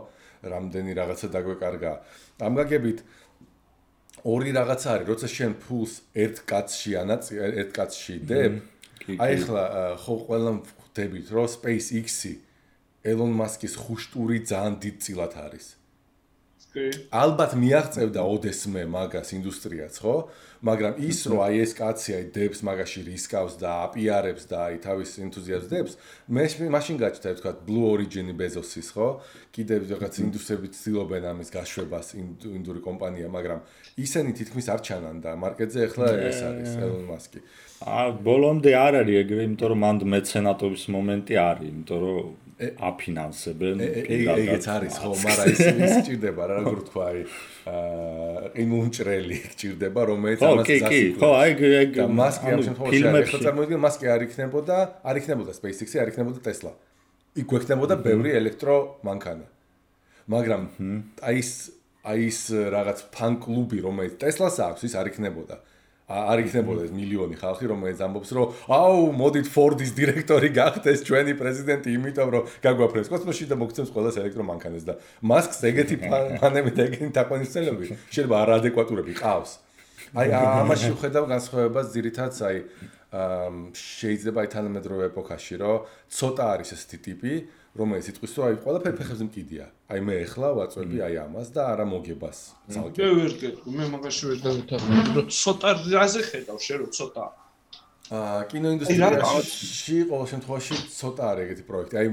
რამდენი 0.43 0.91
რაღაცა 0.95 1.28
დაგვეკარგა. 1.36 1.91
ამ 2.39 2.53
გაგებით 2.59 2.99
ორი 4.24 4.51
რაღაცა 4.55 4.88
არის, 4.93 5.07
როცა 5.11 5.28
შენ 5.36 5.51
ფულს 5.64 5.93
ერთ 6.16 6.38
კაცში 6.49 6.91
ანაწი 6.99 7.34
ერთ 7.39 7.72
კაცში 7.76 8.16
დებ. 8.30 8.53
აი 9.20 9.32
ახლა 9.39 9.64
ხო 10.03 10.14
ყველა 10.28 10.51
ხვდებით, 10.80 11.28
რომ 11.34 11.47
SpaceX-ი 11.55 12.34
ელონ 13.09 13.32
მასკის 13.39 13.74
ხუშტური 13.80 14.38
ძალიან 14.43 14.76
დიდ 14.84 14.95
წილად 15.03 15.34
არის. 15.39 15.78
ალბათ 16.70 17.55
მიაღწევდა 17.57 18.22
ოდესმე 18.30 18.84
მაგას 18.93 19.34
ინდუსტრიაც, 19.34 19.95
ხო? 20.05 20.30
მაგრამ 20.61 20.99
ის 21.01 21.20
რომ 21.26 21.39
აი 21.41 21.55
ეს 21.65 21.72
კაცი 21.74 22.13
აი 22.13 22.26
დებს 22.36 22.59
მაგაში 22.61 23.01
რისკავს 23.09 23.55
და 23.57 23.70
აპიარებს 23.89 24.45
და 24.45 24.57
აი 24.70 24.76
თავის 24.86 25.09
ენთუზიაზმს 25.26 25.72
დებს, 25.74 25.93
მე 26.30 26.45
მაშინ 26.70 26.95
გაჩნდა 27.01 27.30
თქვა 27.41 27.51
Blue 27.65 27.89
Origin-ი 27.89 28.36
Bezos-ის, 28.38 28.93
ხო? 28.93 29.17
კიდევ 29.49 29.89
რაღაც 29.97 30.13
ინდუსტრიები 30.30 30.70
ცდილობენ 30.78 31.24
ამის 31.34 31.49
გაშვებას 31.57 32.07
ინდური 32.22 32.86
კომპანია, 32.86 33.34
მაგრამ 33.34 33.59
ისინი 33.97 34.30
თითქმის 34.38 34.67
არ 34.70 34.80
ჩანან 34.86 35.17
და 35.26 35.34
მარკეტზე 35.41 35.80
ახლა 35.89 36.05
ეს 36.30 36.39
არის 36.53 36.72
Elon 36.86 37.05
Musk-ი. 37.09 37.39
აა 37.82 38.05
ბოლომდე 38.22 38.72
არ 38.78 38.93
არის 39.01 39.17
ეგრე, 39.26 39.41
იმიტომ 39.49 39.67
რომ 39.74 39.80
მანდ 39.89 40.01
მეცენატობის 40.13 40.84
მომენტი 40.93 41.34
არის, 41.49 41.67
იმიტომ 41.74 41.99
რომ 42.05 42.49
აფინანსებენ 42.60 43.82
ეგეც 43.88 44.66
არის 44.68 44.95
ხო 44.99 45.12
მაგრამ 45.24 45.51
ის 45.53 45.62
ის 45.64 45.93
ჭირდება 46.07 46.43
რა 46.51 46.55
როგორ 46.60 46.82
თქვა 46.89 47.05
აი 47.07 47.22
იმუნჭრელი 48.64 49.38
ჭირდება 49.62 50.01
რომელიც 50.12 50.43
ამას 50.43 50.68
გასიკო 50.68 51.24
ხო 51.24 51.30
აი 51.39 51.72
ეგ 51.80 51.99
მასკი 52.20 52.51
ამ 52.51 52.64
შემთხვევაში 52.68 53.03
ახლა 53.24 53.39
წარმოიდგინე 53.47 53.80
მასკი 53.88 54.12
არ 54.12 54.28
იქნებოდა 54.28 54.78
არ 55.07 55.22
იქნებოდა 55.24 55.51
SpaceX-ი 55.60 56.03
არ 56.03 56.12
იქნებოდა 56.12 56.39
Tesla. 56.49 56.74
იქ 57.39 57.45
გვექნებოდა 57.47 57.95
ბევრი 58.03 58.32
ელექტრო 58.41 58.76
მანქანა 59.07 59.47
მაგრამ 60.34 60.64
აი 61.30 61.36
ის 61.39 61.51
აი 62.12 62.28
ეს 62.28 62.39
რაღაც 62.76 62.99
ფან 63.16 63.39
კლუბი 63.43 63.80
რომელიც 63.86 64.20
Tesla-ს 64.24 64.60
აქვს 64.68 64.84
ის 64.89 64.93
არ 64.99 65.12
იქნებოდა 65.12 65.55
არ 66.10 66.41
იქნებოდა 66.41 66.86
ეს 66.89 66.93
მილიონი 66.97 67.36
ხალხი 67.38 67.70
რომელიც 67.70 67.99
ამბობს 68.01 68.32
რომ 68.34 68.53
აუ 68.74 69.01
მოდით 69.14 69.47
ფორდის 69.53 69.91
დირექტორი 69.93 70.49
გახდეს 70.57 71.05
ჩვენი 71.05 71.34
პრეზიდენტი 71.38 71.89
იმიტომ 71.93 72.30
რომ 72.34 72.43
გაგვაფრენს 72.66 73.12
კოსმოსში 73.14 73.45
და 73.45 73.55
მოგცემს 73.62 73.93
ყველას 73.93 74.18
ელექტრომანქანას 74.26 74.84
და 74.89 74.97
მასკს 75.22 75.60
ეგეთი 75.70 75.95
ფანები 76.41 76.72
და 76.74 76.82
ეგეთი 76.89 77.12
თაყვანისმცემლები 77.14 77.84
შეიძლება 78.10 78.36
არადეკვატურები 78.41 79.14
ყავს. 79.22 79.51
აი 80.18 80.28
ამაში 80.34 80.89
ვხედავ 80.97 81.30
განსხვავებას 81.30 81.86
ძირითადად 81.93 82.41
აი 82.49 82.57
შეიძლება 83.78 84.41
აი 84.45 84.49
თანამედროვე 84.53 85.03
ეპოქაში 85.10 85.55
რომ 85.62 85.86
ცოტა 86.14 86.45
არის 86.57 86.74
ესეთი 86.74 86.97
ტიპი 87.05 87.34
რომელიც 87.78 88.05
იტყვის 88.09 88.32
რომ 88.38 88.45
აი 88.49 88.55
ყველაფერი 88.65 88.95
ფეხებზე 88.97 89.26
მკიდია. 89.30 89.65
აი 89.93 89.99
მე 90.05 90.15
ახლა 90.26 90.49
ვაწვევი 90.57 90.97
აი 91.05 91.15
ამას 91.22 91.49
და 91.53 91.61
არა 91.74 91.86
მოგებას. 91.86 92.38
ძალკე. 92.74 92.97
მე 92.97 93.09
ვერ 93.20 93.34
გეტყვი, 93.41 93.70
მე 93.78 93.86
მაგაში 93.93 94.24
ვერ 94.30 94.39
დავეთანხმები, 94.45 95.11
რომ 95.20 95.28
ცოტა 95.30 95.70
რაზე 95.93 96.22
ხედავ 96.30 96.57
შე 96.65 96.76
რომ 96.82 96.89
ცოტა. 96.97 97.26
აა 98.09 98.41
კინოინდუსტრიაში 98.49 99.97
ყოველ 100.09 100.28
შემთხვევაში 100.34 100.76
ცოტა 100.97 101.24
არის 101.30 101.43
ეგეთი 101.45 101.63
პროექტი. 101.70 101.93
აი 102.01 102.07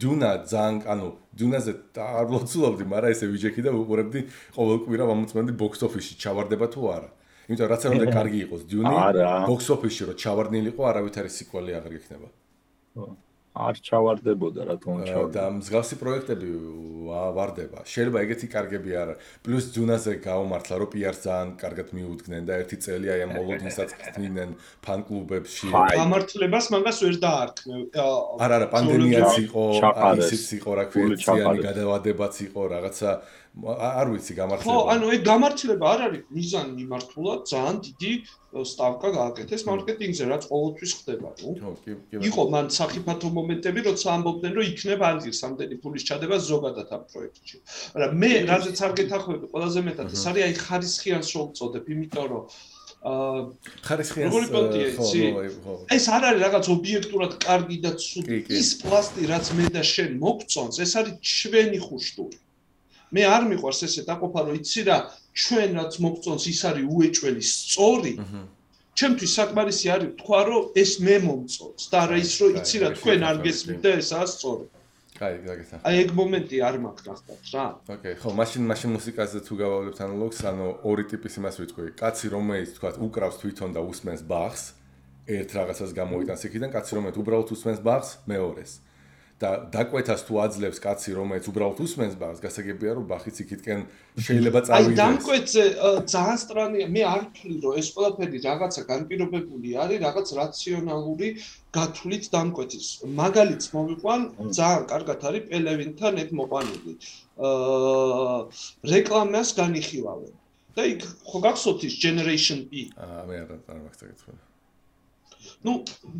დუნა 0.00 0.30
ძალიან, 0.48 0.76
ანუ 0.88 1.06
დუნაზე 1.36 1.72
არ 2.00 2.24
ვლოცულობდი, 2.32 2.84
მაგრამ 2.96 3.12
ესე 3.12 3.26
ვიჯექი 3.28 3.60
და 3.60 3.70
უყურებდი 3.76 4.20
ყოველ 4.56 4.78
კვირა 4.88 5.04
მომწმენდი 5.12 5.52
box 5.52 5.84
office-ში 5.84 6.16
ჩავარდება 6.16 6.66
თუ 6.72 6.80
არა. 6.96 7.10
იმიტომ 7.44 7.68
რაც 7.76 7.82
არ 7.84 7.92
უნდა 7.92 8.06
კარგი 8.16 8.38
იყოს 8.48 8.62
დუნი 8.72 8.96
box 9.44 9.60
office-ში 9.76 10.02
რომ 10.08 10.16
ჩავარდნილი 10.16 10.68
იყო, 10.72 10.82
არავითარი 10.88 11.28
სიკველი 11.28 11.72
აღარ 11.76 11.92
გექნება. 12.00 12.28
ხო. 12.96 13.04
არ 13.56 13.76
ჩავარდებოდა 13.88 14.60
რა 14.68 14.74
თქმა 14.76 14.94
უნდა 15.00 15.22
და 15.32 15.44
მსგავსი 15.56 15.96
პროექტები 16.00 16.48
ვარდება. 17.06 17.78
შეიძლება 17.86 18.18
ეგეთი 18.26 18.46
კარგები 18.52 18.90
არა 19.02 19.14
პლუს 19.46 19.64
ჯუნაზე 19.76 20.12
გაუმართლა 20.26 20.74
რომ 20.82 20.88
პიარს 20.92 21.20
ძალიან 21.26 21.48
კარგად 21.62 21.88
მიუდგნენ 21.96 22.42
და 22.48 22.52
ერთი 22.60 22.76
წელი 22.84 23.06
აი 23.14 23.20
ამ 23.26 23.32
მოლოდინსაც 23.38 23.90
ხდნენ 24.02 24.50
ფან 24.84 25.00
კლუბებში 25.08 25.66
გამართლებას 25.72 26.66
მაგას 26.74 26.98
ვერ 27.06 27.16
დაარქმევ. 27.24 27.80
არა 28.44 28.54
არა 28.58 28.68
პანდემიაც 28.74 29.32
იყო 29.46 29.64
ისიც 30.26 30.46
იყო 30.60 30.70
რა 30.76 30.84
ქვია 30.90 31.16
ციანი 31.24 31.58
გადავადებაც 31.68 32.34
იყო 32.46 32.62
რაღაცა 32.76 33.10
არ 33.56 34.06
ვიცი 34.12 34.32
გამართლება. 34.36 34.68
ხო, 34.68 34.80
ანუ 34.92 35.06
ეგ 35.16 35.22
გამართლება 35.24 35.84
არ 35.96 36.00
არის 36.06 36.22
მიზანი 36.36 36.72
მიმართულად, 36.76 37.40
ძალიან 37.48 37.76
დიდი 37.86 38.12
სტავკა 38.64 39.08
გააკეთეს 39.16 39.62
მარკეტინგზე, 39.68 40.24
რაც 40.32 40.42
ყოველთვის 40.50 40.92
ხდება, 41.00 41.30
ნუ. 41.40 41.50
ხო, 41.60 41.72
კი, 41.84 41.92
კი. 42.10 42.20
იყო 42.28 42.42
მან 42.54 42.70
საფათო 42.76 43.28
მომენტები, 43.38 43.80
როცა 43.88 44.06
ამბობდნენ, 44.16 44.52
რომ 44.56 44.64
იქნება 44.70 45.04
ალგირს 45.12 45.40
ამდენი 45.48 45.76
პულის 45.82 46.06
ჩადება 46.08 46.36
ზოგადად 46.46 46.88
ამ 46.96 47.02
პროექტში. 47.10 47.56
მაგრამ 47.92 48.12
მე 48.22 48.32
რაზეც 48.50 48.78
არ 48.86 48.92
გეთახმები, 49.00 49.44
ყველაზე 49.52 49.80
მეტად 49.88 50.06
ეს 50.16 50.24
არის 50.30 50.42
აი 50.46 50.54
ხარისხიანს 50.64 51.28
რო 51.36 51.42
ვწოდებ, 51.50 51.84
იმიტომ 51.96 52.26
რომ 52.32 52.42
აა 53.06 53.40
ხარისხიანს 53.86 54.34
ხო, 55.66 55.74
ეს 55.96 56.04
არ 56.16 56.22
არის 56.30 56.40
რაღაც 56.46 56.64
ობიექტურად 56.76 57.32
კარგი 57.44 57.78
და 57.84 57.92
ცუდი. 58.02 58.38
ის 58.50 58.70
პლასტი, 58.82 59.22
რაც 59.30 59.46
მე 59.58 59.66
და 59.76 59.82
შენ 59.84 60.10
მოგწონს, 60.24 60.76
ეს 60.82 60.92
არის 60.98 61.14
ჩვენი 61.22 61.78
ხუშტური. 61.86 62.38
მე 63.14 63.22
არ 63.36 63.42
მიყვარს 63.50 63.80
ესე 63.86 64.02
დაყოფა 64.10 64.40
რომ 64.46 64.54
იცი 64.60 64.82
რა 64.88 64.98
ჩვენ 65.42 65.70
რაც 65.78 65.92
მოგწონს 66.04 66.44
ის 66.52 66.60
არის 66.70 66.86
უეჭველი 66.96 67.42
სწორი 67.54 68.12
ჩემთვის 68.96 69.32
საკმარისი 69.38 69.86
არის 69.94 70.10
თქვა 70.20 70.40
რომ 70.48 70.62
ეს 70.82 70.92
მე 71.06 71.16
მომწონს 71.26 71.84
და 71.92 72.00
რა 72.10 72.16
ის 72.24 72.32
რომ 72.40 72.50
იცი 72.60 72.76
რა 72.82 72.88
თქვენ 72.96 73.20
არ 73.30 73.36
გესმით 73.46 73.78
და 73.84 73.90
ესაა 74.00 74.26
სწორი 74.32 74.66
კაი, 75.16 75.40
გაგეცა. 75.48 75.80
აი 75.80 75.96
ეგ 76.04 76.10
მომენტი 76.16 76.56
არ 76.60 76.76
მაქვს 76.84 77.04
გახდათ 77.08 77.50
რა. 77.56 77.64
ოკეი, 77.88 78.14
ხო, 78.20 78.30
მაშინ 78.36 78.62
მაშინ 78.68 78.90
მუსიკაზე 78.96 79.38
თუ 79.48 79.54
გავავლებთ 79.60 79.98
ანალოგს, 80.04 80.40
ანუ 80.50 80.66
ორი 80.84 81.04
ტიპის 81.08 81.34
იმას 81.40 81.56
ვიტყვი. 81.60 81.88
კაცი 81.96 82.26
რომელიც 82.36 82.70
თქვა 82.76 82.90
უკრავს 83.06 83.36
თვითონ 83.40 83.70
და 83.76 83.80
უსმენს 83.80 84.22
ბახს, 84.28 84.64
ერთ 85.26 85.50
რაღაცას 85.56 85.90
გამოიტანს 85.96 86.42
იქიდან, 86.46 86.70
კაცი 86.76 86.92
რომელიც 87.00 87.16
უბრალოდ 87.16 87.48
უსმენს 87.56 87.80
ბახს, 87.80 88.10
მეორეს. 88.28 88.72
და 89.36 89.50
დაკვეთას 89.68 90.22
თუ 90.24 90.38
აძლევს 90.44 90.78
კაცი 90.80 91.12
რომელიც 91.16 91.48
უბრალოდ 91.50 91.80
უსმენს 91.84 92.14
ბაღს 92.20 92.40
გასაგებია 92.40 92.92
რომ 92.96 93.04
ბახიც 93.10 93.40
იქითკენ 93.44 93.80
შეიძლება 94.26 94.60
წავიდეს. 94.68 94.88
აი 94.88 94.96
დამკვეთზე 95.00 95.64
ძალიან 96.12 96.38
სტრანია 96.44 96.86
მე 96.94 97.02
არ 97.10 97.22
ვთვლი 97.26 97.56
რომ 97.64 97.76
ეს 97.82 97.88
ყველაფერი 97.96 98.38
რაღაცა 98.48 98.82
განპირობებული 98.92 99.68
არის 99.84 100.00
რაღაც 100.06 100.28
რაციონალური 100.40 101.28
გათვლით 101.76 102.24
დამკვეთის. 102.36 102.86
მაგალითს 103.20 103.66
მოვიყვან 103.76 104.20
ძალიან 104.56 104.88
კარგად 104.92 105.18
არის 105.28 105.46
პელევინთან 105.52 106.12
ერთ 106.24 106.30
მოყანილი 106.40 106.92
აა 107.36 108.40
რეკლამას 108.96 109.48
განიხილავენ. 109.60 110.34
და 110.76 110.84
იქ 110.92 111.04
ხო 111.28 111.38
გახსოვთ 111.44 111.88
ის 111.88 111.94
generation 112.04 112.68
b 112.68 112.88
აა 113.00 113.22
მე 113.28 113.36
არ 113.44 113.50
არ 113.56 113.78
მაგცეკეთ 113.84 114.20
ну 115.66 115.72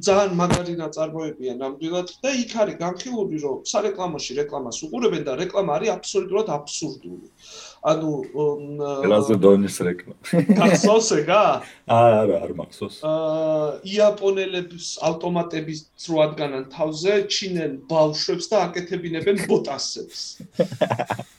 ძალიან 0.07 0.33
მაგარი 0.41 0.75
ნაწარმოებია 0.81 1.55
ნამდვილად 1.63 2.13
და 2.25 2.33
იქ 2.43 2.53
არის 2.63 2.79
განხილული 2.83 3.41
რომ 3.45 3.59
სარეკლამოში 3.73 4.39
რეკლამას 4.41 4.81
უყურებენ 4.87 5.27
და 5.29 5.37
რეკლამა 5.43 5.77
არის 5.79 5.93
აბსოლუტურად 5.97 6.53
აბსურდული 6.57 7.29
ანუ 7.87 8.11
ყველაზე 8.35 9.35
დონის 9.43 9.77
რეკლამა 9.87 10.43
გახსოვს 10.59 11.11
ეგა 11.21 11.43
არა 11.97 12.39
არ 12.47 12.53
მახსოვს. 12.59 12.97
აა 13.07 13.69
იაპონელებს 13.95 14.89
ავტომატების 15.09 15.81
რო 16.11 16.17
ადგანან 16.27 16.65
თავზე 16.75 17.15
ჩინელ 17.31 17.73
ბავშვებს 17.93 18.51
და 18.51 18.57
აკეთებინებენ 18.67 19.37
ბოტასებს. 19.47 20.21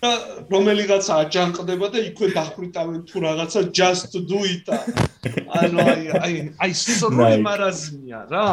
და 0.01 0.11
რომელიღაცა 0.53 1.13
აჯანყდება 1.25 1.87
და 1.93 1.99
იქვე 2.09 2.27
დახრიტავენ 2.37 3.01
თუ 3.09 3.17
რაღაცა 3.27 3.61
just 3.79 4.13
do 4.31 4.39
it 4.45 4.67
ანუ 4.71 5.77
აი 5.83 6.03
აი 6.23 6.35
აი 6.63 6.71
სრული 6.83 7.41
მარაზმია 7.47 8.19
რა 8.31 8.47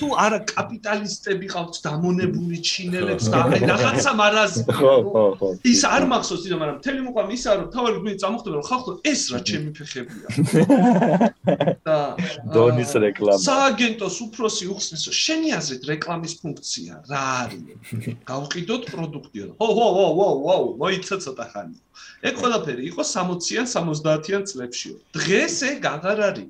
თუ 0.00 0.08
არა 0.24 0.38
კაპიტალისტები 0.50 1.46
ყავთ 1.54 1.74
დამონებული 1.84 2.58
ჩინელებს 2.68 3.26
და 3.32 3.38
აი 3.44 3.60
რაღაცა 3.70 4.12
მარაზმი 4.20 4.74
ხო 4.78 4.94
ხო 5.12 5.24
ხო. 5.40 5.48
ის 5.72 5.80
არ 5.88 6.04
მახსოვს 6.12 6.40
თვითონ 6.44 6.60
მაგრამ 6.62 6.78
მთელი 6.80 7.00
მოყვა 7.06 7.22
ისაა 7.38 7.54
რომ 7.60 7.68
თავი 7.74 7.90
მე 8.04 8.12
წამოხდება 8.22 8.54
რომ 8.58 8.66
ხალხო 8.70 8.90
ეს 9.12 9.22
რა 9.34 9.40
ჩემი 9.48 9.70
ფეხებია. 9.76 10.26
და 11.86 11.98
დონის 12.54 12.92
რეკლამა. 13.04 13.40
სააგენტოს 13.44 14.16
უფროსი 14.24 14.64
უხსნის 14.74 15.02
რომ 15.08 15.14
შენი 15.24 15.48
აზრით 15.58 15.82
რეკლამის 15.92 16.34
ფუნქცია 16.40 16.92
რა 17.10 17.24
არის? 17.44 17.64
გავყიდოთ 18.24 18.82
პროდუქტი 18.92 19.38
ხო 19.58 19.68
ხო 19.76 19.86
ხო 19.96 20.06
ხო 20.18 20.28
ხო 20.44 20.56
მოიცა 20.80 21.16
ცოტა 21.24 21.46
ხანი 21.52 21.78
ეგ 22.28 22.34
ყველაფერი 22.40 22.82
იყო 22.90 23.02
60-იან 23.10 23.66
70-იან 23.70 24.42
წლებშიო 24.50 24.94
დღეს 25.16 25.56
ეგ 25.70 25.88
აღარ 25.94 26.22
არის 26.28 26.48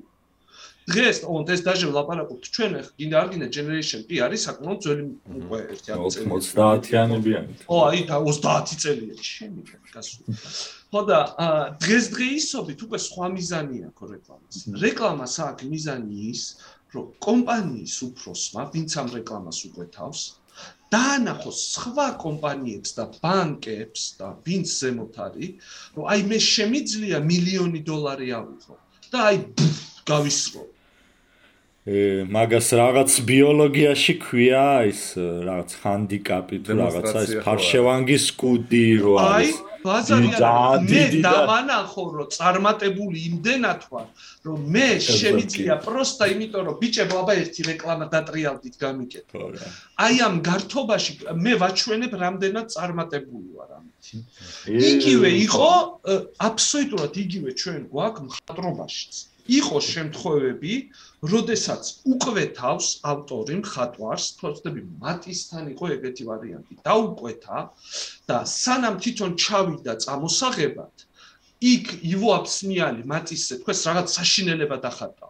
დღეს 0.85 1.17
თუნდაც 1.25 1.49
ეს 1.55 1.61
დაჟე 1.65 1.87
ვლაპარაკობთ 1.89 2.43
ჩვენ 2.55 2.71
ახ 2.77 2.87
გინდა 2.93 3.15
არ 3.21 3.27
გინდა 3.33 3.47
generation 3.57 4.01
P 4.05 4.21
არის 4.21 4.41
საკმაოდ 4.45 4.79
ძველი 4.85 5.03
უკვე 5.41 5.59
ერთი 5.73 5.89
წელი. 6.13 6.29
30-იანები 6.37 7.31
არის 7.39 7.63
ო 7.65 7.77
აი 7.89 8.01
და 8.05 8.17
30 8.21 8.81
წელია 8.85 9.15
შენი 9.17 9.61
გასულ. 9.95 10.23
ხო 10.93 11.01
და 11.09 11.19
დღეს 11.81 12.05
დღეისობით 12.13 12.79
უკვე 12.85 12.97
სხვა 13.01 13.25
მიზანი 13.33 13.77
აქვს 13.89 14.05
რეკლამას. 14.13 14.55
რეკლამას 14.85 15.35
აქვს 15.49 15.65
მიზანი 15.73 16.15
ის 16.29 16.41
რომ 16.93 17.05
კომპანიის 17.27 17.95
უფროსმა 18.07 18.61
ვინც 18.73 18.91
ამ 19.01 19.07
რეკლამას 19.17 19.57
უკვეთავს 19.67 20.21
დაანახოს 20.93 21.59
სხვა 21.75 22.07
კომპანიებს 22.21 22.91
და 22.97 23.05
ბანკებს 23.25 24.01
და 24.21 24.27
ვინც 24.45 24.67
ზემოთ 24.79 25.17
არის 25.25 25.51
რომ 25.97 26.05
აი 26.13 26.21
მე 26.29 26.37
შემიძლია 26.53 27.17
მილიონი 27.31 27.81
დოლარი 27.89 28.29
ავიღო 28.39 28.75
და 29.11 29.19
აი 29.33 29.37
გავისროლ 30.13 30.74
მაგას 31.85 32.67
რაღაც 32.73 33.11
ბიოლოგიაში 33.29 34.13
ქვია 34.17 34.89
ის 34.89 35.01
რაღაც 35.21 35.69
ჰანდიკაპი 35.85 36.57
თუ 36.65 36.77
რაღაცა 36.81 37.19
ეს 37.21 37.33
ფარშევანგის 37.45 38.25
კუდი 38.41 38.85
რო 39.05 39.13
არის. 39.21 39.53
ბაზარი 39.85 40.29
მე 40.33 41.03
დავანახო 41.21 42.03
რომ 42.17 42.29
წარმატებული 42.33 43.17
იმდენად 43.29 43.81
ვარ 43.93 44.07
რომ 44.49 44.59
მე 44.73 44.87
შემიძლია 44.97 45.75
პროსტა 45.85 46.25
იმიტომ 46.33 46.63
რომ 46.69 46.75
ბიჭებო 46.81 47.15
აბა 47.21 47.33
ერთი 47.45 47.61
რეკლამა 47.69 48.05
დატრიალდით 48.09 48.75
გამიკეთო. 48.81 49.37
აი 50.01 50.15
ამ 50.25 50.35
გართობაში 50.41 51.11
მე 51.37 51.53
ვაჩვენებ 51.61 52.11
რამდენად 52.17 52.65
წარმატებული 52.73 53.49
ვარ 53.61 53.69
ამით. 53.77 54.03
იგივე 54.89 55.29
იყო 55.45 55.69
აბსოლუტურად 56.49 57.13
იგივე 57.13 57.49
ჩვენ 57.61 57.81
გვაქვს 57.93 58.25
მხატვრობაშიც 58.25 59.13
იყო 59.45 59.77
შემთხვევები, 59.85 60.73
როდესაც 61.21 61.83
უკვეთავს 62.09 62.87
ავტორი 63.05 63.55
მხატვარს, 63.61 64.25
თორსტები 64.41 64.81
მატისთან 65.03 65.69
იყო 65.73 65.85
ეგეთი 65.95 66.23
ვარიანტი. 66.29 66.73
დაუკვეთა 66.81 67.57
და 68.25 68.37
სანამ 68.49 68.95
თვითონ 68.97 69.31
ჩავიდა 69.37 69.93
წამოსაღებად, 70.01 70.95
იქ 71.61 71.85
ივო 72.13 72.29
აფსნიანი 72.41 73.01
მატისზე 73.05 73.61
თქვენს 73.61 73.81
რაღაც 73.89 74.07
საშინელება 74.17 74.77
დახატა. 74.81 75.27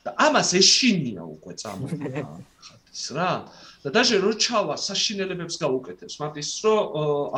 და 0.00 0.16
ამას 0.16 0.56
ეშინია 0.56 1.22
უკვე 1.28 1.52
წამოხდა 1.60 2.24
ხათის 2.64 3.04
რა. 3.12 3.32
და 3.80 3.88
დაჟე 3.96 4.16
რო 4.20 4.32
ჩავა 4.36 4.76
საშინელებებს 4.76 5.56
გაუკეთებს. 5.62 6.14
მატის 6.20 6.48
რო 6.64 6.74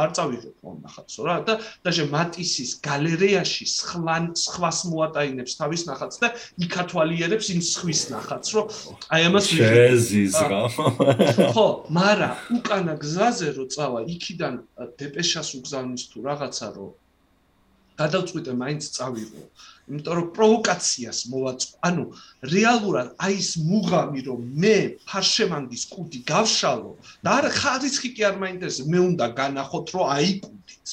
არ 0.02 0.10
წავიღებ 0.16 0.54
მომნახატს 0.66 1.14
რა. 1.22 1.36
და 1.46 1.54
დაჟე 1.86 2.04
მატისის 2.10 2.70
გალერეაში 2.82 3.66
სხვა 3.70 4.16
სხვას 4.34 4.78
მოატაინებს 4.90 5.52
თავის 5.60 5.82
ნახატს 5.86 6.16
და 6.22 6.28
იქათვალიერებს 6.66 7.46
იმ 7.54 7.60
სხვის 7.62 8.02
ნახატს 8.10 8.48
რო 8.54 8.62
აი 9.14 9.20
ამას 9.30 9.46
შეზის 9.54 10.36
რა 10.50 10.62
ხო 11.54 11.68
მარა 11.94 12.30
უკანა 12.58 12.94
გზაზე 12.98 13.48
რო 13.56 13.64
წავა 13.74 14.00
იქიდან 14.14 14.54
დეპეშას 14.98 15.48
უგზავნის 15.58 16.02
თუ 16.10 16.18
რაღაცა 16.26 16.68
რო 16.76 16.88
გადავწყვიტე 18.00 18.52
მაინც 18.62 18.82
წავიღო 18.96 19.42
იმიტომ 19.90 20.14
რომ 20.18 20.28
პროვოკაციას 20.36 21.18
მოვაწყო. 21.32 21.74
ანუ 21.88 22.04
რეალურად 22.54 23.08
აი 23.18 23.34
ეს 23.42 23.50
მუღამი 23.66 24.20
რომ 24.28 24.40
მე 24.62 24.76
ფარშევანგის 25.08 25.82
კუდი 25.92 26.20
გავშალო 26.32 26.92
და 27.24 27.30
არ 27.38 27.46
ხარისხი 27.58 28.08
კი 28.14 28.22
არ 28.30 28.36
მაინტერესებს, 28.42 28.88
მე 28.92 28.98
უნდა 29.10 29.26
განახოთ 29.40 29.86
რომ 29.94 30.04
აი 30.16 30.30
კუდიც. 30.44 30.88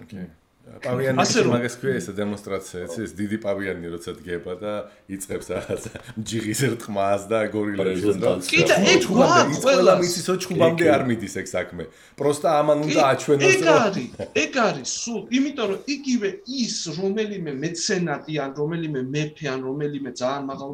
ოკეი. 0.00 0.26
პავიანი 0.66 1.22
მაგას 1.46 1.76
ქვია 1.78 1.94
ეს 2.00 2.08
დემონსტრაცია, 2.16 2.86
ეს 2.90 3.12
დიდი 3.14 3.38
პავიანი 3.38 3.86
როცა 3.92 4.14
დგება 4.18 4.54
და 4.58 4.72
იწებს 5.06 5.46
რაღაც 5.54 5.82
ჯიღის 6.26 6.60
რტყმას 6.74 7.22
და 7.30 7.38
გორილებს 7.54 8.18
და 8.18 8.32
კიდე 8.50 8.74
ეგ 8.94 9.06
გვაქვს 9.06 9.60
ყველა 9.62 9.94
მისის 10.02 10.26
ოჩხუბამდე 10.34 10.86
არ 10.90 11.02
მიდის 11.06 11.34
ეგ 11.42 11.46
საქმე. 11.54 11.86
პროსტა 12.18 12.48
ამან 12.60 12.78
უნდა 12.82 13.00
აჩვენოს 13.14 13.46
რომ 13.46 13.62
ეგ 13.62 13.70
არის, 13.76 14.10
ეგ 14.42 14.52
არის 14.66 14.90
სულ, 15.06 15.20
იმიტომ 15.38 15.66
რომ 15.70 15.80
იგივე 15.96 16.28
ის 16.66 16.76
რომელიმე 16.98 17.52
მეცენატი 17.62 18.34
ან 18.42 18.50
რომელიმე 18.58 19.00
მეფე 19.14 19.46
ან 19.54 19.60
რომელიმე 19.70 20.10
ძალიან 20.18 20.44
მაღალ 20.50 20.70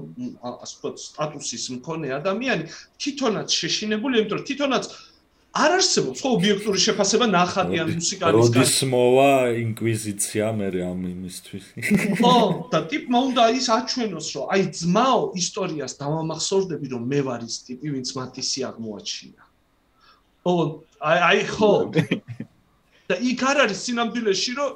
ასე 0.64 0.74
ვთქვათ 0.80 0.96
სტატუსის 1.04 1.64
მქონე 1.76 2.08
ადამიანი 2.16 2.64
თვითონაც 2.96 3.48
შეშინებული, 3.60 4.14
იმიტომ 4.24 4.38
რომ 4.40 4.46
თვითონაც 4.48 4.84
არ 5.52 5.74
არსებობს 5.76 6.22
ხო 6.24 6.30
ობიექტური 6.38 6.80
შეფასება 6.80 7.26
ნახატი 7.28 7.80
ან 7.82 7.90
მუსიკალის 7.92 8.48
კარი. 8.48 8.56
როდის 8.56 8.76
მოვა 8.88 9.32
ინკვიზიცია 9.60 10.46
მე 10.56 10.68
ამ 10.88 11.00
იმისთვის. 11.12 11.64
ხო, 12.16 12.36
და 12.72 12.78
ტიპმა 12.88 13.18
უნდა 13.28 13.42
ის 13.60 13.66
აჩვენოს, 13.76 14.28
რომ 14.32 14.44
აი 14.48 14.62
ძმაო 14.80 15.20
ისტორიას 15.36 15.92
დავამახსოვრდები, 16.00 16.86
რომ 16.96 17.02
მე 17.12 17.20
ვარ 17.28 17.40
ის 17.44 17.56
ტიპი, 17.68 17.86
ვინც 17.92 18.08
მატისი 18.16 18.60
აღმოაჩინა. 18.72 19.42
ო, 20.48 20.52
აი 21.04 21.18
აი 21.28 21.40
ხო. 21.52 21.72
და 23.12 23.14
იქ 23.20 23.40
არ 23.44 23.56
არის 23.68 23.78
სინამდვილეში, 23.84 24.52
რომ 24.56 24.70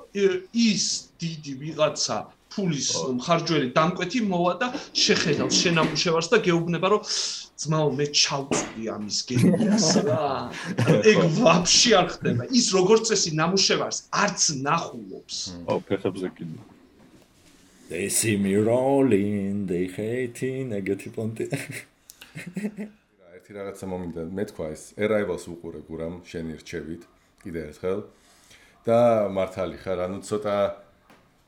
ის 0.52 0.84
დიდი 1.16 1.52
ვიღაცა 1.56 2.35
ფულის 2.56 2.88
მხარჯველი 3.20 3.68
დამკვეთი 3.76 4.20
მოვა 4.32 4.52
და 4.62 4.68
შეხედავს 4.96 5.56
შენამუშევარს 5.62 6.28
და 6.32 6.38
გეუბნება, 6.46 6.88
რომ 6.96 7.02
ძმაო 7.62 7.88
მე 7.98 8.06
ჩავწვი 8.20 8.82
ამის 8.96 9.18
გენიას 9.28 9.88
რა. 10.08 10.24
ეგ 11.12 11.20
ვაფშე 11.40 11.92
არ 12.00 12.08
ხდება. 12.16 12.42
ის 12.48 12.66
როგორც 12.76 13.12
წესი 13.12 13.30
ნამუშევარს 13.36 13.98
არც 14.24 14.40
ნახულობს. 14.64 15.36
ო 15.68 15.74
ფეხებზე 15.84 16.28
კიდე. 16.36 16.58
They 17.88 18.08
see 18.08 18.36
me 18.36 18.56
rolling 18.56 19.68
they 19.70 19.86
hate 19.86 20.66
negative 20.66 21.12
ponte 21.14 21.46
ერთი 23.36 23.52
რაღაცა 23.54 23.86
მომინდა 23.86 24.22
მე 24.36 24.44
თქვა 24.50 24.66
ეს 24.74 24.82
arrivals 24.98 25.44
უყურე 25.46 25.80
გურამ 25.86 26.14
შენი 26.26 26.58
რჩევით 26.60 27.02
კიდე 27.44 27.60
ერთხელ. 27.70 28.00
და 28.86 29.26
მართალი 29.34 29.78
ხარ 29.82 29.98
ანუ 30.06 30.18
ცოტა 30.22 30.56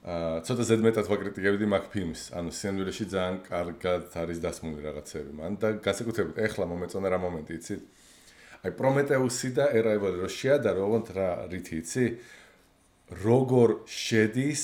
აა 0.06 0.42
ცოტა 0.46 0.64
ზედმეტად 0.68 1.08
ვაკრიტიკებდი 1.10 1.66
მაგ 1.74 1.84
ფილმს. 1.90 2.20
ანუ 2.38 2.50
სცენარიაში 2.54 3.04
ძალიან 3.10 3.36
კარგად 3.50 4.02
არის 4.14 4.38
დასმული 4.38 4.80
რაღაცები. 4.86 5.30
მან 5.34 5.52
და 5.58 5.68
განსაკუთრებით 5.82 6.36
ეხლა 6.38 6.64
მომეწონა 6.70 7.08
რა 7.10 7.18
მომენტი, 7.18 7.52
იცი? 7.58 7.76
აი 8.62 8.70
პრომეტეუსი 8.78 9.48
და 9.58 9.64
ერაიბოლი 9.74 10.16
რო 10.22 10.30
შეადარო, 10.30 10.80
ოღონდ 10.86 11.08
რა 11.18 11.28
რითი 11.50 11.74
იცი? 11.82 12.04
როგორ 13.26 13.68
შედის 13.90 14.62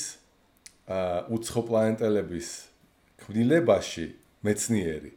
აა 0.86 1.18
უცხო 1.34 1.60
პლანეტელების 1.66 2.48
ქმნილებაში 3.24 4.06
მეცნიერი. 4.44 5.12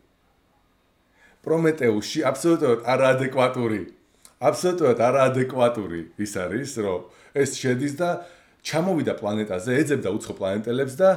პრომეტეუსი 1.46 2.20
აბსოლუტურად 2.26 2.82
არაადეკვატური. 2.90 3.82
აბსოლუტურად 4.38 4.98
არაადეკვატური 4.98 6.02
ის 6.18 6.34
არის, 6.38 6.72
რომ 6.82 7.02
ეს 7.38 7.50
შედის 7.62 7.94
და 8.02 8.10
ჩამოვიდა 8.68 9.14
პლანეტაზე, 9.22 9.72
ეძებდა 9.82 10.10
უცხო 10.18 10.34
პლანეტელებს 10.40 10.96
და 11.00 11.10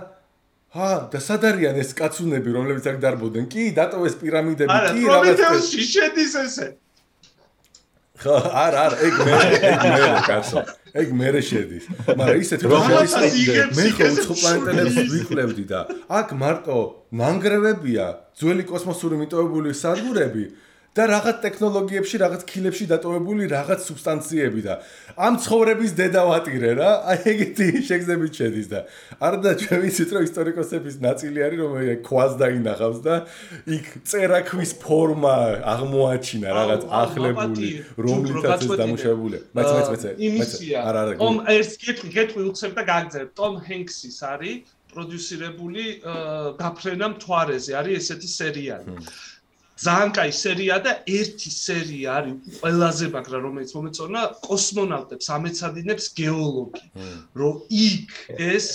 ჰა, 0.71 0.91
და 1.11 1.19
სად 1.19 1.43
არიან 1.51 1.81
ეს 1.83 1.91
კაცუნები, 1.99 2.51
რომლებიც 2.55 2.85
აქ 2.91 2.99
დარბოდნენ? 3.03 3.47
კი, 3.51 3.65
დატოვეს 3.75 4.15
პირამიდები, 4.23 4.71
კი, 4.71 4.79
რაღაცა. 4.79 5.03
არა, 5.03 5.03
პრომეთეუსში 5.11 5.83
შედის 5.91 6.35
ესე. 6.45 6.69
ხა, 8.21 8.37
არ, 8.65 8.75
არ, 8.85 8.93
ეგ 9.07 9.15
მე, 9.27 9.35
ეგ 9.71 9.81
მე, 9.91 10.01
კაცო. 10.31 10.61
ეგ 11.01 11.09
მე 11.19 11.29
შედის. 11.51 11.85
მაგრამ 12.19 12.39
ისეთ 12.45 12.61
რომ 12.71 12.83
შედის, 13.11 13.35
მე 13.79 13.87
ხო 13.99 14.07
უცხო 14.15 14.35
პლანეტელებს 14.41 14.97
ვიკლებდი 15.15 15.65
და 15.71 15.81
აქ 16.19 16.29
მარტო 16.43 16.79
ნანგრევებია, 17.19 18.07
ძველი 18.39 18.65
კოსმოსური 18.71 19.17
მიტოვებული 19.23 19.71
სადგურები. 19.75 20.45
და 20.91 21.05
რაღაც 21.07 21.36
ტექნოლოგიებში, 21.45 22.16
რაღაც 22.18 22.43
ქილებში 22.51 22.86
დატოვებული 22.91 23.47
რაღაც 23.47 23.84
სუბსტანციები 23.86 24.62
და 24.66 24.74
ამ 25.14 25.38
ცხოვრების 25.38 25.93
დედავატირე 26.01 26.70
რა, 26.80 26.91
აი 27.14 27.18
ეგეთი 27.30 27.66
შეგზებით 27.86 28.32
შედის 28.41 28.66
და 28.72 28.80
არ 29.22 29.34
და 29.38 29.51
ჩვენ 29.61 29.78
ვიცით 29.86 30.11
რომ 30.16 30.22
ისტორიკოსების 30.26 30.97
ნაწილი 31.07 31.38
არის 31.47 31.59
რომ 31.62 31.72
ქვას 32.03 32.32
დაინახავს 32.43 32.99
და 33.07 33.14
იქ 33.70 33.86
წერაქვის 34.11 34.72
ფორმა 34.82 35.36
აღმოაჩინა 35.74 36.49
რაღაცახლებული 36.59 37.70
რომლითაც 37.95 38.61
ეს 38.66 38.74
დამუშავებული. 38.82 39.38
მეც 39.55 39.70
მეც 39.70 39.88
მეც 39.95 40.03
მეც 40.18 40.53
არ 40.74 40.95
არ 41.07 41.09
გო. 41.14 41.22
ომ 41.22 41.36
ეს 41.55 41.70
კეთილი 41.78 42.11
კეთილი 42.18 42.45
უცებ 42.51 42.72
და 42.74 42.82
გაგძებ. 42.91 43.28
ტომ 43.38 43.55
ჰენქსის 43.62 44.18
არის 44.26 44.59
პროდიუსირებული 44.91 45.84
გაფრენა 46.59 47.07
მთვარეზე 47.14 47.72
არის 47.78 47.95
ესეთი 48.03 48.28
სერიალი. 48.30 48.91
ძალიან 49.81 50.11
კაი 50.16 50.33
სერია 50.37 50.76
და 50.85 50.93
ერთი 51.09 51.51
სერია 51.55 52.16
არის 52.20 52.59
ყველაზე 52.61 53.07
მაგრა 53.14 53.39
რომელიც 53.45 53.70
მომეწონა 53.76 54.22
კოსმონავტებს 54.47 55.26
ამეცადინებს 55.37 56.07
გეოლოგი 56.20 56.85
რომ 57.41 57.55
იქ 57.85 58.09
ეს 58.51 58.68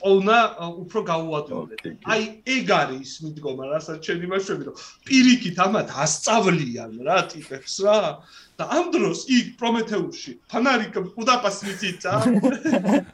პოვნა 0.00 0.38
უფრო 0.84 1.00
გაუადვილეთ 1.12 2.08
აი 2.14 2.22
ეგ 2.56 2.72
არის 2.80 3.04
ის 3.04 3.12
მიდგომა 3.24 3.64
რასაც 3.74 3.98
ჩვენ 4.06 4.24
იმაშები 4.28 4.68
რომ 4.68 4.80
პირიქით 5.08 5.58
ამათ 5.66 5.88
ასწავლიან 6.04 6.92
რა 7.06 7.18
ტიპებს 7.34 7.74
რა. 7.84 7.98
და 8.54 8.64
ამ 8.70 8.90
დროს 8.94 9.24
იქ 9.34 9.46
პრომეთეუში 9.58 10.32
ფანარი 10.50 10.86
უდაპას 11.18 11.56
მიწიცა. 11.66 12.10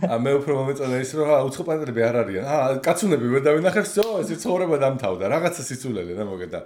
ა 0.05 0.16
მე 0.24 0.32
უფრო 0.41 0.53
მომეწონა 0.61 0.97
ის 1.01 1.12
რომ 1.16 1.30
უცხოპანელები 1.49 2.01
არ 2.05 2.16
არიან. 2.22 2.45
აა 2.45 2.74
კაცუნები 2.84 3.26
ვერ 3.34 3.43
დავინახეს, 3.49 3.95
ძო, 3.97 4.07
ეს 4.20 4.28
ცხოვრება 4.45 4.76
დამთავრდა. 4.84 5.24
რაღაცა 5.32 5.62
სიცულელე 5.64 6.12
და 6.20 6.24
მოგედა. 6.28 6.61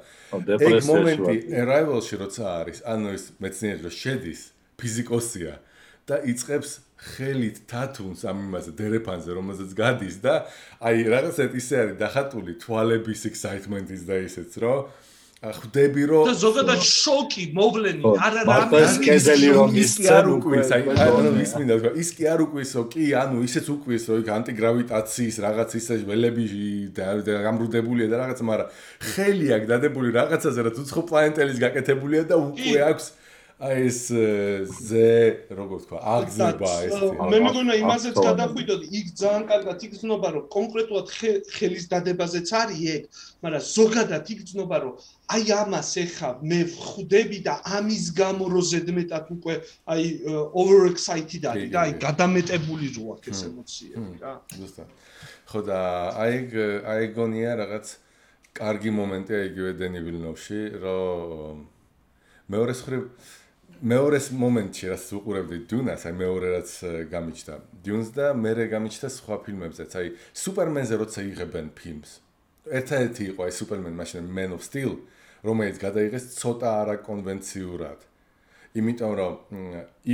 ეგ 0.59 0.75
მომენტი 0.91 1.37
arrival-ში 1.63 2.15
როცა 2.19 2.45
არის, 2.65 2.79
ანუ 2.83 3.09
ეს 3.15 3.25
მეცნიერი 3.39 3.81
რომ 3.87 3.95
შედის 3.95 4.41
ფიზიკოსია 4.75 5.55
და 6.11 6.21
იწებს 6.29 6.83
ხელით 7.05 7.65
თათუნს 7.69 8.25
ამ 8.29 8.39
იმაზე 8.49 8.73
დერეფანზე 8.79 9.31
რომელზეც 9.37 9.71
გადის 9.77 10.17
და 10.25 10.35
აი 10.81 11.05
რაღაცა 11.15 11.45
ისე 11.61 11.75
არის 11.83 11.97
დახატული 12.01 12.53
თვალების 12.61 13.23
excitement-ის 13.31 14.03
და 14.09 14.17
ისეც 14.25 14.53
რომ 14.65 14.89
ხვდები 15.53 16.03
რომ 16.09 16.29
და 16.29 16.35
ზოგადად 16.41 16.81
შოკი 16.89 17.45
მოვლენი 17.59 18.05
არ 18.05 18.21
არა 18.25 18.45
მარტო 18.49 18.81
ეს 18.81 18.95
კედელი 19.05 19.49
რომ 19.57 19.75
ის 19.83 19.93
კი 20.01 20.07
არ 20.17 20.29
უკვის 20.35 20.71
აი 20.77 20.83
ანუ 21.05 21.33
ის 21.45 21.53
მინდა 21.59 21.77
თქვა 21.81 21.93
ის 22.05 22.11
კი 22.17 22.29
არ 22.33 22.45
უკვისო 22.45 22.85
კი 22.95 23.09
ანუ 23.23 23.43
ისეც 23.49 23.67
უკვის 23.75 24.07
რომ 24.11 24.23
იქ 24.25 24.31
ანტიგრავიტაციის 24.39 25.37
რაღაც 25.45 25.77
ისე 25.81 25.99
ველები 26.09 26.45
გამრუდებულია 27.49 28.09
და 28.13 28.17
რაღაც 28.23 28.41
მაგრამ 28.49 28.73
ხელი 29.13 29.47
აქვს 29.59 29.69
დადებული 29.75 30.09
რაღაცაზე 30.17 30.61
რაც 30.69 30.81
უცხო 30.85 31.03
პლანეტელის 31.13 31.59
გაკეთებულია 31.67 32.23
და 32.31 32.41
უკვე 32.41 32.81
აქვს 32.89 33.07
აი 33.55 33.87
ეს 33.87 33.99
ზე 34.67 35.11
როგორ 35.55 35.79
თქვა 35.87 35.99
აგზება 36.11 36.71
ეს 36.91 36.95
მე 37.31 37.39
მეგონა 37.45 37.75
იმაზეც 37.79 38.17
გადახვიდოდ 38.19 38.81
იქ 38.99 39.07
ძალიან 39.15 39.45
კარგად 39.47 39.85
იგრძნობა 39.87 40.29
რომ 40.35 40.45
კონკრეტულად 40.51 41.07
ხელის 41.55 41.87
დადებაზეც 41.93 42.49
არის 42.51 42.81
ეგ 42.95 43.03
მაგრამ 43.47 43.63
ზოგადად 43.71 44.25
იგრძნობა 44.35 44.77
რომ 44.83 44.95
აი 45.39 45.45
ამას 45.55 45.91
ეხა 46.03 46.31
მე 46.43 46.59
ვხვდები 46.75 47.39
და 47.47 47.55
ამის 47.79 48.05
გამო 48.19 48.45
რო 48.51 48.63
ზედმეტად 48.75 49.25
უკვე 49.39 49.55
აი 49.87 50.05
over 50.51 50.81
excited 50.91 51.47
არის 51.47 51.71
და 51.71 51.79
აი 51.87 51.93
გადამეტებული 52.03 52.87
რო 52.99 53.05
აქვს 53.15 53.29
ეს 53.31 53.41
ემოციები 53.55 54.15
რა. 54.19 54.35
ზუსტად. 54.59 54.89
ხო 55.47 55.61
და 55.63 55.79
აი 56.27 56.35
აი 56.91 57.05
გონია 57.15 57.55
რაღაც 57.63 57.87
კარგი 58.51 58.91
მომენტია 58.99 59.41
იგივე 59.47 59.71
დენი 59.79 60.01
ვილნოვში 60.03 60.61
რომ 60.83 61.57
მეორე 62.51 62.75
ხრი 62.83 62.99
მეორეს 63.85 64.31
მომენტში 64.33 64.87
რაც 64.89 65.03
უყურებდი 65.13 65.59
დუნას, 65.69 66.05
აი 66.09 66.15
მეორე 66.17 66.49
რაც 66.57 66.71
გამიჩნდა. 67.13 67.55
დუნს 67.85 68.09
და 68.17 68.27
მეორე 68.33 68.65
გამიჩნდა 68.73 69.09
სხვა 69.13 69.37
ფილმებზეც, 69.45 69.93
აი 70.01 70.07
სუპერმენზე 70.33 70.95
როცა 71.05 71.21
იღებენ 71.29 71.67
ფილმს. 71.77 72.11
ერთადერთი 72.65 73.23
იყო 73.37 73.41
აი 73.45 73.53
სუპერმენ 73.61 73.95
მაშინ 74.01 74.25
Man 74.25 74.57
of 74.57 74.65
Steel, 74.65 74.93
რომელიც 75.45 75.77
გადაიღეს 75.85 76.25
ცოტა 76.41 76.69
არაკონვენციურად. 76.81 78.01
იმიტომ 78.73 79.13
რომ 79.21 79.35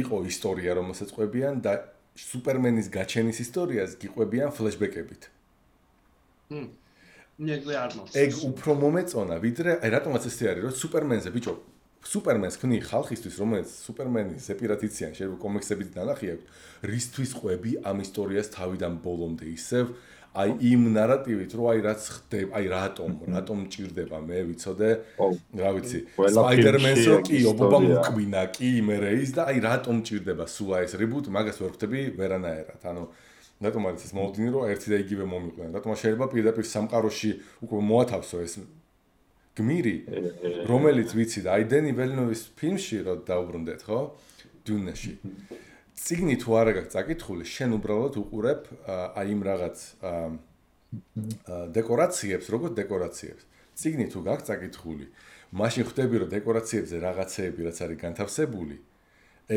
იყო 0.02 0.16
ისტორია 0.26 0.70
რომელსაც 0.74 1.08
ყვებიან 1.14 1.62
და 1.62 1.72
სუპერმენის 2.18 2.90
გაჩენის 2.90 3.38
ისტორიას 3.46 3.90
გიყვებიან 4.02 4.50
ფლეშბეკებით. 4.50 5.22
მ 6.50 6.66
ნეგლე 7.38 7.74
არ 7.78 7.90
მოხდა. 7.96 8.14
ეგ 8.18 8.30
უფრო 8.50 8.70
მომეწონა, 8.82 9.34
ვიდრე 9.46 9.70
აი 9.78 9.90
რატომაც 9.94 10.22
ესე 10.26 10.44
არის, 10.50 10.62
რომ 10.66 10.74
სუპერმენზე 10.82 11.30
ბიჭო 11.30 11.54
სუპერმენს 12.00 12.56
ხნი 12.60 12.78
ხალხისთვის 12.80 13.34
რომელიც 13.42 13.72
სუპერმენის 13.84 14.46
ეპირატიციან 14.54 15.12
შეიძლება 15.18 15.40
კომიქსებით 15.44 15.90
დანახი 15.96 16.30
აქვს 16.32 16.44
რისთვის 16.90 17.30
ყვები 17.36 17.72
ამ 17.84 18.00
ისტორიას 18.04 18.48
თავიდან 18.56 18.94
ბოლომდე 19.04 19.46
ისევ? 19.52 19.92
აი 20.30 20.50
იმ 20.62 20.82
ნარატივით 20.94 21.52
რომ 21.58 21.66
აი 21.74 21.80
რაც 21.84 22.02
ხდება 22.14 22.50
აი 22.56 22.66
რატომ 22.70 23.10
რატომ 23.34 23.56
მჭირდება 23.66 24.18
მე 24.30 24.38
ვიცოდე? 24.48 24.90
რა 25.58 25.70
ვიცი 25.76 25.98
სპაიდერმენს 26.14 27.00
რო 27.10 27.18
კი 27.26 27.38
ობობა 27.50 27.78
მკვინა 27.84 28.42
კი 28.54 28.70
მე 28.86 28.96
ის 29.20 29.34
და 29.34 29.50
აი 29.50 29.58
რატომ 29.66 29.94
მჭირდება 30.00 30.46
სულ 30.46 30.70
აი 30.78 30.86
ეს 30.86 30.94
რიბუტი 31.02 31.34
მაგას 31.34 31.58
ვერ 31.60 31.72
ხვდები 31.74 32.00
ვერანაერად 32.14 32.82
ანუ 32.94 33.02
რატომ 33.60 33.82
არის 33.90 34.02
ეს 34.06 34.12
მოუდინი 34.16 34.48
რომ 34.54 34.70
ერთი 34.72 34.88
და 34.88 34.96
იგივე 35.04 35.24
მომიყვნენ 35.34 35.74
რატომ 35.76 35.90
შეიძლება 36.00 36.26
პირდაპირ 36.32 36.64
სამყაროში 36.64 37.30
უკვე 37.66 37.78
მოათავსო 37.90 38.36
ეს 38.46 38.54
გმირი 39.60 39.96
რომელიც 40.72 41.10
ვიცი 41.20 41.40
და 41.44 41.50
აი 41.60 41.64
დენი 41.70 41.92
ველნოვის 42.00 42.42
ფილმში 42.56 42.98
რო 43.06 43.14
დაუბრუნდეთ 43.28 43.80
ხო? 43.84 44.00
დუნაში 44.64 45.12
ციგნი 46.00 46.36
თუ 46.40 46.50
არა 46.56 46.72
გაქვს 46.80 46.92
წაკითხული 46.96 47.44
შენ 47.44 47.70
უბრალოდ 47.76 48.14
უყურებ 48.24 48.60
აი 49.20 49.26
იმ 49.36 49.40
რაღაც 49.44 49.78
დეკორაციებს 51.76 52.46
როგორ 52.50 52.70
დეკორაციებს. 52.80 53.44
ციგნი 53.80 54.06
თუ 54.12 54.20
გაქვს 54.26 54.46
წაკითხული 54.48 55.06
მაშინ 55.60 55.84
ხვდები 55.88 56.16
რომ 56.20 56.30
დეკორაციებზე 56.34 56.96
რაღაცეები 57.04 57.60
რაც 57.68 57.78
არის 57.84 57.98
განთავსებული 58.04 58.76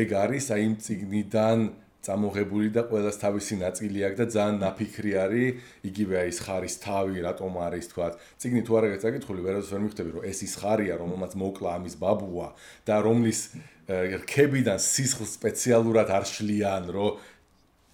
ეგ 0.00 0.08
არის 0.24 0.46
აი 0.54 0.62
იმ 0.68 0.74
ციგნიდან 0.84 1.58
წამოღებული 2.04 2.68
და 2.76 2.82
ყოველას 2.88 3.16
თავისი 3.24 3.54
ნაწილი 3.64 3.98
აქვს 4.06 4.18
და 4.20 4.26
ძალიან 4.34 4.56
ნაფიქრი 4.64 5.12
არის. 5.24 5.48
იგივე 5.88 6.14
აი 6.20 6.30
ხარის 6.44 6.74
თავი 6.84 7.18
რატომ 7.24 7.52
არის 7.66 7.86
თქვა. 7.90 8.06
ციგნი 8.40 8.60
თუ 8.66 8.72
არ 8.76 8.84
არის 8.88 9.00
წაკითხული 9.04 9.40
ვერასდროს 9.46 9.72
ვერ 9.72 9.82
მიხვდები 9.84 10.10
რომ 10.14 10.22
ეს 10.28 10.38
ის 10.46 10.54
ხარია 10.60 10.94
რომელმაც 11.00 11.32
მოკლა 11.42 11.68
ამის 11.80 11.94
ბაბუა 12.02 12.48
და 12.84 12.94
რომლის 13.06 13.40
რქებიდან 13.88 14.78
სისხლს 14.80 15.30
სპეციალურად 15.36 16.08
არ 16.08 16.24
შლიან 16.24 16.84
რომ 16.92 17.12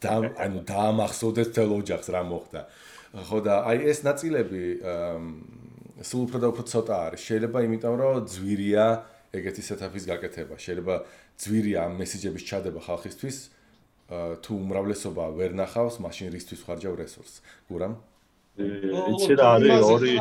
და 0.01 0.15
ანუ 0.45 0.61
დაამახსოვრდეს 0.65 1.49
თელ 1.55 1.71
ოჯახს 1.81 2.09
რა 2.15 2.23
მოხდა. 2.25 2.61
ხო 3.27 3.39
და 3.47 3.55
აი 3.71 3.79
ეს 3.91 3.99
ნაწილები 4.07 4.63
სულ 6.01 6.21
უფრო 6.27 6.39
და 6.41 6.47
უფრო 6.53 6.65
ცოტა 6.73 6.95
არის. 7.07 7.21
შეიძლება 7.29 7.59
იმიტომ 7.67 7.95
რომ 8.01 8.15
ძვირია 8.33 8.87
ეგეთი 9.35 9.63
სეტაპის 9.67 10.05
გაკეთება. 10.11 10.55
შეიძლება 10.57 10.95
ძვირია 11.43 11.79
ამ 11.87 11.93
მესიჯების 12.01 12.43
ჩადება 12.49 12.81
ხალხისთვის 12.81 13.37
თუ 14.11 14.51
უმრავლესობა 14.59 15.25
ვერ 15.39 15.53
ნახავს, 15.55 15.97
მაშინ 16.03 16.35
რისთვის 16.35 16.61
ხარჯავ 16.67 16.95
რესურსს? 16.99 17.43
გურამ? 17.71 17.95
იცი 18.59 19.33
რა 19.39 19.47
არის 19.57 19.87
ორი 19.87 20.15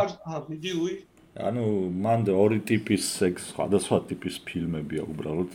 ანუ 1.40 1.66
მან 2.06 2.20
ორი 2.34 2.60
ტიპის 2.70 3.06
ეგ 3.28 3.36
სხვადასხვა 3.42 3.98
ტიპის 4.10 4.36
ფილმებია 4.46 5.04
უბრალოდ. 5.10 5.52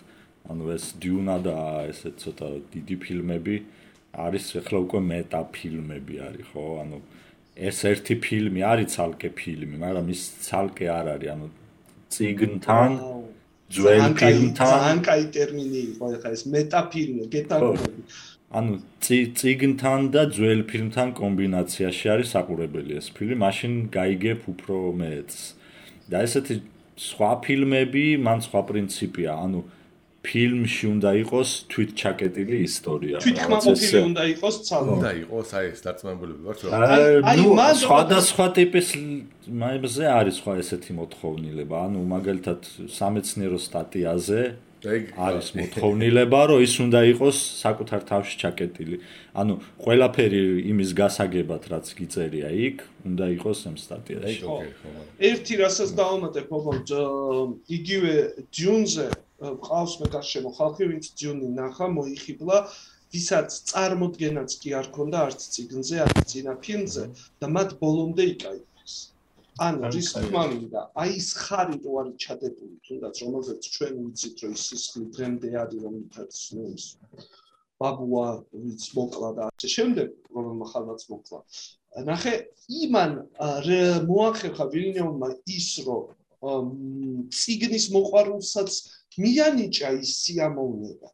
ანუ 0.51 0.65
ეს 0.77 0.85
დიუნა 1.01 1.37
და 1.47 1.57
ესე 1.89 2.11
ცოტა 2.21 2.49
დიდი 2.75 2.97
ფილმები 3.05 3.57
არის 4.15 4.45
ახლა 4.61 4.79
უკვე 4.85 5.01
მეტა 5.11 5.41
ფილმები 5.55 6.15
არის, 6.27 6.47
ხო? 6.53 6.65
ანუ 6.83 6.99
ეს 7.55 7.79
ერთი 7.91 8.15
ფილმი 8.25 8.61
არის 8.63 8.89
ცალკე 8.95 9.31
ფილმი, 9.41 9.77
მაგრამ 9.85 10.07
ის 10.15 10.23
ცალკე 10.47 10.87
არ 10.99 11.07
არის, 11.15 11.31
ანუ 11.35 11.47
ციგნთან 12.15 12.91
ძველ 13.73 14.05
ფილმთან. 14.19 14.69
ძალიან 14.75 14.99
კაი 15.09 15.25
ტერმინი 15.35 15.81
იყო 15.95 16.05
ეხლა 16.15 16.31
ეს 16.37 16.43
მეტაფილმი 16.55 17.25
გეტანკობი 17.35 18.03
ანუ 18.55 18.75
ციგნთან 19.03 20.01
და 20.15 20.23
ძველ 20.31 20.61
ფილმთან 20.71 21.09
კომბინაციაში 21.19 22.07
არის 22.15 22.29
საყურებელი 22.35 22.99
ეს 23.01 23.09
ფილმი. 23.17 23.37
მაშინ 23.43 23.73
გაიგებ 23.97 24.41
უფრო 24.53 24.77
მეც. 25.01 25.33
და 26.11 26.17
ესეთი 26.27 26.55
სხვა 27.01 27.31
ფილმები 27.45 28.05
მან 28.27 28.39
სხვა 28.47 28.61
პრინციპია. 28.71 29.33
ანუ 29.45 29.61
ფილმში 30.25 30.85
უნდა 30.95 31.11
იყოს 31.21 31.51
თვით 31.69 31.91
ჩაკეტილი 32.01 32.59
ისტორია. 32.65 33.17
თვითმყოფილი 33.25 33.99
უნდა 34.09 34.23
იყოს 34.35 34.57
ცალო. 34.67 34.91
უნდა 34.97 35.11
იყოს 35.23 35.49
აი 35.59 35.67
ეს 35.73 35.81
დარწმუნებული 35.85 36.33
ვარ 36.45 36.57
რომ 36.65 36.73
აი 37.65 37.75
სხვადასხვა 37.85 38.47
ტიპის 38.59 38.89
მაიბზე 39.63 40.05
არის 40.19 40.35
სხვა 40.41 40.53
ესეთი 40.65 40.93
მოთხოვნილება. 41.01 41.77
ანუ 41.87 41.99
მაგალითად 42.15 42.61
სამეცნიერო 42.99 43.59
სტატიაზე 43.69 44.41
არის 44.85 45.49
მოთხოვნილება 45.57 46.41
რომ 46.49 46.59
ის 46.65 46.75
უნდა 46.85 47.01
იყოს 47.13 47.37
საკუთარ 47.65 48.01
თავში 48.09 48.35
ჩაკეტილი. 48.43 48.97
ანუ 49.41 49.53
ყველაფერი 49.85 50.43
იმის 50.73 50.91
გასაგებად 51.01 51.63
რაც 51.73 51.87
გიწერია 52.01 52.49
იქ 52.69 52.77
უნდა 53.09 53.27
იყოს 53.37 53.59
ამ 53.69 53.77
სტატიაში. 53.81 54.45
ერთი 55.29 55.55
რასაც 55.65 55.91
დავამატებ, 56.01 56.45
იგივე 57.77 58.13
ჯუნზე 58.57 59.07
ყავს 59.69 59.95
მე 60.01 60.11
გარშემო 60.15 60.51
ხალხი 60.59 60.91
ვინც 60.91 61.11
ჯუნი 61.21 61.49
ნახა 61.61 61.89
მოიხიბლა 61.97 62.59
ვისაც 63.15 63.59
წარმოდგენაც 63.71 64.55
კი 64.63 64.71
არ 64.81 64.87
ქონდა 64.97 65.19
არც 65.27 65.41
ციგნზე 65.55 66.01
არც 66.05 66.23
წინა 66.31 66.55
ფილმზე 66.65 67.05
და 67.41 67.51
მათ 67.57 67.77
ბოლომდე 67.83 68.25
იკაიფეს 68.35 68.95
ანუ 69.67 69.91
რის 69.95 70.11
თქმა 70.19 70.43
უნდა 70.57 70.81
აი 71.03 71.11
ის 71.21 71.29
ხარი 71.45 71.77
რო 71.85 71.93
არის 72.03 72.17
ჩადებული 72.25 72.77
თუნდაც 72.89 73.15
რომელზეც 73.25 73.71
ჩვენ 73.75 73.95
ვიცით 74.05 74.37
რომ 74.45 74.57
ის 74.59 74.65
სისხლი 74.71 75.05
დღემდე 75.15 75.49
არის 75.63 75.81
რომელთაც 75.87 76.33
ნუ 76.57 76.65
ის 76.75 76.87
ბაბუა 77.83 78.27
ვინც 78.65 78.83
მოკლა 78.97 79.31
და 79.39 79.43
ასე 79.53 79.69
შემდეგ 79.77 80.09
რომელმა 80.35 80.67
ხალხაც 80.73 81.01
მოკლა. 81.13 81.41
ნახე 82.11 82.35
იმან 82.83 83.13
მოახერხა 84.11 84.65
ვილნიოვმა 84.75 85.29
ის 85.59 85.69
რომ 85.87 86.05
ციგნის 87.41 87.87
მოყარულსაც 87.97 88.81
მიანიჭა 89.25 89.91
ის 90.05 90.15
სიამოვნება 90.23 91.09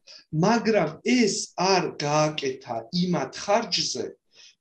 მაგრამ 0.45 0.91
ეს 1.17 1.37
არ 1.73 1.85
გააკეთა 2.07 2.77
იმათ 3.05 3.43
ხარჯზე 3.45 4.07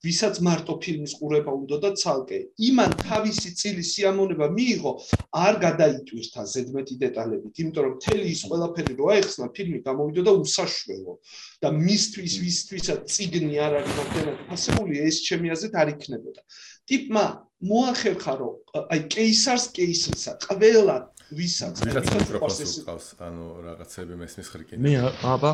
ვისაც 0.05 0.38
მარტო 0.47 0.74
ფილმის 0.84 1.13
ყურება 1.20 1.51
უნდა 1.51 1.78
და 1.84 1.89
ცალკე. 1.99 2.39
იმან 2.67 2.91
თავისი 3.03 3.49
წილი 3.59 3.84
სიამოვნება 3.84 4.47
მიიღო 4.55 4.91
არ 5.36 5.55
გადაიტვირთა 5.65 6.45
ზედმეტი 6.53 6.95
დეტალებით 7.03 7.59
იმიტომ 7.63 7.84
რომ 7.88 7.95
თელი 8.05 8.28
ის 8.32 8.41
ყველაფერი 8.47 8.93
რო 8.99 9.09
აეხსნა 9.15 9.47
ფილმი 9.55 9.80
გამოვიდა 9.88 10.22
და 10.28 10.34
უსაშველო. 10.39 11.13
და 11.59 11.70
მისთვის 11.76 12.34
ვისთვისაც 12.43 12.99
ციგნი 13.11 13.55
არ 13.59 13.74
არის 13.80 13.93
მომდენად 13.99 14.39
ფასებული 14.47 14.93
ეს 15.03 15.15
ჩემი 15.28 15.47
აზრით 15.55 15.76
არ 15.84 15.88
იქნებოდა. 15.95 16.41
ტიპმა 16.88 17.26
მოახერხა 17.60 18.34
რომ 18.39 18.53
აი 18.93 18.99
კეისარს 19.12 19.66
კეისრისა 19.76 20.34
ყველა 20.47 20.97
ვისაც. 21.36 21.76
ვისაც 21.84 22.05
მიკროფონს 22.16 22.74
უყავს 22.84 23.07
ანუ 23.20 23.45
რაღაცები 23.68 24.14
მესმის 24.22 24.47
ხრიკინებს. 24.53 24.84
მე 24.86 24.93
აბა. 25.34 25.51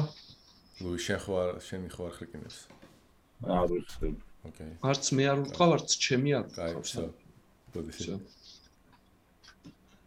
ლუი 0.86 1.00
შენ 1.06 1.20
ხო 1.26 1.34
არ 1.42 1.50
შენი 1.66 1.90
ხო 1.96 2.02
არ 2.06 2.14
ხრიკინებს? 2.20 2.58
არ 3.46 3.68
ვიცი 3.74 4.08
ოკეი. 4.46 4.72
არც 4.86 5.04
მე 5.16 5.24
არ 5.34 5.40
ვყავ 5.50 5.70
არც 5.76 5.90
ჩემი 6.06 6.32
არ 6.40 6.46
ვყავს 6.54 6.94
ბოდიში 7.74 8.20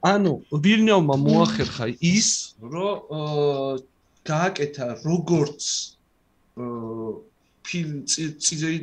ანუ 0.06 0.32
ვირნიოვმა 0.54 1.16
მოახერხა 1.26 1.86
ის, 1.98 2.54
რომ 2.62 3.82
გააკეთა 4.28 4.86
როგორც 5.02 5.62
ფილმ 7.68 7.96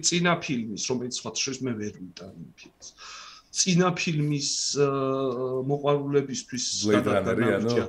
წინა 0.08 0.34
ფილმის, 0.46 0.88
რომელიც 0.90 1.14
სხვა 1.20 1.32
შორის 1.44 1.60
მე 1.66 1.74
ვერ 1.82 1.94
ვიტანი 2.02 2.48
ფილმს. 2.62 2.88
წინა 3.56 3.90
ფილმის 4.00 4.50
მოყვარულებისთვის 5.70 6.66
გადაგარია. 6.96 7.88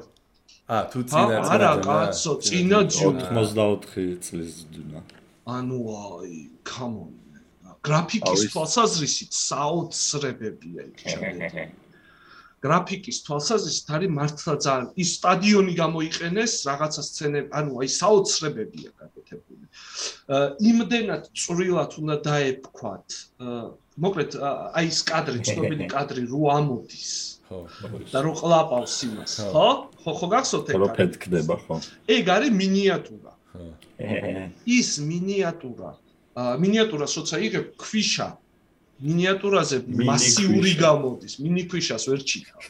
ა 0.66 0.82
თუ 0.90 1.00
წინა 1.06 1.38
წინა 1.46 1.54
არა 1.54 1.72
კაცო 1.86 2.32
წინა 2.42 2.78
ჯუნა 2.90 3.26
84 3.30 4.18
წლის 4.26 4.54
ჯუნა 4.74 5.00
ანუ 5.46 5.78
აი 5.94 6.34
come 6.66 6.96
on 7.06 7.12
გრაფიკის 7.86 8.40
თვალსაზრისით 8.50 9.30
საოცრებებია 9.46 10.82
იქ 10.90 10.98
ჩადებული 11.06 11.66
გრაფიკის 12.66 13.18
თვალსაზრისით 13.26 13.88
არის 13.94 14.10
მართლა 14.18 14.54
ძალიან 14.66 14.88
ის 15.02 15.08
სტადიონი 15.18 15.72
გამოიყენეს 15.82 16.52
რაღაცა 16.66 17.02
სცენები 17.10 17.48
ანუ 17.60 17.72
აი 17.82 17.88
საოცრებებია 18.00 18.90
გაკეთებული 18.98 19.55
იმდენად 20.70 21.30
წვრილად 21.42 21.96
უნდა 22.00 22.16
დაეფქვათ. 22.26 23.06
მოკლედ 23.96 24.36
აი 24.76 24.86
ეს 24.92 25.00
კადრი 25.08 25.40
ცნობილი 25.48 25.86
კადრი 25.92 26.22
რო 26.28 26.42
ამოდის 26.52 27.36
ხო 27.48 27.58
და 28.12 28.20
რო 28.26 28.32
ყლაპავს 28.40 28.96
იმას. 29.06 29.34
ხო. 29.52 29.68
ხო? 30.02 30.12
ხო 30.18 30.26
გახსოვთ 30.34 30.66
ეგ 30.72 30.76
რო 30.82 30.88
ფეთქდება 30.98 31.56
ხო. 31.64 31.76
ეგ 32.16 32.24
არის 32.36 32.52
მინიატურა. 32.62 33.32
ხო. 33.52 33.64
ის 34.66 34.90
მინიატურა. 35.00 35.90
მინიატურა 36.36 37.06
სოცა 37.08 37.36
იღებ 37.46 37.66
ქვიშა 37.80 38.28
მინიატურაზე 38.96 39.76
მასიური 40.08 40.72
გამოდის 40.80 41.34
მინი 41.44 41.62
ქვიშას 41.68 42.04
ვერ 42.08 42.20
ჩიქავ 42.30 42.62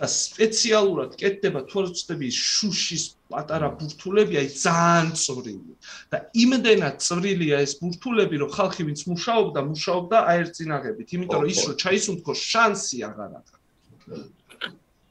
და 0.00 0.06
სპეციალურად 0.06 1.16
კეთდება 1.20 1.60
თუ 1.66 1.82
არ 1.82 1.86
ვწდები 1.90 2.28
შუშის 2.30 3.04
პატარა 3.30 3.68
ბურთულები 3.78 4.38
აი 4.38 4.48
ძალიან 4.54 5.08
წვრილი. 5.18 5.74
და 6.12 6.18
იმდენად 6.42 6.96
წვრილია 7.02 7.56
ეს 7.66 7.72
ბურთულები 7.82 8.36
რომ 8.42 8.50
ხალხი 8.54 8.82
ვინც 8.86 9.00
მუშაობდა 9.10 9.60
მუშაობდა 9.66 10.16
აერწინაღებით 10.30 11.08
იმიტომ 11.16 11.40
რომ 11.42 11.50
ის 11.50 11.60
რომ 11.66 11.76
ჩაისუნთქო 11.82 12.32
შანსი 12.46 12.98
აღარ 13.10 13.30
აქვს 13.38 13.52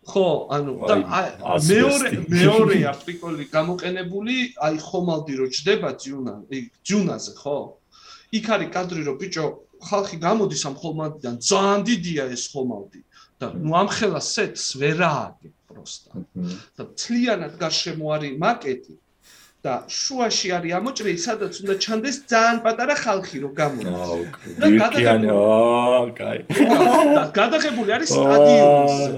ხო 0.06 0.28
ანუ 0.56 0.74
და 0.90 0.96
მეორე 1.66 2.10
მეორე 2.30 2.78
არტიკული 2.94 3.44
გამოყენებული 3.52 4.36
აი 4.68 4.76
ხომალდი 4.88 5.34
რო 5.40 5.48
ჯდება 5.56 5.90
ძიუნა 6.02 6.34
ძიუნაზე 6.88 7.34
ხო? 7.42 7.58
იქ 8.38 8.46
არის 8.54 8.70
კადრი 8.76 9.02
რომ 9.08 9.16
ბიჭო 9.22 9.46
ხალხი 9.82 10.18
გამოდის 10.28 10.64
ამ 10.70 10.76
ხომალდიდან 10.82 11.36
ძალიან 11.50 11.82
დიდია 11.90 12.24
ეს 12.36 12.44
ხომალდი. 12.54 13.02
და 13.40 13.52
ნუ 13.52 13.72
ამ 13.76 13.88
ხელა 13.92 14.22
სეტს 14.24 14.66
ვერააგე 14.80 15.50
პროსტა. 15.68 16.12
და 16.78 16.84
თლიანად 17.02 17.54
გარშემო 17.60 18.06
არის 18.16 18.34
მაკეტი 18.40 18.96
და 19.66 19.74
შუაში 19.90 20.50
არის 20.56 20.74
ამოჭრილი 20.80 21.20
სადაც 21.26 21.54
უნდა 21.66 21.76
ჩანდეს 21.84 22.18
ძალიან 22.32 22.58
პატარა 22.66 22.96
ხალხი 22.96 23.38
რო 23.44 23.50
გამოდის. 23.60 23.96
და 24.62 24.68
გადაღებული 24.82 25.30
აა 25.36 26.04
კაი. 26.20 26.40
და 27.18 27.24
გადაღებული 27.40 27.90
არის 27.98 28.10
სტადიონზე. 28.14 29.14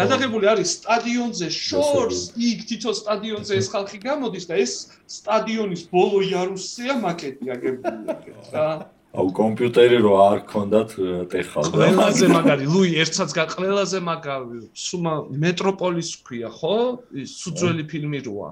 გადაღებული 0.00 0.46
არის 0.52 0.68
სტადიონზე 0.80 1.48
შორს 1.54 2.20
იქ 2.50 2.58
თითო 2.68 2.90
სტადიონზე 3.00 3.52
ეს 3.60 3.66
ხალხი 3.74 3.98
გამოდის 4.08 4.44
და 4.50 4.54
ეს 4.64 4.72
სტადიონის 5.16 5.82
ბოლო 5.94 6.18
იარუსია 6.28 6.94
მაკეტი 7.04 7.46
აგებული. 7.54 8.18
რა 8.54 8.68
აუ 9.14 9.28
კომპიუტერი 9.30 9.98
რო 10.02 10.12
არ 10.18 10.38
ქონდათ 10.50 10.90
ტეხავდა. 11.30 11.70
ყველაზე 11.70 12.26
მაგარი, 12.34 12.64
ლუი, 12.66 12.90
ერთსაც 12.98 13.30
გაყლელაზე 13.38 14.00
მაგარი, 14.02 14.58
სუმა 14.74 15.14
მეტროპოლის 15.30 16.10
ქვია, 16.26 16.50
ხო? 16.50 16.76
ის 17.22 17.30
სუძველი 17.44 17.84
ფილმი 17.86 18.20
როა. 18.26 18.50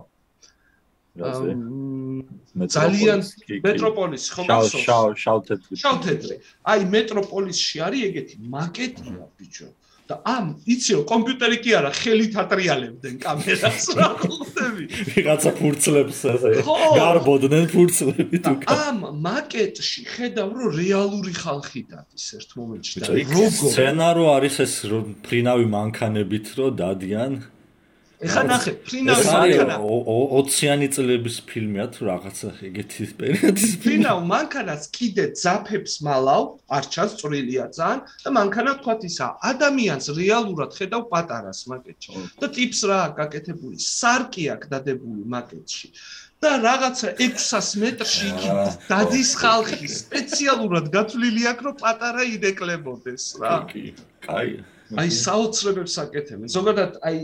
რაზე? 1.19 1.51
ძალიან 2.73 3.21
მეტროპოლის 3.67 4.25
ხო 4.33 4.43
მახსოვს? 4.49 4.85
შავ 4.87 5.07
შავ 5.19 5.19
შავ 5.23 5.39
თეთრი. 5.51 5.75
შავ 5.83 5.97
თეთრი. 6.07 6.35
აი 6.73 6.81
მეტროპოლისში 6.95 7.77
არის 7.87 8.01
ეგეთი 8.09 8.37
მაკეტია, 8.55 9.25
ბიჭო. 9.37 9.69
და 10.13 10.19
ამ 10.29 10.47
იცი 10.69 10.97
რომ 10.99 11.05
კომპიუტერი 11.09 11.59
კი 11.65 11.75
არა 11.79 11.91
ხელით 11.97 12.35
ატრიალებდნენ 12.43 13.17
კამერას 13.23 13.87
რა 13.97 14.09
ხვდები 14.21 14.85
ვიღაცა 15.15 15.53
ფურცლებს 15.61 16.21
გარბოდნენ 16.99 17.67
ფურცლები 17.73 18.43
თუ 18.45 18.55
ამ 18.77 19.01
მაკეტში 19.27 20.05
ხედავ 20.13 20.53
რომ 20.59 20.77
რეალური 20.77 21.33
ხალხი 21.39 21.83
დადის 21.93 22.27
ერთ 22.39 22.51
მომენტში 22.61 23.05
და 23.07 23.11
როგორ 23.17 23.51
სცენარო 23.63 24.29
არის 24.37 24.61
ეს 24.67 24.75
რომ 24.93 25.17
ფრინავი 25.25 25.67
მანქანებით 25.77 26.55
რომ 26.61 26.77
დადიან 26.83 27.33
ეხა 28.23 28.43
ნახე, 28.47 28.73
ფრინავი 28.87 29.25
მანქანა 29.27 29.77
20-იანი 29.83 30.89
წლების 30.95 31.37
ფილმია 31.49 31.87
თუ 31.95 32.07
რაღაცა 32.07 32.51
ეგეთი 32.69 33.07
პერიოდის 33.19 33.73
ფრინავ 33.83 34.19
მანქანას 34.31 34.85
კიდე 34.95 35.25
ძაფებს 35.43 35.95
მალავ, 36.07 36.45
არ 36.77 36.85
ჩანს 36.95 37.17
წვრილია 37.19 37.67
ძალიან 37.79 38.01
და 38.23 38.35
მანქანა 38.39 38.73
თქვა 38.79 38.95
ისა, 39.11 39.29
ადამიანს 39.51 40.07
რეალურად 40.21 40.71
ხედავ 40.79 41.03
პატარას 41.11 41.61
მაკეტში. 41.73 42.11
და 42.39 42.47
ტიპს 42.59 42.81
რა 42.87 43.01
გაკეთებული, 43.19 43.77
სარკი 43.83 44.45
აქვს 44.55 44.71
დადებული 44.71 45.23
მაკეტში. 45.35 45.89
და 46.43 46.51
რაღაცა 46.59 47.09
600 47.23 47.79
მეტრში 47.83 48.29
იქ 48.31 48.43
დადის 48.91 49.31
ხალხი 49.39 49.87
სპეციალურად 49.87 50.91
გათვლილი 50.91 51.43
აქვს 51.51 51.65
რომ 51.67 51.75
პატარა 51.83 52.23
იდეკლებოდეს 52.35 53.25
რა. 53.39 53.55
კაი. 54.27 54.59
აი 55.01 55.09
საოცრებებს 55.17 55.95
აკეთებენ. 56.03 56.49
ზოგადად 56.53 56.93
აი 57.09 57.17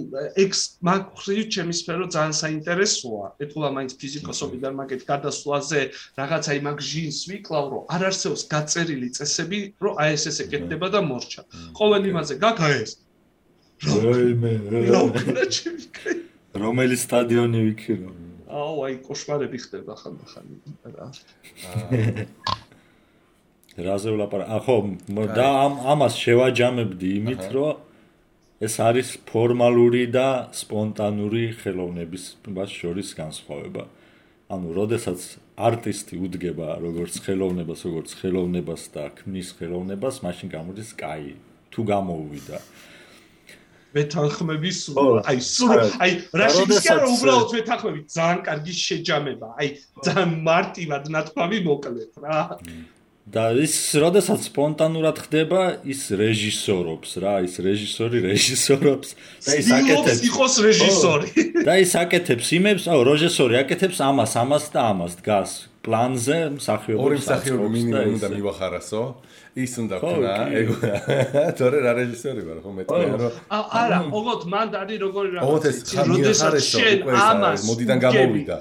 ექს 0.45 0.61
მაგხრივ 0.89 1.41
ჩემი 1.55 1.75
სფერო 1.77 2.07
ძალიან 2.15 2.35
საინტერესოა. 2.39 3.27
ეთქვა 3.45 3.69
მაინც 3.77 3.93
ფიზიკოსობიდან 4.01 4.73
მაგეთ 4.81 5.03
გადასვლაზე 5.11 5.81
რაღაც 6.21 6.45
აი 6.53 6.59
მაგ 6.69 6.79
ჟინს 6.91 7.19
ვიკლავ, 7.29 7.67
რომ 7.73 7.83
არ 7.95 8.03
არსებობს 8.09 8.43
გაწერილი 8.55 9.09
წესები, 9.17 9.61
რომ 9.85 9.93
აი 10.01 10.11
ეს 10.17 10.25
ეს 10.31 10.39
ეკეთდება 10.45 10.89
და 10.95 11.01
მორჩა. 11.11 11.43
ყოველ 11.77 12.03
იმაზე 12.13 12.35
გაგაეს. 12.41 12.91
რაიმე 13.85 14.53
რომელი 16.59 16.97
სტადიონი 16.97 17.59
ვიქირო? 17.69 18.11
აუ 18.49 18.77
აი 18.89 18.95
კოშმარები 19.05 19.59
ხდება 19.61 19.93
ხანდახან 20.01 20.47
რა. 20.97 21.07
რაზე 23.79 24.11
ვლაპარაკ? 24.15 24.49
ახო, 24.59 24.77
და 25.39 25.47
ამ 25.67 25.75
ამას 25.93 26.15
შევაჯამებდი 26.23 27.09
იმით, 27.19 27.43
რომ 27.55 27.77
ეს 28.67 28.75
არის 28.83 29.09
ფორმალური 29.31 30.05
და 30.11 30.51
სპონტანური 30.51 31.45
ხელოვნების 31.63 32.25
ბას 32.51 32.71
შორის 32.75 33.15
განსხვავება. 33.15 33.87
ანუ, 34.49 34.69
როდესაც 34.75 35.21
არტისტი 35.55 36.15
უდგება 36.25 36.81
როგორც 36.81 37.21
ხელოვნებას, 37.23 37.81
როგორც 37.87 38.11
ხელოვნებას 38.19 38.83
და 38.95 39.05
ქმნის 39.15 39.49
ხელოვნებას, 39.61 40.25
მაშინ 40.25 40.49
გამოდის 40.57 40.91
კაი. 40.97 41.37
თუ 41.79 41.85
გამოუვიდა 41.93 42.59
ვეთანხმები 43.97 44.71
სულ 44.77 45.19
აი 45.31 45.39
სულ 45.49 45.81
აი 46.05 46.13
რაშიც 46.41 46.89
არა 46.93 47.07
უბრალოდ 47.15 47.55
ვეთანხმები 47.57 48.01
ძალიან 48.15 48.41
კარგი 48.49 48.75
შეჯამება 48.81 49.49
აი 49.63 49.69
ძალიან 50.09 50.35
მარტივად 50.49 51.09
ნათქვამი 51.15 51.61
მოკლედ 51.69 52.21
რა 52.25 52.41
და 53.29 53.45
ის 53.61 53.75
როდესაც 54.01 54.47
სპონტანურად 54.49 55.19
ხდება 55.27 55.63
ის 55.85 56.01
რეჟისორობს 56.17 57.11
რა 57.21 57.35
ის 57.45 57.59
რეჟისორი 57.61 58.23
რეჟისორობს 58.25 59.09
და 59.45 59.57
ის 59.61 59.69
აკეთებს. 59.79 60.23
იყოს 60.29 60.55
რეჟისორი. 60.65 61.29
და 61.69 61.75
ის 61.83 61.93
აკეთებს 62.03 62.49
იმებს 62.59 62.85
აუ 62.89 63.01
რეჟისორი 63.11 63.61
აკეთებს 63.63 64.01
ამას 64.09 64.33
ამას 64.43 64.65
და 64.73 64.81
ამას 64.93 65.13
დგას 65.21 65.53
პლანზე 65.85 66.39
მსახიობი 66.57 67.05
ორი 67.05 67.21
მსახიობი 67.21 67.69
მინიმუმ 67.77 68.17
უნდა 68.17 68.29
მივახარასო. 68.33 69.03
ის 69.59 69.73
უნდა 69.83 69.97
ხნა 69.99 70.35
ეგ 70.55 70.69
თორე 71.59 71.79
რა 71.85 71.93
რეჟისორი 71.99 72.43
ვარ 72.49 72.59
ხო 72.65 72.71
მეტყვი 72.79 73.07
რომ 73.13 73.33
არა 73.83 73.99
ოღონდ 74.19 74.43
მან 74.53 74.69
არის 74.83 74.99
როგორი 75.05 75.29
რა 75.37 75.41
ოღონდ 75.45 75.65
ეს 75.69 75.79
როდესაც 76.13 76.55
შენ 76.73 76.99
ამას 77.11 77.61
მოდიდან 77.67 77.99
გამოვიდა. 78.07 78.57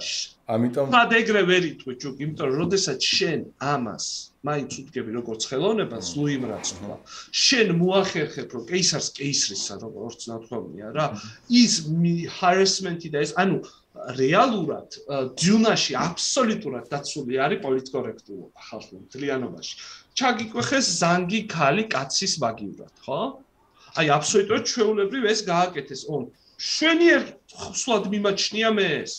ამიტომ 0.48 0.88
ხად 0.96 1.12
ეგრე 1.20 1.42
ვერ 1.52 1.64
იტყვი 1.72 1.94
ჯუკ 2.02 2.16
იმიტომ 2.24 2.46
რომ 2.50 2.58
როდესაც 2.64 3.00
შენ 3.04 3.40
ამას 3.74 4.06
მაინც 4.50 4.78
უდგები 4.82 5.16
როგორც 5.18 5.48
ხელოვნებას 5.52 6.08
ლუიმ 6.18 6.48
რაც 6.52 6.72
თქვა 6.78 6.98
შენ 7.46 7.74
მოახერხებ 7.82 8.56
რომ 8.58 8.64
კეისარს 8.72 9.10
კეისრისა 9.20 9.80
როგორც 9.84 10.20
ნათქვამია 10.32 10.94
რა 10.98 11.08
ის 11.62 11.74
ჰარესმენტი 12.40 13.14
და 13.14 13.26
ეს 13.28 13.32
ანუ 13.44 13.60
რეალურად 14.18 15.00
ჯუნაში 15.42 15.94
აბსოლუტურად 16.08 16.86
დაცული 16.92 17.40
არის 17.46 17.64
პოლიტკორექტულობა 17.66 18.68
ხალხურ 18.70 19.02
ძალიანობაში 19.14 19.74
ჩაგიკვეხეს 20.18 20.88
ზანგი 20.98 21.40
ქალი 21.52 21.84
კაცის 21.94 22.34
მაგივრად, 22.42 22.94
ხო? 23.06 23.20
აი 24.02 24.08
აბსოლუტურად 24.18 24.64
ჩვეულებრივ 24.72 25.24
ეს 25.30 25.42
გააკეთეს. 25.46 26.02
ონ 26.10 26.24
შვენიერ 26.58 27.24
ხსვად 27.54 28.10
მიმაჩნია 28.14 28.70
მე 28.78 28.88
ეს. 29.04 29.14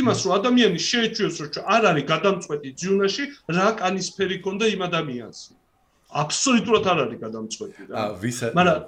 იმას 0.00 0.18
რომ 0.24 0.32
ადამიანი 0.38 0.78
შეეჩვიოს 0.88 1.36
რომ 1.42 1.68
არ 1.74 1.82
არის 1.90 2.04
გადამწყვეტი 2.12 2.68
ძიუნაში 2.80 3.24
რა 3.58 3.68
კანისფერი 3.82 4.36
ქონდა 4.46 4.66
იმ 4.74 4.82
ადამიანს 4.88 5.38
აბსოლუტურად 6.24 6.84
არ 6.94 6.98
არის 7.04 7.18
გადამწყვეტი 7.26 7.82
რა 7.90 8.02
ვისა 8.22 8.46
მაგრამ 8.58 8.80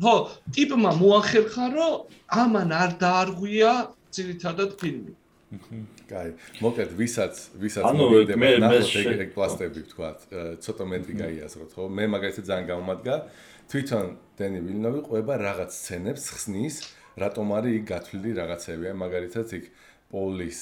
ხო 0.00 0.14
ტიპმა 0.56 0.90
მოახერხა 1.04 1.66
რომ 1.76 1.94
ამან 2.42 2.68
არ 2.82 2.90
დაარღვია 3.04 3.72
ძირითადად 4.16 4.70
ფილმი 4.80 5.14
კაი. 5.50 6.30
მოკლედ, 6.62 6.90
ვისაც 6.94 7.34
ვისაც 7.58 7.82
მოგიდება 7.98 8.50
ნახოთ 8.62 9.18
ეგ 9.26 9.30
პლასტები 9.34 9.82
ვთქვა, 9.82 10.10
ცოტა 10.62 10.84
მეტრი 10.86 11.14
გაიაზროთ, 11.18 11.70
ხო? 11.74 11.84
მე 11.90 12.04
მაგალითად 12.14 12.44
ძალიან 12.46 12.66
გამომადგა. 12.70 13.14
თვითონ 13.70 14.06
დენი 14.38 14.58
ვილნოვი 14.66 15.00
ყובה 15.10 15.34
რაღაც 15.42 15.70
სცენებს 15.74 16.24
ხსნის, 16.34 16.76
რატომ 17.18 17.46
არის 17.58 17.72
იქ 17.78 17.84
გათვლილი 17.90 18.30
რაღაცები, 18.38 18.84
აი 18.90 18.96
მაგალითად 19.02 19.46
იქ 19.58 19.64
პოლის 20.11 20.59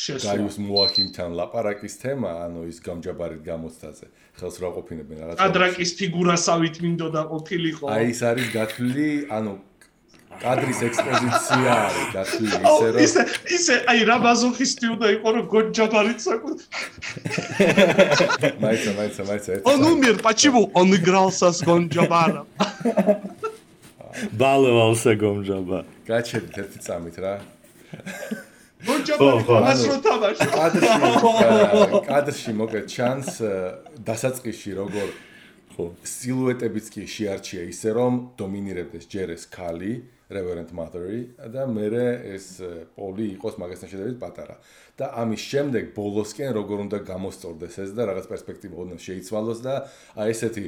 გაიუს 0.00 0.56
მოახიმთან 0.64 1.30
ლაპარაკის 1.36 1.94
თემა, 2.00 2.30
ანუ 2.46 2.60
ის 2.70 2.78
გამჯაბარით 2.80 3.42
გამოცდაზე. 3.44 4.06
ხელს 4.38 4.56
რა 4.62 4.68
ყოფინებენ 4.76 5.16
რაღაც. 5.20 5.36
ადრაკის 5.44 5.90
ფიგურასავით 5.98 6.76
მინდოდა 6.84 7.22
ყოფილიყო. 7.32 7.84
აი 7.90 8.06
ეს 8.14 8.20
არის 8.30 8.48
გათვლილი, 8.54 9.10
ანუ 9.28 9.52
კადრის 10.40 10.80
ექსპოზიცია 10.88 11.72
არის 11.90 12.06
გათვლილი 12.16 12.60
ისე 12.70 12.86
რომ 12.94 13.00
ისე 13.04 13.22
ისე 13.56 13.74
აი 13.92 14.00
რა 14.08 14.16
ბაზოხისტი 14.24 14.86
უნდა 14.94 15.06
იყო 15.16 15.28
რომ 15.36 15.44
გონჯაბარით 15.54 16.20
საკუთ. 16.26 16.58
მაიცა, 18.64 18.90
მაიცა, 18.98 19.22
მაიცა. 19.30 19.50
Он 19.68 19.80
умер, 19.84 20.14
почему 20.22 20.70
он 20.72 20.94
играл 20.94 21.28
со 21.30 21.50
Гонджабаром? 21.66 22.46
ბალვალსა 24.40 25.12
გონჯაბა. 25.20 25.78
გაჩერდით 26.08 26.56
ერთი 26.62 26.78
წამით 26.86 27.16
რა. 27.20 27.34
კადრში 30.55 30.89
კადრში 32.09 32.51
მოკლედ 32.59 32.89
ჩანს 32.95 33.29
დასაწყისში 34.09 34.75
როგორ 34.81 35.13
ხო 35.75 35.85
სილუეტებიც 36.07 36.91
კი 36.93 37.03
შეარჩია 37.15 37.63
ისე 37.71 37.95
რომ 37.97 38.19
დომინირებდეს 38.39 39.09
ჯერ 39.11 39.35
ეს 39.35 39.43
ქალი 39.51 39.93
reverend 40.29 40.71
mother-ი 40.73 41.37
და 41.53 41.65
მე 41.69 41.85
ეს 42.33 42.47
პოლი 42.97 43.25
იყოს 43.37 43.59
მაგასთან 43.61 43.89
შედარებით 43.91 44.17
პატარა. 44.17 44.55
და 44.97 45.05
ამის 45.21 45.41
შემდეგ 45.51 45.83
ბოლოსკენ 45.93 46.49
როგორ 46.55 46.77
უნდა 46.89 46.97
გამოსწორდეს 47.05 47.75
ეს 47.83 47.91
და 47.93 48.09
რაღაც 48.09 48.25
პერსპექტივა 48.31 48.75
უნდა 48.85 48.97
შეიცვალოს 49.05 49.59
და 49.61 49.73
აი 50.17 50.29
ესეთი 50.33 50.63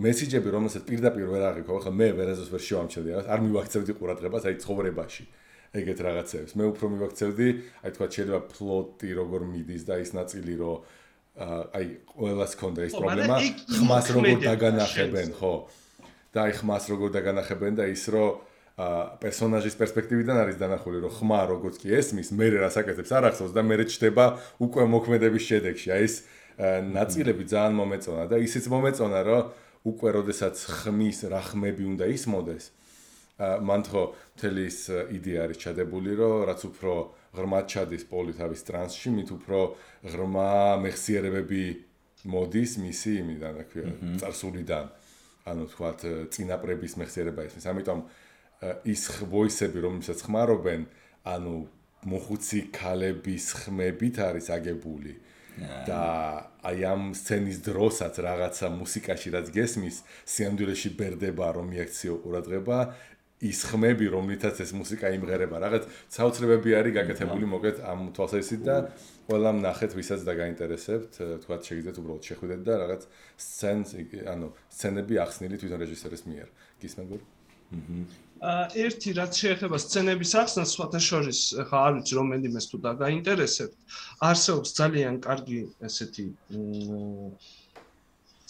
მესიჯები 0.00 0.48
რომელსაც 0.48 0.82
პირდაპირ 0.88 1.26
ვერ 1.28 1.42
აღიქო 1.50 1.72
ხო 1.84 1.92
მე 1.92 2.08
ვერაზოს 2.16 2.48
ვერ 2.54 2.62
შევამჩნევდი 2.62 3.10
არ 3.28 3.40
მივაქცევდი 3.44 3.92
ყურადღებას 4.00 4.44
აი 4.48 4.56
ცხოვრებაში 4.64 5.24
ეგეთ 5.72 5.98
რაღაცებს. 6.04 6.52
მე 6.52 6.64
უფრო 6.68 6.86
მივაქცევდი, 6.92 7.48
აი 7.80 7.90
თქვა 7.96 8.06
შეიძლება 8.12 8.40
ფლოტი 8.52 9.10
როგორ 9.16 9.40
მიდის 9.52 9.82
და 9.88 9.94
ის 10.04 10.10
ნაწილი 10.12 10.54
რო 10.60 10.72
აი 11.32 11.86
ყველას 12.12 12.52
ქონდა 12.60 12.80
ეს 12.86 12.92
პრობლემა, 12.92 13.36
ხმას 13.80 14.06
როგორ 14.12 14.38
დაგანახებენ, 14.44 15.28
ხო? 15.32 15.54
და 16.36 16.38
აი 16.44 16.52
ხმას 16.60 16.84
როგორ 16.92 17.08
დაგანახებენ 17.16 17.72
და 17.80 17.84
ის 17.88 18.04
რო 18.12 18.26
ა 18.72 19.16
პერსონაჟის 19.20 19.76
პერსპექტივიდან 19.80 20.36
არის 20.44 20.56
დანახული 20.60 21.00
რომ 21.04 21.12
ხმა 21.12 21.40
როგორც 21.48 21.76
კი 21.80 21.92
ესმის, 21.92 22.32
მე 22.32 22.46
რასაკეთებს 22.56 23.12
არ 23.12 23.24
ახსოვს 23.32 23.52
და 23.52 23.60
მე 23.68 23.76
რჩდება 23.84 24.24
უკვე 24.64 24.84
მოქმედების 24.92 25.44
შედეგში. 25.44 25.88
აი 25.92 26.04
ეს 26.08 26.14
ნაწილები 26.92 27.44
ძალიან 27.52 27.74
მომეწონა 27.80 28.24
და 28.32 28.36
ისიც 28.40 28.64
მომეწონა 28.72 29.20
რომ 29.28 29.42
უკვე 29.88 30.08
როდესაც 30.20 30.56
ხმის 30.56 31.18
რა 31.32 31.40
ხმები 31.52 31.84
უნდა 31.96 32.06
ისმოდეს, 32.16 32.64
მან 33.42 33.80
თქო 33.86 34.02
მთელი 34.36 34.62
ის 34.68 34.78
იდეა 35.18 35.46
არის 35.46 35.58
ჩადებული, 35.62 36.14
რომ 36.18 36.44
რაც 36.48 36.60
უფრო 36.68 36.92
ღრმად 37.36 37.66
ჩადის 37.72 38.04
პოლი 38.10 38.32
თავის 38.38 38.62
ტრანსში, 38.68 39.08
მით 39.16 39.30
უფრო 39.36 39.58
ღრმა 40.12 40.50
მეხსიერებები 40.84 41.62
მოდის 42.28 42.72
მისი 42.82 43.12
იმიდან, 43.22 43.52
რა 43.58 43.64
ქვია, 43.72 43.92
წარსულიდან. 44.22 44.86
ანუ 45.42 45.64
თქვათ, 45.74 46.00
წინაპრების 46.30 46.92
მეხსიერება 47.02 47.40
ისმის. 47.50 47.66
ამიტომ 47.66 48.00
ის 48.86 49.02
ვოისები, 49.26 49.78
რომელსაც 49.82 50.18
ხმარობენ, 50.22 50.82
ანუ 51.26 51.54
მოხუცი 52.06 52.60
ქალების 52.74 53.46
ხმებით 53.58 54.16
არის 54.22 54.46
აგებული. 54.54 55.14
და 55.86 56.02
აი 56.64 56.80
ამ 56.88 57.02
სცენის 57.12 57.58
დროსაც 57.66 58.14
რაღაცა 58.24 58.66
მუსიკაში 58.72 59.28
რაც 59.36 59.46
გესმის, 59.52 59.96
სიამდვილეში 60.24 60.90
ბერდება 60.96 61.46
რომ 61.52 61.66
მიაქციო 61.76 62.14
ყურადღება, 62.24 62.78
ის 63.42 63.60
ხმები, 63.66 64.06
რომლითაც 64.14 64.60
ეს 64.62 64.70
მუსიკა 64.78 65.10
იმღერება, 65.18 65.58
რაღაც 65.64 65.88
საოცრებები 66.14 66.74
არის 66.78 66.94
გაკეთებული 66.98 67.48
მოკეთ 67.50 67.82
ამ 67.90 68.00
თვალსაზრისით 68.14 68.62
და 68.68 68.76
ყველამ 69.26 69.58
ნახეთ, 69.66 69.96
ვისაც 69.98 70.20
დაგაინტერესებთ, 70.28 71.12
თქვა 71.42 71.56
შეგიძლიათ 71.66 72.00
უბრალოდ 72.02 72.28
შეხვიდეთ 72.30 72.60
და 72.66 72.74
რაღაც 72.82 73.02
სცენს, 73.46 73.88
ანუ 74.34 74.48
სცენები 74.70 75.14
ახსნილი 75.26 75.58
თვითონ 75.58 75.82
რეჟისორის 75.82 76.22
მიერ. 76.30 76.48
გისმენგურ? 76.82 77.20
აა 78.42 78.62
ერთი 78.84 79.10
რაც 79.16 79.32
შეეხება 79.38 79.78
სცენების 79.78 80.32
ახსნას, 80.42 80.70
სხვათა 80.74 81.00
შორის, 81.08 81.40
ხა 81.70 81.78
არ 81.86 81.92
ვიცი 81.98 82.12
რომ 82.18 82.26
მენდიმეს 82.34 82.66
თუ 82.70 82.76
დაგაინტერესებთ, 82.86 83.76
არსებობს 84.28 84.70
ძალიან 84.80 85.14
კარგი 85.26 85.60
ესეთი 85.88 86.24
მ 86.50 87.38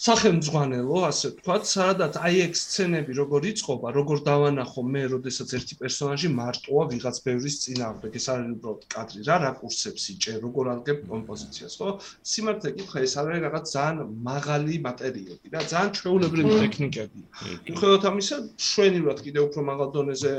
სახელმძღვანელო, 0.03 0.97
ასე 1.07 1.29
ვთქვათ, 1.31 1.67
სადაც 1.69 2.17
აი 2.19 2.39
ეგ 2.43 2.57
სცენები 2.59 3.13
როგორ 3.15 3.45
იწყობა, 3.53 3.91
როგორ 3.95 4.17
დავანახო 4.27 4.81
მე, 4.93 5.03
როდესაც 5.13 5.53
ერთი 5.55 5.77
პერსონაჟი 5.79 6.31
მარტოა 6.39 6.83
ვიღაც 6.91 7.19
ბევრის 7.23 7.55
წინააღმდეგ, 7.63 8.17
ეს 8.19 8.25
არის 8.33 8.49
უბრალოდ 8.57 8.83
კადრი, 8.95 9.21
რა 9.29 9.37
რაკურსებს 9.43 10.07
იჭერ, 10.13 10.39
როგორ 10.43 10.71
აღგებ 10.73 10.99
კომპოზიციას, 11.07 11.77
ხო? 11.79 11.93
სიმართლე 12.33 12.69
კითხა, 12.79 12.99
ეს 13.07 13.13
არის 13.23 13.39
რაღაც 13.47 13.65
ძალიან 13.75 14.11
მაღალი 14.27 14.75
მატერიები 14.87 15.47
და 15.55 15.59
ძალიან 15.71 15.91
ჩვეულებრივი 15.99 16.51
ტექნიკები. 16.63 17.19
მიუხედავად 17.63 18.03
ამისა, 18.11 18.37
შვენივრად 18.59 19.19
კიდე 19.23 19.39
უფრო 19.47 19.61
მაღალ 19.71 19.89
დონეზე 19.95 20.33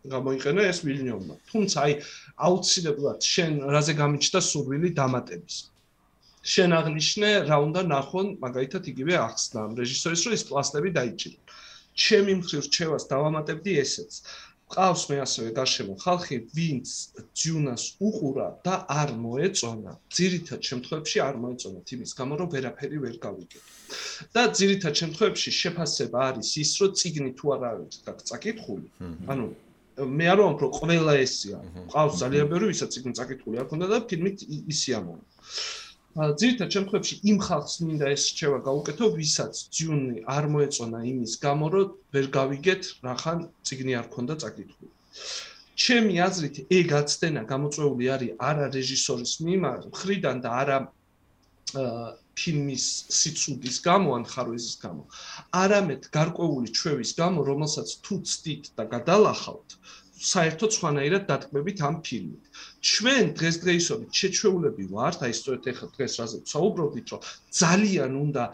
გამოიყენა 0.00 0.62
ეს 0.64 0.78
ვილნიოვმა. 0.80 1.34
თუმცა 1.52 1.76
აი 1.84 1.92
აუცილებლად 2.48 3.20
შენ 3.20 3.52
რაზე 3.68 3.92
გამიჩნდა 4.00 4.40
სურვილი 4.48 4.88
დამატების. 4.96 5.56
შენ 6.40 6.70
აღნიშნე 6.80 7.30
რა 7.48 7.56
უნდა 7.66 7.82
ნახონ 7.92 8.28
მაგალითად 8.44 8.86
იგივე 8.92 9.14
ახსნა 9.20 9.64
რეჟისორის 9.80 10.22
რომ 10.26 10.36
ეს 10.36 10.44
პლასტები 10.50 10.90
დაიჭირონ. 10.98 11.42
ჩემი 12.04 12.32
მხრივ 12.40 12.60
რჩევას 12.68 13.04
დავამატებდი 13.12 13.72
ესეც. 13.84 14.12
ყავს 14.70 15.02
მე 15.10 15.16
ასევე 15.26 15.50
გარშემო 15.58 15.94
ხალხი 15.98 16.36
ვინც 16.56 16.88
ჯუნას 17.34 17.84
უყურა 18.06 18.48
და 18.66 18.74
არ 18.86 19.10
მოეწონა. 19.24 19.92
ძირითად 20.16 20.60
შემთხვევებში 20.68 21.18
არ 21.28 21.36
მოეწონა 21.42 21.80
იმის 21.94 22.12
გამო 22.18 22.32
რომ 22.40 22.48
ვერაფერი 22.54 22.98
ვერ 23.04 23.16
გავიგე 23.26 23.60
და 24.34 24.42
ძირითად 24.58 24.94
შემთხვევებში 25.00 25.50
შეფასება 25.60 26.18
არის 26.30 26.50
ის 26.62 26.70
რომ 26.80 26.94
ციგნი 27.00 27.30
თუ 27.38 27.46
არ 27.54 27.62
არის 27.70 27.96
დაკწაკითხული 28.06 28.86
ანუ 29.34 29.46
მე 30.20 30.26
არ 30.32 30.38
ვამბობ 30.42 30.60
რომ 30.64 30.72
ყველა 30.78 31.14
ესია 31.26 31.58
ყავს 31.92 32.14
ძალიან 32.22 32.46
ბევრი 32.52 32.70
ვისაც 32.70 32.94
ციგნი 32.94 33.12
წაკითხული 33.18 33.60
არ 33.60 33.66
ქონდა 33.72 33.86
და 33.92 33.98
ფილმით 34.10 34.46
ისიამონა 34.74 35.24
ძირითადად 36.10 36.74
შემთხვევაში 36.74 37.16
იმ 37.30 37.36
ხალხს 37.46 37.74
მინდა 37.86 38.06
ეს 38.10 38.22
რჩევა 38.34 38.58
გაუკეთო, 38.66 39.06
ვისაც 39.14 39.54
ძიუნი 39.76 40.16
არ 40.26 40.44
მოეწონა 40.54 41.00
იმის 41.06 41.34
გამო, 41.44 41.66
რომ 41.74 41.92
ვერ 42.14 42.26
გავიგეთ 42.34 42.82
რახან 43.06 43.38
ციგნი 43.62 43.94
არ 44.00 44.06
ქონდა 44.14 44.34
წაკითხული. 44.42 44.90
ჩემი 45.80 46.14
აზრით, 46.26 46.56
ეგ 46.78 46.88
აცდენა 47.00 47.42
გამოწვეული 47.52 48.04
არის 48.14 48.34
არა 48.50 48.66
რეჟისორის 48.74 49.32
მხრიდან 49.46 50.36
და 50.44 50.50
არა 50.60 50.78
ფილმის 52.40 52.84
სიცუდის 53.20 53.76
გამო 53.86 54.10
ან 54.18 54.24
ხარვეზის 54.32 54.76
გამო. 54.82 55.02
არამედ 55.62 56.02
გარკვეული 56.16 56.68
ჩვევის 56.78 57.10
გამო, 57.20 57.40
რომელსაც 57.50 57.88
თუ 58.04 58.14
ცდით 58.30 58.64
და 58.76 58.84
გადალახავთ, 58.94 59.68
საერთოდ 60.20 60.70
სხვანაირად 60.76 61.24
დათქმებით 61.30 61.78
ამ 61.88 61.96
ფილმით. 62.04 62.44
ჩვენ 62.80 63.26
დღესდღეობით 63.36 64.18
შეჩვეულები 64.20 64.84
ვართ, 64.88 65.18
აი 65.28 65.32
სწორედ 65.36 65.66
ახლა 65.72 65.88
დღეს 65.96 66.12
რაზე 66.20 66.38
საუბრობთ, 66.52 67.08
რომ 67.12 67.20
ძალიან 67.60 68.12
უნდა 68.24 68.44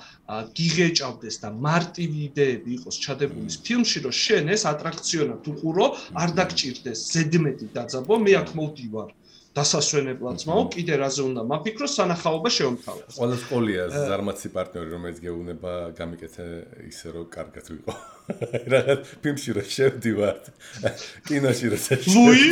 გიღეჭავდეს 0.58 1.36
და 1.42 1.48
მარტივი 1.66 2.18
იდეები 2.28 2.70
იყოს 2.78 2.96
ჩადებული 3.06 3.48
ფილმში, 3.66 3.98
რომ 4.06 4.14
შენ 4.24 4.44
ეს 4.56 4.62
ატრაქციონად 4.72 5.46
უყურო, 5.52 5.86
არ 6.22 6.30
დაგჭირდეს 6.42 6.98
ზედმეტი 7.14 7.66
დაძაბო, 7.76 8.14
მე 8.26 8.32
აქ 8.42 8.48
მოვდივარ. 8.58 9.10
დასასვენებლად 9.56 10.42
მაო 10.48 10.64
კიდე 10.74 10.94
რაზე 11.00 11.22
უნდა 11.26 11.42
მაფიქრო 11.50 11.88
სანახაობა 11.88 12.50
შეომთავაზო. 12.56 13.16
ყველა 13.16 13.36
სკოლია 13.42 13.82
ზარმაცი 13.94 14.48
პარტნიორი 14.56 14.90
რომელიც 14.96 15.18
გეუბნება 15.24 15.72
გამიკეთე 15.96 16.46
ისე 16.92 17.06
რომ 17.16 17.26
კარგად 17.36 17.64
ვიყო. 17.72 17.92
რაღაც 18.74 19.00
ფილმში 19.24 19.50
რა 19.56 19.64
შევდივარ. 19.76 20.38
კინოში 21.24 21.66
რა 21.72 21.78
შევდივარ. 21.86 22.12
ლუი 22.16 22.44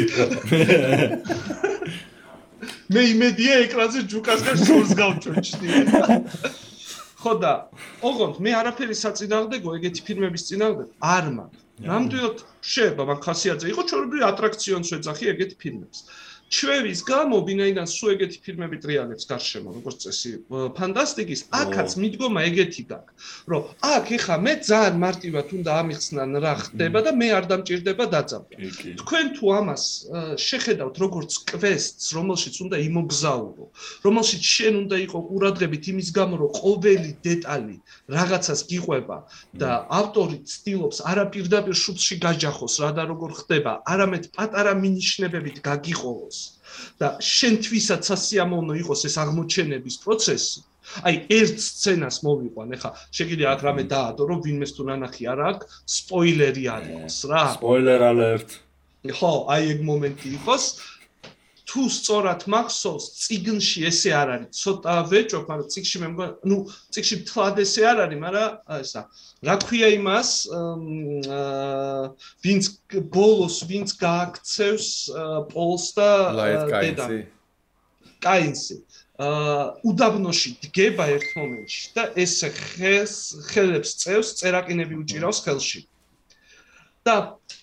მე 2.94 3.02
იმედია 3.12 3.54
ეკრანზე 3.64 4.00
ჯუკასგან 4.12 4.58
შორს 4.64 4.92
გავჩვენჩდი. 4.96 5.66
ხოდა, 7.24 7.52
ოღონდ 8.04 8.40
მე 8.44 8.50
არაფერი 8.60 8.96
საწინააღმდეგო 9.00 9.76
ეგეთი 9.80 10.00
ფილმების 10.08 10.42
წინააღმდეგ 10.48 10.88
არ 11.00 11.28
მაქვს. 11.36 11.60
ნამდვილად 11.88 12.38
შეიძლება 12.72 13.04
მაგ 13.10 13.20
ხასიათზე 13.26 13.66
იყო 13.72 13.82
ჩვეულებრივი 13.88 14.24
ატრაქციონს 14.30 14.88
ვეძახი 14.94 15.24
ეგეთი 15.32 15.56
ფილმებს. 15.62 15.98
ჩვევის 16.52 17.00
გამო 17.08 17.40
ვინაიდან 17.48 17.86
სულ 17.88 18.10
ეგეთი 18.14 18.38
ფილმები 18.44 18.76
ტრიალებს 18.84 19.24
გარშემო, 19.26 19.70
როგორც 19.74 20.04
წესი, 20.04 20.30
ფანტასტიკის, 20.76 21.40
აქაც 21.50 21.90
მიდგომა 21.98 22.40
ეგეთი 22.50 22.82
გაქვს, 22.90 23.32
რომ 23.50 23.62
აქ 23.90 24.06
ეხა 24.16 24.36
მე 24.44 24.54
ძალიან 24.68 24.96
მარტივად 25.04 25.46
უნდა 25.58 25.70
ამიხსნან 25.82 26.30
რა 26.44 26.54
ხდება 26.62 26.98
და 27.06 27.10
მე 27.18 27.28
არ 27.38 27.44
დამჭირდება 27.50 28.04
დაძაბვა. 28.14 28.56
თქვენ 29.02 29.26
თუ 29.34 29.44
ამას 29.58 29.84
შეხედავთ 30.46 30.94
როგორც 31.04 31.30
კვესტს, 31.50 32.04
რომელშიც 32.18 32.54
უნდა 32.64 32.76
იმოგზაურო, 32.88 33.64
რომელშიც 34.06 34.42
შენ 34.54 34.74
უნდა 34.84 34.96
იყო 35.06 35.18
ყურადღებით 35.28 35.84
იმის 35.90 36.08
გამო, 36.18 36.34
რომ 36.44 36.50
ყოველი 36.60 37.10
დეტალი 37.24 37.76
რაღაცას 38.14 38.60
გიყვება 38.70 39.18
და 39.58 39.70
ავტორი 40.00 40.38
ცდილობს 40.44 40.98
არაპირდაპირ 41.02 41.76
შუბში 41.82 42.14
გაჯახოს 42.22 42.74
რა 42.84 42.90
და 42.94 43.02
როგორ 43.10 43.30
ხდება, 43.42 43.72
არამედ 43.90 44.30
პატარა 44.36 44.72
მინიშნებებით 44.78 45.56
გაგიყოლოს 45.64 46.43
და 47.00 47.08
შენთვისაც 47.20 48.02
სასიამოვნო 48.10 48.74
იყოს 48.82 49.00
ეს 49.08 49.16
აღმოჩენების 49.24 49.96
პროცესი. 50.04 50.60
აი 51.08 51.14
ერთ 51.32 51.56
სცენას 51.64 52.16
მოვიყვან, 52.26 52.74
ეხა 52.76 52.90
შეგიძლია 53.16 53.48
აქ 53.56 53.60
რამე 53.66 53.84
დაადო, 53.88 54.22
რომ 54.30 54.38
ვინმეს 54.44 54.72
თუ 54.76 54.82
ნანახი 54.90 55.24
არ 55.32 55.40
აქვს, 55.48 55.64
სპოილერი 55.96 56.64
არის 56.76 57.16
რა. 57.30 57.44
სპოილერ 57.56 58.00
ალერტ. 58.12 58.50
ხო, 59.04 59.32
აი 59.52 59.62
ეგ 59.74 59.80
მომენტი 59.84 60.28
იყოს. 60.38 60.64
თუ 61.74 61.84
სწორად 61.90 62.44
მახსოვს, 62.54 63.04
ციგნში 63.18 63.80
ესე 63.90 64.10
არ 64.14 64.28
არის, 64.34 64.50
ცოტა 64.62 64.94
ვეჭო, 65.10 65.38
მაგრამ 65.48 65.70
ციგში 65.74 65.98
მე 66.02 66.08
მგონი, 66.12 66.34
ну, 66.46 66.56
ციგში 66.94 67.16
თლად 67.26 67.58
ესე 67.64 67.82
არ 67.90 68.02
არის, 68.04 68.20
მაგრამ 68.22 68.52
ესა, 68.78 69.02
რა 69.42 69.56
ქვია 69.66 69.88
იმას, 69.98 70.30
ვინც 72.46 72.64
ბოლოს 73.10 73.56
ვინც 73.66 73.96
გააქცევს 73.98 74.88
პოლს 75.50 75.86
და 75.98 76.10
დედა. 76.70 77.06
კაინსი. 78.22 78.76
აა 79.14 79.64
უდაბნოში 79.86 80.50
დგება 80.64 81.04
ერთ 81.16 81.28
მომენტში 81.38 81.82
და 81.94 82.04
ეს 82.18 82.32
ხელს 82.50 83.14
ხელებს 83.50 83.90
წევს, 84.02 84.32
წერაკინები 84.40 84.94
უჭირავს 85.02 85.38
ხელში. 85.44 85.80
და 87.04 87.14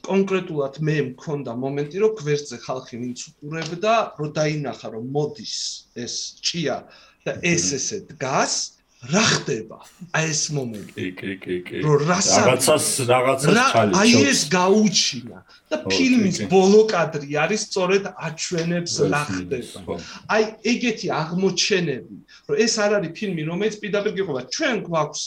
კონკრეტულად 0.05 0.77
მე 0.85 0.95
მქონდა 1.11 1.53
მომენტი, 1.61 2.01
რომ 2.03 2.13
გვერდზე 2.19 2.57
ხალხი 2.65 2.99
ვინც 3.01 3.23
უყურებდა, 3.31 3.93
რომ 4.19 4.29
დაინახა, 4.37 4.91
რომ 4.95 5.07
მოდის 5.15 5.55
ეს 5.97 6.15
ჭია 6.45 6.77
და 7.25 7.37
ეს 7.53 7.65
ესე 7.77 7.99
დგას, 8.11 8.55
რა 9.01 9.23
ხდება? 9.33 9.77
აი 10.13 10.25
ეს 10.29 10.41
მომენტი. 10.53 10.93
კი, 10.93 11.07
კი, 11.17 11.31
კი, 11.41 11.55
კი. 11.65 11.77
რომ 11.81 12.01
რაღაცას 12.05 12.85
რაღაცას 13.09 13.55
ჩალიჩო. 13.73 13.97
აი 13.97 14.11
ეს 14.29 14.41
გაუჩინა 14.53 15.39
და 15.71 15.77
ფილმის 15.89 16.37
ბოლო 16.51 16.81
კადრი 16.85 17.33
არის 17.33 17.61
სწორედ 17.65 18.03
აჩვენებს 18.13 18.93
რა 19.09 19.23
ხდება. 19.25 19.95
აი 20.29 20.43
ეგეთი 20.73 21.07
აღმოჩენები, 21.17 22.15
რომ 22.45 22.55
ეს 22.61 22.73
არ 22.77 22.91
არის 23.01 23.11
ფილმი, 23.17 23.41
რომელიც 23.49 23.75
პირდაპირ 23.81 24.13
გიყვება. 24.21 24.41
ჩვენ 24.53 24.75
გვაქვს, 24.85 25.21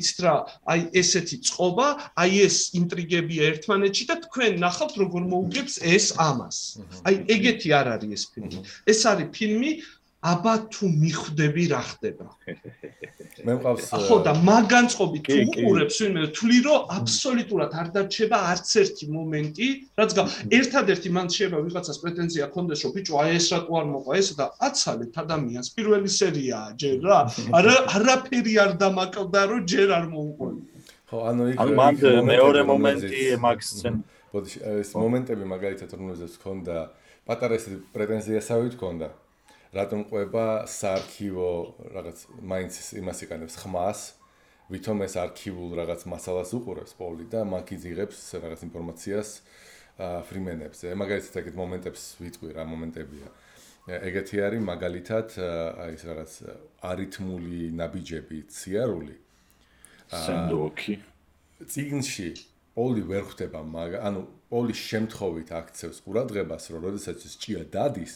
იცით 0.00 0.18
რა, 0.24 0.34
აი 0.72 0.80
ესეთი 0.96 1.36
წყობა, 1.44 1.88
აი 2.24 2.32
ეს 2.48 2.56
ინტრიგებია 2.80 3.42
ერთმანეთში 3.52 4.04
და 4.08 4.16
თქვენ 4.24 4.52
ნახავთ 4.64 4.94
როგორ 5.04 5.22
მოუგებს 5.28 5.74
ეს 5.84 6.06
ამას. 6.16 6.56
აი 7.04 7.14
ეგეთი 7.36 7.68
არ 7.68 7.86
არის 8.00 8.10
ეს 8.16 8.24
ფილმი. 8.32 8.58
ეს 8.88 9.00
არის 9.12 9.28
ფილმი, 9.36 9.70
აბა 10.24 10.54
თუ 10.72 10.88
მიხვდები 11.04 11.64
რა 11.72 11.82
ხდება? 11.84 12.26
მე 13.44 13.54
მყავს 13.58 13.88
ხო 14.08 14.16
და 14.24 14.32
მაგანწყობი 14.46 15.18
თუ 15.26 15.36
უყურებს 15.44 15.96
ვინმე 16.00 16.22
თვლი 16.36 16.58
რომ 16.64 16.92
აბსოლუტურად 16.96 17.72
არ 17.80 17.88
დარჩება 17.96 18.38
არც 18.52 18.70
ერთი 18.82 19.06
მომენტი 19.10 19.68
რაც 20.00 20.10
გა 20.16 20.22
ერთადერთი 20.58 21.08
მან 21.16 21.26
შეიძლება 21.34 21.60
ვიღაცას 21.66 21.98
პრეტენზია 22.04 22.46
ქონდეს 22.54 22.80
რომ 22.84 22.92
ბიჭო 22.96 23.14
აი 23.20 23.30
ეს 23.38 23.46
რატო 23.52 23.72
არ 23.80 23.86
მოყვა 23.94 24.12
ეს 24.22 24.28
და 24.38 24.46
აცალეთ 24.68 25.12
ადამიანს 25.24 25.68
პირველი 25.76 26.10
სერიაა 26.20 26.68
ჯერ 26.80 26.96
რა 27.04 27.18
არა 27.58 27.76
არაფერი 27.98 28.54
არ 28.64 28.72
დამაკლდა 28.80 29.42
რომ 29.50 29.60
ჯერ 29.74 29.88
არ 29.98 30.06
მოუყვა 30.14 30.48
ხო 31.10 31.18
ანუ 31.30 31.42
იქ 31.52 31.58
მან 31.80 31.94
მეორე 32.32 32.60
მომენტი 32.70 33.22
მაქსცენ 33.44 33.94
ბოდი 34.32 34.50
ეს 34.80 34.90
მომენტები 34.94 35.44
მაგალითად 35.54 35.90
რომელზეც 35.98 36.32
ქონდა 36.44 36.78
პატარა 37.28 37.54
ეს 37.60 37.66
პრეტენზიასავით 37.94 38.74
ქონდა 38.80 39.08
რატომ 39.74 40.06
ყובה 40.06 40.48
საარქივო 40.70 41.50
რაღაც 41.90 42.18
მაინც 42.46 42.74
იმას 43.00 43.18
იყენებს 43.26 43.54
ხმას 43.58 44.00
ვითომ 44.70 45.02
ეს 45.04 45.14
არქივულ 45.20 45.70
რაღაც 45.82 46.06
მასალას 46.08 46.50
უყურებს 46.56 46.94
პავლი 46.94 47.26
და 47.28 47.42
მაქ 47.42 47.74
იძიღებს 47.76 48.20
რაღაც 48.38 48.60
ინფორმაციას 48.70 49.28
ფრიმენებზე. 49.98 50.86
მაგალითად, 50.94 51.34
ეგეთ 51.42 51.56
მომენტებს 51.58 52.02
ვიტყვი 52.22 52.48
რა 52.54 52.64
მომენტებია. 52.70 53.28
ეგეთი 53.84 54.36
არის 54.46 54.62
მაგალითად 54.64 55.28
აი 55.84 55.92
ეს 55.94 56.02
რაღაც 56.08 56.32
არითმული 56.80 57.62
ნაბიჯები, 57.78 58.38
ციარული. 58.48 59.16
სანდოქი. 60.08 60.94
ციგნში 61.68 62.28
პოლი 62.74 63.02
ვერ 63.10 63.24
ხვდება 63.28 63.60
მაგ, 63.62 63.90
ანუ 64.00 64.20
პოლი 64.50 64.74
შემთხვევით 64.74 65.48
აქცევს 65.60 65.98
ყურადღებას, 66.02 66.64
რომ 66.72 66.82
შესაძაც 66.96 67.34
ჭია 67.42 67.62
დადის, 67.70 68.14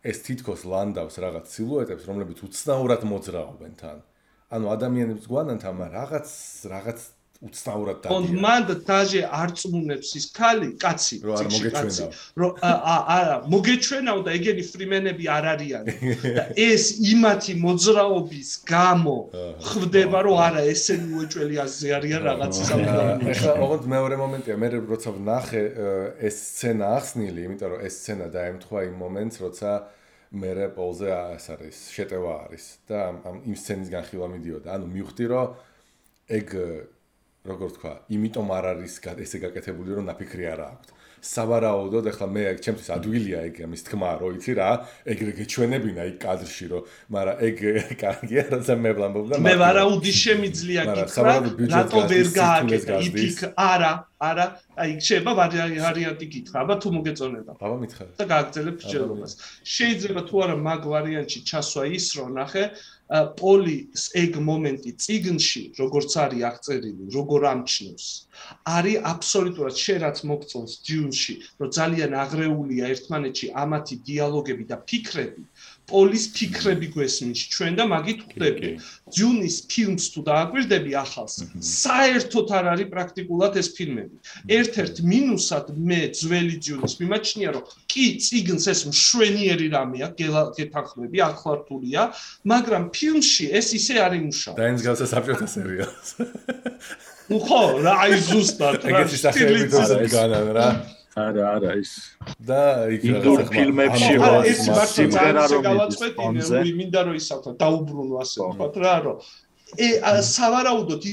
ეს 0.00 0.22
თითქოს 0.24 0.64
ლანდავს 0.64 1.16
რაღაც 1.20 1.46
სილუეტებს, 1.54 2.04
რომლებიც 2.08 2.38
უცნაურად 2.46 3.02
მოძრაობენ 3.04 3.72
თან. 3.80 3.98
ანუ 4.50 4.66
ადამიანებს 4.74 5.26
გვანან 5.30 5.58
თან 5.60 5.76
რაღაც 5.92 6.28
რაღაც 6.72 6.98
უცნაურად 7.40 8.02
დადიან. 8.04 8.24
ხო, 8.28 8.40
მანდ 8.44 8.68
დაჟე 8.84 9.20
არ 9.32 9.50
წმუნებს 9.56 10.10
ის 10.18 10.26
ქალი, 10.36 10.66
კაცი, 10.76 11.16
რო 11.24 11.32
არ 11.40 11.46
მოგეჩვენაო. 11.54 12.08
რო 12.36 12.48
არა, 12.60 13.36
მოგეჩვენაო 13.48 14.20
და 14.26 14.30
ეგენი 14.36 14.64
ფრიმენები 14.68 15.24
არ 15.36 15.44
არიან. 15.52 15.84
და 16.36 16.44
ეს 16.52 16.84
იმათი 17.00 17.52
მოძრაობის 17.64 18.50
გამო 18.68 19.16
ხდება, 19.56 20.18
რომ 20.28 20.36
არა, 20.36 20.62
ესენი 20.68 21.08
უეჭველი 21.16 21.56
აზე 21.64 21.88
არიან 21.96 22.22
რაღაც 22.28 22.52
სამყარო. 22.60 23.14
ეხლა 23.32 23.52
ოღონდ 23.64 23.84
მეორე 23.88 24.16
მომენტია, 24.20 24.54
მე 24.60 24.68
როცა 24.92 25.10
ვნახე 25.16 25.62
ეს 26.28 26.36
სცენა 26.44 26.86
ახსნილი, 27.00 27.40
იმიტომ 27.48 27.68
რომ 27.72 27.80
ეს 27.88 27.94
სცენა 28.04 28.26
დაემთხვა 28.36 28.78
იმ 28.84 28.94
მომენტს, 29.00 29.36
როცა 29.40 29.70
მერე 30.30 30.66
პოლზე 30.76 31.08
ეს 31.40 31.46
არის, 31.56 31.76
შეტევა 31.96 32.32
არის 32.46 32.64
და 32.86 32.98
ამ 33.26 33.36
იმ 33.48 33.56
სცენის 33.56 33.88
განხილვა 33.90 34.26
მიდიოდა. 34.36 34.68
ანუ 34.76 34.86
მივხვდი, 34.92 35.24
რომ 35.32 35.48
ეგ 36.30 36.48
როგორ 37.48 37.68
თქვა, 37.76 37.92
იმიტომ 38.12 38.48
არ 38.52 38.64
არის 38.76 38.94
ესე 39.24 39.38
გაკეთებული, 39.44 39.90
რომ 39.96 40.10
ნაფიქრი 40.12 40.44
არ 40.52 40.60
აქვს. 40.70 40.98
სავარაუდოდ 41.20 42.06
ახლა 42.10 42.26
მე 42.32 42.42
ჩემთვის 42.64 42.88
ადვილია 42.96 43.40
ეგ 43.48 43.56
ამის 43.68 43.82
თქმა, 43.84 44.10
რო 44.20 44.28
იცი 44.40 44.52
რა, 44.56 44.68
ეგრე 45.12 45.32
გეჩვენებინა 45.36 46.04
იქ 46.10 46.16
კადრში, 46.24 46.66
რომ 46.72 46.86
მაგრამ 47.12 47.36
ეგ 47.44 47.58
კარგია, 48.00 48.44
რაცა 48.54 48.74
მე 48.80 48.90
ვლამბობ 48.96 49.26
და 49.28 49.40
მე 49.44 49.54
ვარაუდი 49.60 50.12
შემიძლია 50.16 50.82
გიქრა, 50.88 51.34
რატო 51.76 52.00
ვერ 52.08 52.26
გააკეთა 52.40 52.96
იქ 53.04 53.40
არა, 53.52 53.92
არა, 54.16 54.46
აი 54.80 54.90
შეიძლება 54.96 55.32
ვარიანტი 55.40 56.26
გითხრა, 56.32 56.56
აბა 56.64 56.74
თუ 56.80 56.88
მოგეწონება. 56.96 57.52
აბა 57.60 57.76
მითხარ. 57.84 58.08
და 58.16 58.24
გააგზელებ 58.32 58.76
ჯერობას. 58.80 59.32
შეიძლება 59.76 60.20
თუ 60.24 60.34
არა 60.44 60.56
მაგ 60.56 60.80
ვარიანტში 60.88 61.40
ჩასვა 61.52 61.82
ის, 62.00 62.06
რომ 62.16 62.28
ნახე, 62.40 62.64
პოლის 63.10 64.02
ეგ 64.14 64.36
მომენტი 64.46 64.92
ციგნში 65.02 65.62
როგორც 65.78 66.12
არის 66.24 66.42
აღწერილი 66.48 67.08
როგორ 67.14 67.46
ამჩნევს 67.50 68.06
არის 68.74 69.00
აბსოლუტურად 69.12 69.80
შერაც 69.84 70.20
მოგწონს 70.30 70.76
ჯუნში 70.86 71.34
რომ 71.58 71.72
ძალიან 71.78 72.14
აღრეულია 72.24 72.90
ერთმანეთში 72.94 73.50
ამათი 73.64 73.98
დიალოგები 74.10 74.64
და 74.70 74.78
ფიქრები 74.86 75.44
პოლის 75.90 76.24
ფიქრები 76.34 76.88
გვესმის 76.94 77.40
ჩვენ 77.54 77.72
და 77.78 77.84
მაგით 77.90 78.20
ხვდები. 78.30 78.70
ჯუნის 79.10 79.56
ფილმს 79.70 80.04
თუ 80.14 80.20
დააკვირდები 80.30 80.92
ახალს, 81.02 81.34
საერთოდ 81.58 82.48
არ 82.58 82.66
არის 82.72 82.88
პრაქტიკულად 82.94 83.58
ეს 83.58 83.68
ფილმები. 83.74 84.16
ერთ-ერთ 84.58 84.96
მინუსად 85.12 85.66
მე 85.74 86.00
ძველი 86.14 86.56
ჯუნის 86.62 86.94
მიმაჩნია, 87.02 87.48
რომ 87.58 87.64
კი 87.90 88.06
ციგნს 88.22 88.64
ეს 88.70 88.80
მშვენიერი 88.90 89.66
რამეა, 89.74 90.08
გეთანხმები, 90.56 91.18
ახლართულია, 91.26 92.02
მაგრამ 92.46 92.82
ფილმში 92.94 93.50
ეს 93.50 93.74
ისე 93.74 93.94
არ 94.06 94.12
იმუშავა. 94.20 94.56
დაენს 94.62 94.80
გავსა 94.86 95.06
საბჭოთა 95.10 95.46
სერიალს. 95.50 96.08
ხო, 97.30 97.62
რა 97.82 97.92
აი 98.06 98.14
ზუსტად, 98.26 98.82
რა 98.90 99.02
სტილიც 99.06 99.74
განან 100.10 100.48
რა. 100.54 100.68
არა, 101.18 101.44
არა, 101.56 101.72
ის 101.82 101.92
და 102.38 102.62
იქ 102.94 103.02
რაღაც 103.10 103.48
ფილმებში 103.50 104.14
რო 104.22 104.32
ის 104.46 104.60
მარტო 104.70 105.06
ძალიან 105.16 105.62
გავაწყვეტინე, 105.66 106.64
მინდა 106.80 107.00
რომ 107.08 107.14
ისავთა 107.20 107.54
დაუბრუნო 107.62 108.20
ასე 108.22 108.38
ვთქვათ 108.46 108.74
რა, 108.84 108.96
რომ 109.06 109.16
ე 109.78 109.88
სავარაუდოდ 110.26 111.04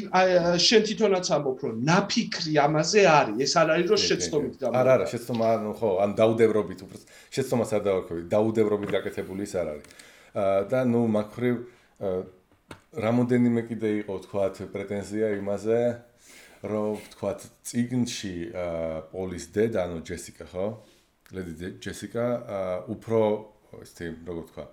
შენ 0.58 0.82
თვითონაც 0.90 1.28
ამბობ 1.36 1.60
რომ 1.62 1.76
ნაფიქრი 1.86 2.54
ამაზე 2.58 3.02
არის 3.06 3.42
ეს 3.46 3.54
არ 3.62 3.68
არის 3.74 3.88
რომ 3.94 4.00
შეცდომით 4.02 4.56
გამო 4.62 4.80
არა 4.82 4.92
არა 4.98 5.06
შეცდომა 5.14 5.46
ანუ 5.58 5.74
ხო 5.78 5.92
ან 6.02 6.16
დაუდევრობით 6.18 6.80
უფრო 6.88 6.98
შეცდომას 7.38 7.74
არ 7.78 7.84
დავაქვი 7.86 8.22
დაუდევრობით 8.34 8.90
გაკეთებული 8.98 9.46
ის 9.46 9.54
არ 9.62 9.68
არის. 9.74 9.86
და 10.74 10.80
ნუ 10.90 11.02
მაგხრივ 11.18 11.56
რამოდენიმე 12.98 13.62
კიდე 13.70 13.90
იყო 14.02 14.14
თქვათ 14.26 14.56
პრეტენზია 14.74 15.28
იმაზე 15.38 15.80
რომ 16.64 16.98
ვთქვათ 16.98 17.40
ციგნში 17.68 18.36
პოლის 19.14 19.46
დედა 19.54 19.86
ანუ 19.86 20.00
ჯესიკა 20.10 20.46
ხო? 20.50 20.68
ლედი 21.36 21.70
ჯესიკა 21.84 22.26
უფრო 22.94 23.20
ესეთი 23.84 24.06
როგორ 24.26 24.46
თქვა 24.50 24.66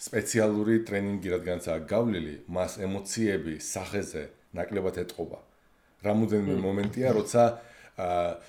სპეციალური 0.00 0.74
ტრენინგი 0.88 1.28
რადგანაც 1.36 1.64
აქვს 1.70 1.88
გავლილი 1.92 2.34
მას 2.56 2.72
ემოციები 2.84 3.54
სახეზე 3.60 4.22
ნაკლებად 4.56 4.96
ეტყობა. 5.04 5.38
რამოდენიმე 6.04 6.56
მომენტია 6.64 7.08
როცა 7.16 7.42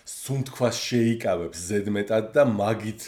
სუნთქვას 0.08 0.76
შეიკავებს 0.80 1.58
ზედმეტად 1.72 2.32
და 2.36 2.44
მაგით 2.48 3.02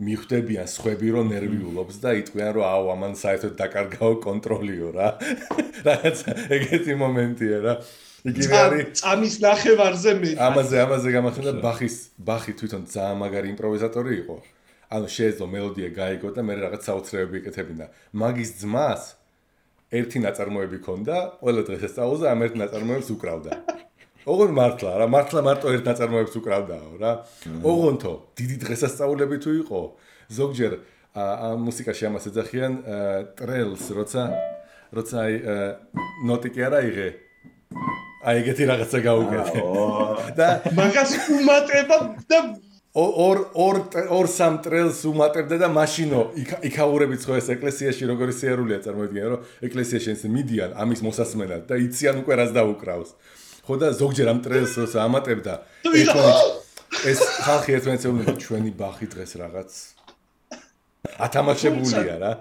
მიხვდებიან 0.00 0.68
სხვები 0.74 1.08
რომ 1.12 1.26
ნერვიულობს 1.32 1.96
და 2.00 2.10
იტყვიან 2.24 2.52
რომ 2.56 2.64
აუ 2.64 2.84
ამან 2.96 3.14
საერთოდ 3.20 3.52
დაკარგაო 3.60 4.14
კონტროლიო 4.24 4.88
რა. 4.96 5.08
რაღაც 5.88 6.18
ეგეთი 6.56 6.94
მომენტია 7.04 7.58
რა 7.68 7.74
იგივე 8.28 8.56
არის 8.60 9.00
წამის 9.00 9.34
ნახევარზე 9.40 10.12
მე 10.20 10.30
ამაზე 10.44 10.76
ამაზე 10.84 11.08
გამახსენდა 11.16 11.52
ბახის 11.64 11.96
ბახი 12.20 12.52
თვითონ 12.60 12.82
ძალიან 12.92 13.16
მაგარი 13.22 13.48
იმპროვიზატორი 13.54 14.12
იყო. 14.20 14.36
ანუ 14.90 15.06
შეეძლო 15.16 15.46
მელოდია 15.54 15.88
გაიგო 15.96 16.28
და 16.36 16.42
მე 16.44 16.52
რაღაც 16.60 16.82
საოცრებები 16.84 17.36
ეკეთებინა. 17.40 17.86
მაგის 18.12 18.50
ძმას 18.60 19.02
ერთი 19.88 20.18
ნაწარმოები 20.26 20.78
ქონდა 20.84 21.16
ყველა 21.40 21.62
დღეს 21.68 21.82
ესწავლოდა 21.88 22.26
ამ 22.34 22.40
ერთ 22.44 22.54
ნაწარმოებს 22.60 23.08
უკრავდა. 23.16 23.52
ოღონ 24.32 24.50
მართლა 24.52 24.90
რა 25.00 25.06
მართლა 25.16 25.40
მარტო 25.48 25.66
ერთ 25.74 25.84
ნაწარმოებს 25.88 26.34
უკრავდაო 26.40 26.90
რა. 27.00 27.12
ოღონთო 27.64 28.12
დიდი 28.36 28.56
დღესასწაულები 28.64 29.36
თუ 29.40 29.50
იყო? 29.64 29.80
ზოგჯერ 30.28 30.72
ამ 31.16 31.58
მუსიკაში 31.66 32.04
ამას 32.06 32.24
ეძახიან 32.30 32.72
ტრელს 33.38 33.84
როცა 33.96 34.22
როცა 34.94 35.16
აი 35.24 35.34
ნოტი 36.28 36.48
კი 36.54 36.60
არა 36.68 36.80
იღე 36.86 37.08
აი 38.20 38.34
ეგეთი 38.40 38.64
რაღაცა 38.68 38.98
გაუკეთე. 39.00 39.60
და 40.36 40.46
მაგას 40.76 41.10
უმატება 41.36 41.96
და 42.28 42.38
ორ 42.94 43.38
ორ 43.54 43.76
ორ 44.12 44.26
სამ 44.28 44.54
ტრელს 44.64 45.00
უმატებდა 45.08 45.56
და 45.62 45.68
მაშინო 45.72 46.20
იქაურებით 46.68 47.22
ხო 47.24 47.38
ეს 47.40 47.48
ეკლესიაში 47.56 48.04
როგორი 48.12 48.32
სიარულია 48.34 48.78
წარმოიდგინე 48.84 49.28
რომ 49.32 49.40
ეკლესიაში 49.68 50.10
ეს 50.14 50.22
მიდიან 50.36 50.70
ამის 50.74 51.00
მოსასმენად 51.06 51.62
და 51.70 51.74
იციან 51.86 52.16
უკვე 52.20 52.34
რას 52.40 52.50
დაუკრავს. 52.58 53.10
ხო 53.64 53.74
და 53.80 53.88
ზოგჯერ 53.94 54.26
ამ 54.32 54.38
ტრელს 54.44 54.72
როცა 54.84 54.98
ამატებდა 55.06 55.54
ეს 57.10 57.20
ხალხი 57.46 57.70
ერთმანეთს 57.78 58.04
ეუბნება 58.10 58.34
ჩვენი 58.44 58.70
ბახი 58.74 59.06
დღეს 59.06 59.32
რაღაც 59.38 59.70
ათამაშებულია 61.00 62.16
რა. 62.20 62.32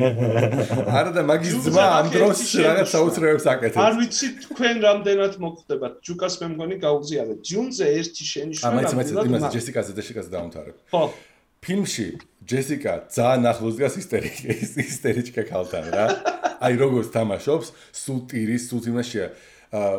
არა 1.00 1.12
და 1.16 1.22
მაგის 1.24 1.54
ძმა 1.64 1.86
ამ 2.00 2.06
დროს 2.12 2.42
რაღაც 2.60 2.88
საოცრებებს 2.92 3.46
აკეთებს. 3.52 3.80
არ 3.80 3.94
ვიცი 4.00 4.26
თქვენ 4.44 4.76
რამდენად 4.84 5.34
მოხდებათ. 5.40 5.92
ჯუკას 6.04 6.34
მე 6.40 6.46
მგონი 6.52 6.76
გაუზიარეთ. 6.84 7.38
ჯუნზე 7.40 7.86
ერთი 8.00 8.24
შენიშვნა. 8.32 8.64
ამაიც 8.68 8.92
მეც 9.00 9.08
იმას 9.16 9.44
ჯესიკაზე 9.56 9.92
და 9.96 10.02
შეკაზე 10.04 10.30
დაუნთარებ. 10.36 10.76
ხო. 10.92 11.02
ფილმში 11.60 12.08
ჯესიკა 12.48 12.92
ძალიან 13.16 13.44
ახლოს 13.52 13.74
დგას 13.76 13.94
ისტერიკის 14.00 14.70
ისტერიჩკა 14.80 15.42
ქალთან 15.48 15.86
რა. 15.92 16.06
აი 16.60 16.74
როგორც 16.76 17.08
თამაშობს, 17.16 17.68
სულ 17.96 18.20
ტირის, 18.28 18.68
სულ 18.68 18.92
იმაშია. 18.92 19.26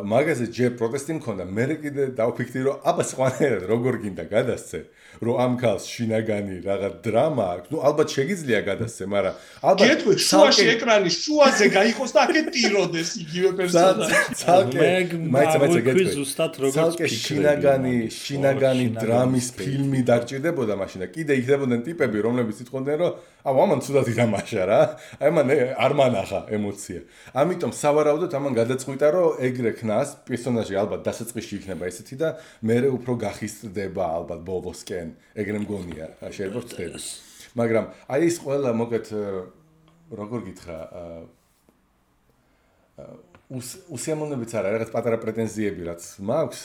მაგაზე 0.04 0.46
ჯერ 0.52 0.70
პროტესტი 0.76 1.12
მქონდა, 1.18 1.44
მე 1.48 1.64
კიდე 1.82 2.04
დავფიქრდი 2.18 2.60
რომ 2.66 2.76
აბა 2.86 3.04
სხვანაირად 3.08 3.62
როგორ 3.72 3.94
გინდა 4.04 4.24
გადასცე, 4.28 4.78
რომ 5.22 5.36
ამ 5.38 5.52
ქალს 5.62 5.84
შინაგანი 5.86 6.56
რაღაც 6.66 6.94
დრამა 7.06 7.44
აქვს. 7.54 7.68
ნუ 7.70 7.78
ალბათ 7.88 8.08
შეგიძლია 8.16 8.60
გადასცე, 8.66 9.04
მაგრამ 9.06 9.34
ალბათ 9.62 9.86
გეტყვი 9.86 10.14
შუაში 10.28 10.64
ეკრანის 10.74 11.16
შუაზე 11.22 11.66
გაიყოს 11.78 12.10
და 12.14 12.18
აქეთ 12.26 12.46
ტიროდეს 12.54 13.10
იგივე 13.22 13.50
პერსონაჟი. 13.58 14.14
ცალკე 14.42 14.88
მაიცა 15.34 15.58
მაიცა 15.62 15.80
გეტყვი 15.86 16.06
ზუსტად 16.18 16.52
როგორც 16.62 16.98
შინაგანი 17.22 17.96
შინაგანი 18.10 18.86
დრამის 18.98 19.46
ფილმი 19.62 20.00
დაგჭირდებოდა 20.10 20.74
მაშინ 20.82 20.98
და 21.06 21.08
კიდე 21.14 21.32
იქნებოდნენ 21.38 21.80
ტიპები 21.86 22.18
რომლებიც 22.26 22.56
იტყოდნენ 22.66 22.96
რომ 23.02 23.12
აუ 23.46 23.56
ამან 23.62 23.78
ცუდად 23.86 24.06
ითამაშა 24.10 24.62
რა. 24.70 24.80
აი 25.22 25.30
მან 25.38 25.46
არ 25.86 25.92
მანახა 26.02 26.40
ემოცია. 26.50 27.00
ამიტომ 27.30 27.70
სავარაუდოდ 27.78 28.32
ამან 28.38 28.52
გადაწყვიტა 28.58 29.06
რომ 29.14 29.38
ეგრე 29.46 29.72
ქნას 29.78 30.08
პერსონაჟი 30.26 30.74
ალბათ 30.82 31.00
დასაწყისში 31.06 31.54
იქნება 31.62 31.86
ესეთი 31.90 32.16
და 32.18 32.28
მე 32.66 32.76
უფრო 32.90 33.12
გახისტდება 33.22 34.04
ალბათ 34.18 34.40
ბოლოსკენ. 34.42 35.11
ეგრე 35.36 35.58
მგონია, 35.62 36.06
შეიძლება 36.32 36.60
ვწდები. 36.62 37.00
მაგრამ 37.58 37.84
აი 38.08 38.20
ეს 38.28 38.36
ყველა 38.42 38.70
მოკეთ 38.80 39.06
როგორ 40.12 40.40
გითხრა 40.48 40.78
უს 43.52 43.68
უსიამოვნებიც 43.92 44.50
არა, 44.56 44.68
რაღაც 44.76 44.90
პატარა 44.92 45.18
პრეტენზიები 45.20 45.82
რაც 45.88 46.02
მაქვს, 46.24 46.60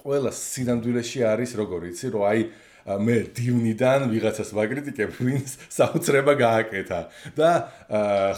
ყველა 0.00 0.30
სინამდვილეში 0.32 1.20
არის 1.28 1.50
როგორ 1.60 1.80
იცი, 1.92 2.06
რომ 2.16 2.22
აი 2.24 2.40
მე 2.86 3.16
დივნიდან 3.36 4.06
ვიღაცას 4.12 4.52
ვაკრიტიკებ, 4.56 5.10
ვინც 5.20 5.56
საოცრება 5.76 6.36
გააკეთა 6.40 7.00
და 7.36 7.50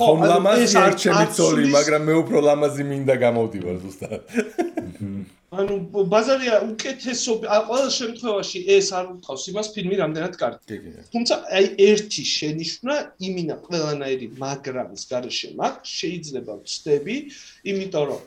ხომ 0.00 0.26
ლამაზი 0.32 0.80
არჩემი 0.82 1.26
ცოლი, 1.36 1.68
მაგრამ 1.76 2.02
მე 2.10 2.18
უფრო 2.22 2.42
ლამაზი 2.48 2.88
მინდა 2.90 3.14
გამოვდივარ 3.22 3.76
ზუსტად. 3.86 4.20
ანუ 5.52 5.74
ბაზარია 6.08 6.58
უკეთესო 6.64 7.34
ყოველ 7.44 7.88
შემთხვევაში 7.92 8.60
ეს 8.72 8.88
არ 8.96 9.10
უთავს 9.12 9.42
იმას 9.52 9.68
ფილმი 9.74 9.96
რამდენად 10.00 10.38
კარგი. 10.40 10.78
თუმცა 11.12 11.36
აი 11.58 11.66
ერთი 11.92 12.24
შენიშვნა 12.32 12.96
იმინა 13.28 13.56
ყველანაირი 13.66 14.28
მაგრამის 14.40 15.04
garaშე 15.12 15.52
მაგ 15.60 15.74
შეიძლება 15.92 16.56
ვწდები, 16.62 17.16
იმიტომ 17.68 18.04
რომ 18.12 18.22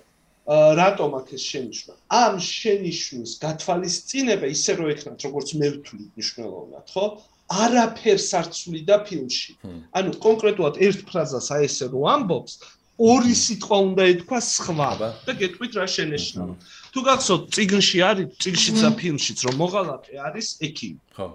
რატომ 0.46 1.10
აქ 1.20 1.28
ეს 1.34 1.44
შენიშვნა? 1.52 1.94
ამ 2.14 2.34
შენიშვნის 2.38 3.32
გათვალისწინება 3.42 4.46
ისე 4.54 4.72
რო 4.78 4.86
ექნათ, 4.94 5.18
როგორც 5.26 5.50
მე 5.58 5.68
ვთვლი 5.74 6.04
მნიშვნელოვნად, 6.14 6.86
ხო? 6.94 7.06
არაფერს 7.50 8.30
არ 8.40 8.48
ცვლიდა 8.54 8.96
ფილმში. 9.10 9.52
ანუ 9.98 10.12
კონკრეტულად 10.22 10.76
ერთ 10.86 11.00
ფრაზას 11.10 11.50
აი 11.50 11.66
ესე 11.66 11.86
რო 11.90 12.02
ამბობს, 12.14 12.54
ორი 12.98 13.34
სიტყვა 13.36 13.78
უნდა 13.90 14.04
ეთქვა 14.14 14.40
სხვა 14.40 14.92
და 15.26 15.32
გეტყვით 15.42 15.74
რა 15.82 15.88
შენიშნა. 15.96 16.44
თუ 16.94 17.00
გახსოვთ, 17.10 17.44
ციგნში 17.56 18.00
არის, 18.10 18.28
ციგნშიც 18.42 18.78
და 18.86 18.90
ფილმშიც 19.02 19.40
რომ 19.46 19.56
მოღალატე 19.62 20.14
არის 20.30 20.48
ექიმი. 20.62 21.02
ხო. 21.18 21.28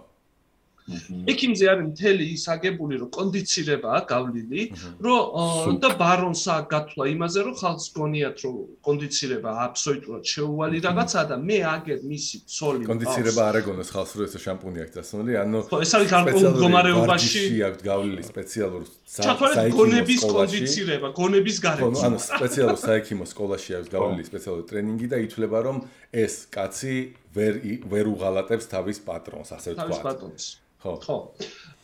ექიმზე 1.32 1.64
არის 1.72 1.86
მთელი 1.90 2.24
ის 2.34 2.44
აგებული 2.54 2.94
რომ 3.02 3.10
კონდიცირებაა 3.18 4.00
გავლილი 4.12 4.62
რომ 5.06 5.78
და 5.82 5.90
ბარონსა 6.00 6.56
გათვლა 6.72 7.04
იმაზე 7.14 7.40
რომ 7.46 7.54
ხალხს 7.62 7.86
გონიათ 7.96 8.36
რომ 8.44 8.56
კონდიცირება 8.88 9.50
აბსოლუტურად 9.66 10.22
შეუვალი 10.34 10.76
რაღაცაა 10.86 11.24
და 11.30 11.36
მე 11.48 11.58
აგერ 11.74 11.98
მისი 12.10 12.36
ცოლი 12.56 12.84
კონდიცირება 12.90 13.42
არ 13.50 13.56
ეგონოს 13.62 13.90
ხალხს 13.94 14.12
რომ 14.18 14.24
ეს 14.28 14.34
შამპუნი 14.46 14.78
აქვს 14.84 14.94
დასმული 14.98 15.32
ანუ 15.44 15.58
ეს 15.84 15.92
არის 15.98 16.08
გარკვეულ 16.14 16.50
მდგომარეობაში 16.54 17.44
აქვს 17.70 17.82
გავლილი 17.90 18.22
სპეციალურ 18.30 18.82
საიქიმო 19.10 19.76
გონების 19.80 20.20
კონდიცირება 20.30 21.08
გონების 21.20 21.56
გარეთ 21.66 22.02
ანუ 22.08 22.18
სპეციალურ 22.26 22.78
საიქიმო 22.84 23.24
სკოლაში 23.30 23.70
აქვს 23.80 23.88
გავლილი 23.94 24.24
სპეციალური 24.30 24.64
ტრენინგი 24.70 25.06
და 25.10 25.18
ითვლება 25.26 25.58
რომ 25.66 25.76
ეს 26.12 26.46
კაცი 26.50 26.94
ვერ 27.34 27.60
ვერ 27.90 28.10
უღალატებს 28.10 28.66
თავის 28.70 28.98
პატრონს 29.06 29.52
ასე 29.56 29.74
ვთქვა 29.74 29.84
თავის 29.86 30.00
პატრონს. 30.06 30.44
ხო. 30.82 30.92
ხო. 31.04 31.18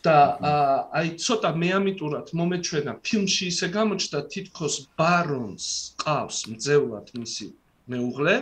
და 0.07 0.17
აი 0.99 1.09
ცოტა 1.23 1.51
მეამიტურად 1.63 2.33
მომეჩვენა 2.39 2.93
ფილმში 3.07 3.45
ისე 3.53 3.67
გამოჩნდა 3.77 4.21
თითქოს 4.33 4.75
ბარონს 4.99 5.67
ყავს 6.03 6.39
მძევლად 6.51 7.07
მისი 7.19 7.47
მეუღლე 7.91 8.35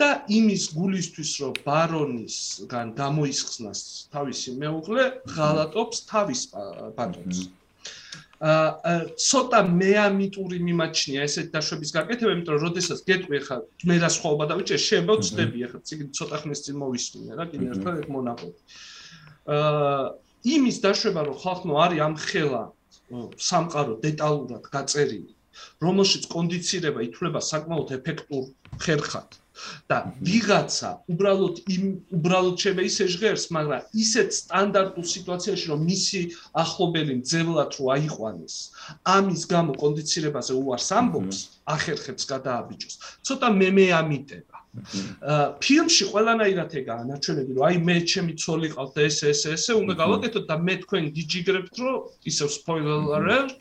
და 0.00 0.08
იმის 0.38 0.64
გულისთვის 0.76 1.30
რომ 1.42 1.54
ბარონისგან 1.68 2.92
გამოისხსნას 3.00 3.80
თავისი 4.12 4.56
მეუღლე 4.62 5.04
ღალატობს 5.36 6.04
თავის 6.12 6.40
პატრონს 6.52 7.46
ცოტა 8.42 9.60
მეამიტური 9.70 10.58
მიმაჩნია 10.66 11.26
ესეთ 11.28 11.52
დაშვების 11.54 11.90
გაკეთება, 11.94 12.32
იმიტომ 12.34 12.54
რომ 12.56 12.64
როდესაც 12.66 12.98
გეტყვი 13.06 13.38
ხა 13.46 13.56
მე 13.86 13.96
რა 14.02 14.10
სხვაობა 14.16 14.44
დავიჭერ, 14.50 14.80
შეიძლება 14.82 15.14
ვწდები 15.20 15.58
ხა 15.70 15.78
ციგნი 15.86 16.10
ცოტა 16.18 16.36
ხნის 16.42 16.60
წინ 16.66 16.76
მოვისმინე 16.82 17.32
რა, 17.38 17.44
კიდე 17.52 17.64
ერთხელ 17.70 18.00
ეგ 18.02 18.08
მონაყოდი. 18.16 18.58
აა 19.46 20.02
იმის 20.42 20.76
დაშვება 20.82 21.22
რომ 21.28 21.36
ხალხმა 21.38 21.74
არის 21.86 22.00
ამ 22.02 22.14
ხელა 22.18 22.62
სამყარო 23.46 23.94
დეტალურად 24.02 24.64
გაწერილი 24.74 25.30
რომელშიც 25.84 26.26
კონდიცირება 26.34 27.04
ითვლება 27.06 27.40
საკმაოდ 27.46 27.94
ეფექტურ 27.98 28.44
ხერხად 28.82 29.38
და 29.90 29.98
ვიღაცა 30.28 30.90
უბრალოდ 31.12 31.56
იმ 31.74 31.84
უბრალოდ 32.18 32.56
შეიძლება 32.62 32.86
ისე 32.90 33.04
ჟღერს 33.14 33.44
მაგრამ 33.56 33.82
ისეთ 34.04 34.28
სტანდარტულ 34.38 35.06
სიტუაციაში 35.14 35.66
რომ 35.72 35.84
მისი 35.90 36.20
ახლობელი 36.64 37.14
ძევლად 37.32 37.70
რო 37.78 37.84
აიყვანეს 37.96 38.56
ამის 39.16 39.42
გამო 39.52 39.72
კონდიცირებაზე 39.82 40.52
უარს 40.62 40.88
ამბობს 41.00 41.38
ახერხებს 41.76 42.24
გადააბიჭოს. 42.32 42.94
ცოტა 43.26 43.48
მე 43.60 43.68
მე 43.76 43.86
ამიტებ 44.00 44.48
ფილმში 45.60 46.04
ყველანაირად 46.08 46.74
ეგაა 46.80 47.02
ნაჩვენები 47.08 47.56
რომ 47.56 47.64
აი 47.68 47.76
მე 47.88 47.96
ჩემი 48.12 48.32
ცოლი 48.40 48.68
ყავთ 48.72 48.92
და 48.96 49.02
ეს 49.08 49.18
ეს 49.28 49.42
ესე 49.52 49.72
უნდა 49.76 49.94
გავაკეთოთ 50.00 50.44
და 50.48 50.56
მე 50.66 50.74
თქვენ 50.84 51.04
გიჯიგრებთ 51.16 51.74
რომ 51.84 51.98
ისევ 52.30 52.48
სპოილერ 52.56 53.02
ალერტ 53.18 53.52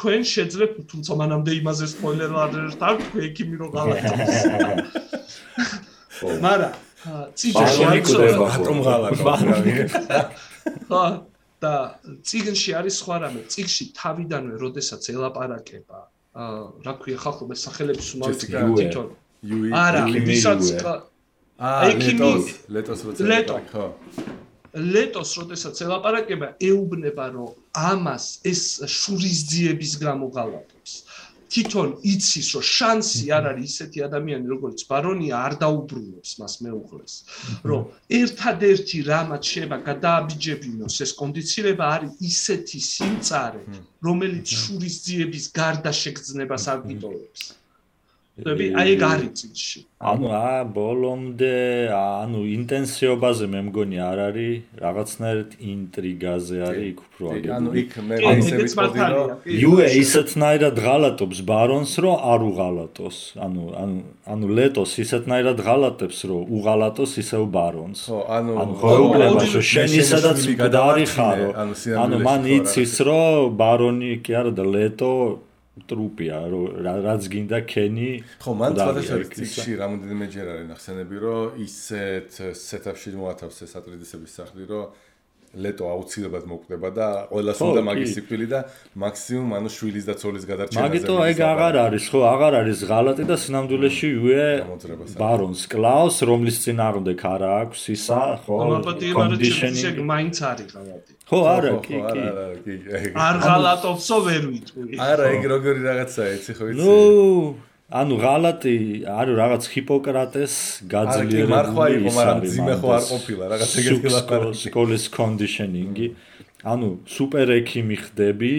თქვენ 0.00 0.22
შეძლებთ 0.32 0.76
თუმცა 0.90 1.12
მანამდე 1.20 1.52
იმაზე 1.60 1.86
სპოილერ 1.92 2.32
ალერტ 2.44 2.80
არ 2.88 2.94
თქვენ 3.04 3.22
ექიმი 3.28 3.56
რო 3.60 3.68
გავაკეთოთ 3.76 4.30
მარა 6.44 6.70
ციჯაში 7.36 7.82
არის 7.90 8.12
რატომ 8.20 8.78
ღალატო 8.86 9.22
ხო 10.88 11.04
და 11.60 11.72
ციგნში 12.24 12.70
არის 12.80 12.94
სხვა 13.04 13.16
რამე. 13.24 13.40
ციგში 13.52 13.84
თავიდანვე 14.00 14.54
როდესაც 14.64 15.02
ელაპარაკება 15.12 16.00
აა 16.40 16.60
რა 16.86 16.92
ქვია 17.00 17.18
ხალხობა 17.20 17.54
სახელების 17.64 18.08
უმავით 18.16 18.40
თვითონ 18.48 19.08
იუი 19.52 19.68
არა 19.84 20.02
ვისაც 20.28 20.62
აა 21.60 21.92
ლეტოს 22.00 22.44
ლეტოს 22.76 23.00
როცა 23.04 23.60
ხო 23.72 23.84
ლეტოს 24.74 25.30
როდესაც 25.40 25.82
ელაპარაკება 25.86 26.48
ეუბნება 26.70 27.26
რომ 27.34 27.50
ამას 27.90 28.26
ეს 28.52 28.62
შურისძიების 28.98 29.92
გამო 30.04 30.30
ღალატობს 30.36 30.92
თვითონ 31.50 31.88
იცის 32.06 32.48
რომ 32.54 32.64
შანსი 32.66 33.24
არ 33.34 33.46
არის 33.50 33.70
ისეთი 33.74 34.02
ადამიანი 34.06 34.50
როგორც 34.54 34.84
ბარონია 34.90 35.40
არ 35.46 35.54
დაუბრუნებს 35.62 36.30
მას 36.40 36.54
მეუღლეს. 36.66 37.14
რომ 37.70 37.82
ერთადერთი 38.20 38.98
რამაც 39.10 39.42
შეიძლება 39.50 39.78
გადააბიჯებინოს 39.90 41.00
ეს 41.06 41.12
კონდიცირება 41.20 41.84
არის 41.96 42.12
ისეთი 42.30 42.80
სიმწარე 42.90 43.62
რომელიც 44.06 44.46
შურისძიების 44.62 45.44
გარდა 45.58 45.92
შეგრძნებას 46.02 46.64
არ 46.74 46.80
გიტოვებს 46.86 47.42
ხდები 48.40 48.66
აი 48.80 48.88
ეგ 48.96 49.02
არის 49.10 49.30
წინში. 49.40 49.80
ანუ 50.00 50.28
ა 50.32 50.64
ბოლომდე 50.64 51.56
ანუ 51.92 52.40
ინტენსიობაზე 52.56 53.46
მე 53.52 53.60
მგონი 53.68 53.98
არ 54.00 54.18
არის 54.26 54.80
რაღაცნაირად 54.80 55.50
ინტრიგაზე 55.72 56.56
არის 56.68 56.86
იქ 56.90 56.98
უფრო 57.04 57.24
აგებული 57.36 57.52
ანუ 57.56 57.70
იქ 57.82 57.92
მე 58.08 58.16
ისე 58.40 58.54
ვიტყოდი 58.60 59.00
რომ 59.12 59.28
იუე 59.60 59.86
ისეთნაირად 60.00 60.76
ღალატობს 60.86 61.38
ბარონს 61.50 61.92
რომ 62.00 62.16
არ 62.32 62.40
უღალატოს. 62.48 63.18
ანუ 63.44 63.64
ანუ 63.82 63.98
ანუ 64.32 64.46
ლეტოს 64.56 64.92
ისეთნაირად 65.04 65.58
ღალატებს 65.68 66.18
რომ 66.32 66.42
უღალატოს 66.56 67.12
ისევ 67.20 67.42
ბარონს. 67.56 68.00
ხო 68.08 68.18
ანუ 68.40 68.52
ანუ 68.62 68.72
პრობლემა 68.80 69.44
რომ 69.52 69.68
შენ 69.74 69.90
ისედაც 70.00 70.40
მკვდარი 70.48 71.06
ხარო. 71.12 71.48
ანუ 72.04 72.16
მან 72.24 72.42
იცის 72.56 72.94
რომ 73.04 73.52
ბარონი 73.60 74.12
კი 74.24 74.32
არა 74.40 74.52
და 74.56 74.64
ლეტო 74.64 75.12
ტრუპია 75.70 76.38
რომ 76.50 76.82
რაც 76.84 77.26
გინდა 77.30 77.58
კენი 77.70 78.08
ხო 78.42 78.52
მან 78.58 78.74
სხვადასხვა 78.74 79.18
ციკში 79.38 79.76
რამოდენიმეჯერ 79.80 80.50
არის 80.54 80.66
ნახსენები 80.70 81.16
რომ 81.24 81.60
ისეთ 81.66 82.40
სეტაპში 82.58 83.14
მოათავს 83.20 83.62
ეს 83.66 83.72
ატრიდისების 83.78 84.34
სახლი 84.40 84.66
რომ 84.66 84.90
ლეტო 85.50 85.84
აუცილებლად 85.90 86.44
მოკვდება 86.46 86.88
და 86.94 87.06
ყოველას 87.26 87.58
უნდა 87.58 87.82
მაგის 87.82 88.10
სიკვდილი 88.14 88.46
და 88.50 88.60
მაქსიმუმ 89.02 89.50
ანუ 89.58 89.70
შვილის 89.74 90.04
და 90.06 90.14
ცოლის 90.14 90.44
გადარჩენაზე. 90.46 90.86
მაგიტო 90.86 91.14
ეგ 91.26 91.38
აღარ 91.50 91.74
არის, 91.90 92.04
ხო, 92.06 92.20
აღარ 92.30 92.52
არის 92.60 92.78
ღალატი 92.86 93.24
და 93.26 93.36
სინამდვილეში 93.42 94.10
უე 94.22 94.46
ბარონს 95.18 95.62
კლაუს, 95.66 96.16
რომლის 96.30 96.56
წინააღმდეგ 96.64 97.18
არა 97.34 97.50
აქვს 97.66 97.82
ისა, 97.96 98.20
ხო? 98.46 98.54
კონდიშენი 99.10 99.80
ეგ 99.90 99.96
მაინც 100.06 100.36
არის 100.50 100.68
ღალატი. 100.70 101.12
ხო, 101.26 101.40
არა, 101.54 101.70
კი, 101.82 101.96
კი. 102.14 102.24
არ 103.18 103.36
ღალატობსო 103.42 104.16
ვერ 104.30 104.42
ვიტყვი. 104.54 104.92
არა, 105.02 105.24
ეგ 105.34 105.42
როგორი 105.50 105.80
რაღაცაა, 105.90 106.30
იცი 106.38 106.52
ხო 106.58 106.64
იცი? 106.70 106.78
ნუ 106.78 106.94
ანუ 107.90 108.14
ღალატი 108.22 108.74
არის 109.10 109.34
რაღაც 109.34 109.62
ჰიპოკრატეს 109.74 110.54
გაძლიერებული 110.86 111.46
ის 111.46 111.50
მარხვა 111.50 111.86
იყო 111.98 112.10
მაგრამ 112.16 112.40
ძიმე 112.54 112.74
ხო 112.80 112.88
არ 112.96 113.04
ყოფილა 113.10 113.44
რაღაც 113.50 113.70
ეგეთი 113.82 114.10
ლაპარაკი. 114.14 114.60
სკოლის 114.70 115.04
კონდიშენინგი 115.16 116.06
ანუ 116.70 116.88
სუპერ 117.14 117.48
ექიმი 117.58 117.96
ხდები 117.98 118.54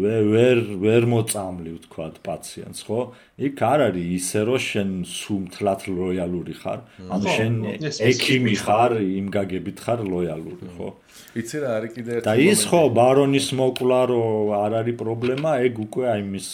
ვერ 0.00 0.22
ვერ 0.30 0.58
ვერ 0.86 1.02
მოწამლი 1.10 1.70
ვთქვათ 1.76 2.14
პაციენტს 2.22 2.80
ხო? 2.86 3.00
იქ 3.42 3.58
არ 3.58 3.80
არის 3.90 4.06
ისე 4.22 4.40
რომ 4.46 4.60
შენ 4.70 4.90
სუმთლად 5.10 5.80
ლოიალური 5.90 6.54
ხარ. 6.62 6.80
ანუ 7.10 7.26
შენ 7.26 7.52
ექიმი 7.98 8.54
ხარ. 8.54 9.02
იმ 9.02 9.26
გაგებით 9.34 9.78
ხარ 9.82 10.06
ლოიალური 10.06 10.68
ხო? 10.78 10.94
იცი 11.34 11.56
რა 11.62 11.68
არის 11.78 11.90
კიდე 11.94 12.10
ერთი 12.22 12.26
და 12.26 12.34
ის 12.38 12.60
ხო 12.70 12.82
ბარონის 12.94 13.48
მოკლა 13.58 14.00
რომ 14.14 14.54
არ 14.62 14.72
არის 14.78 14.96
პრობლემა 15.02 15.50
ეგ 15.66 15.74
უკვე 15.90 16.04
აი 16.14 16.22
მის 16.38 16.48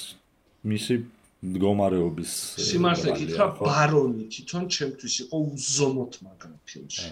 მისი 0.65 0.95
მდგომარეობის 1.45 2.33
სიმართლე 2.65 3.13
გითხრა 3.21 3.47
ბარონი 3.61 4.25
თვითონ 4.33 4.65
ჩემთვის 4.77 5.15
იყო 5.27 5.37
უზომოთ 5.53 6.15
მაგრამ 6.27 6.55
ფილმში. 6.65 7.11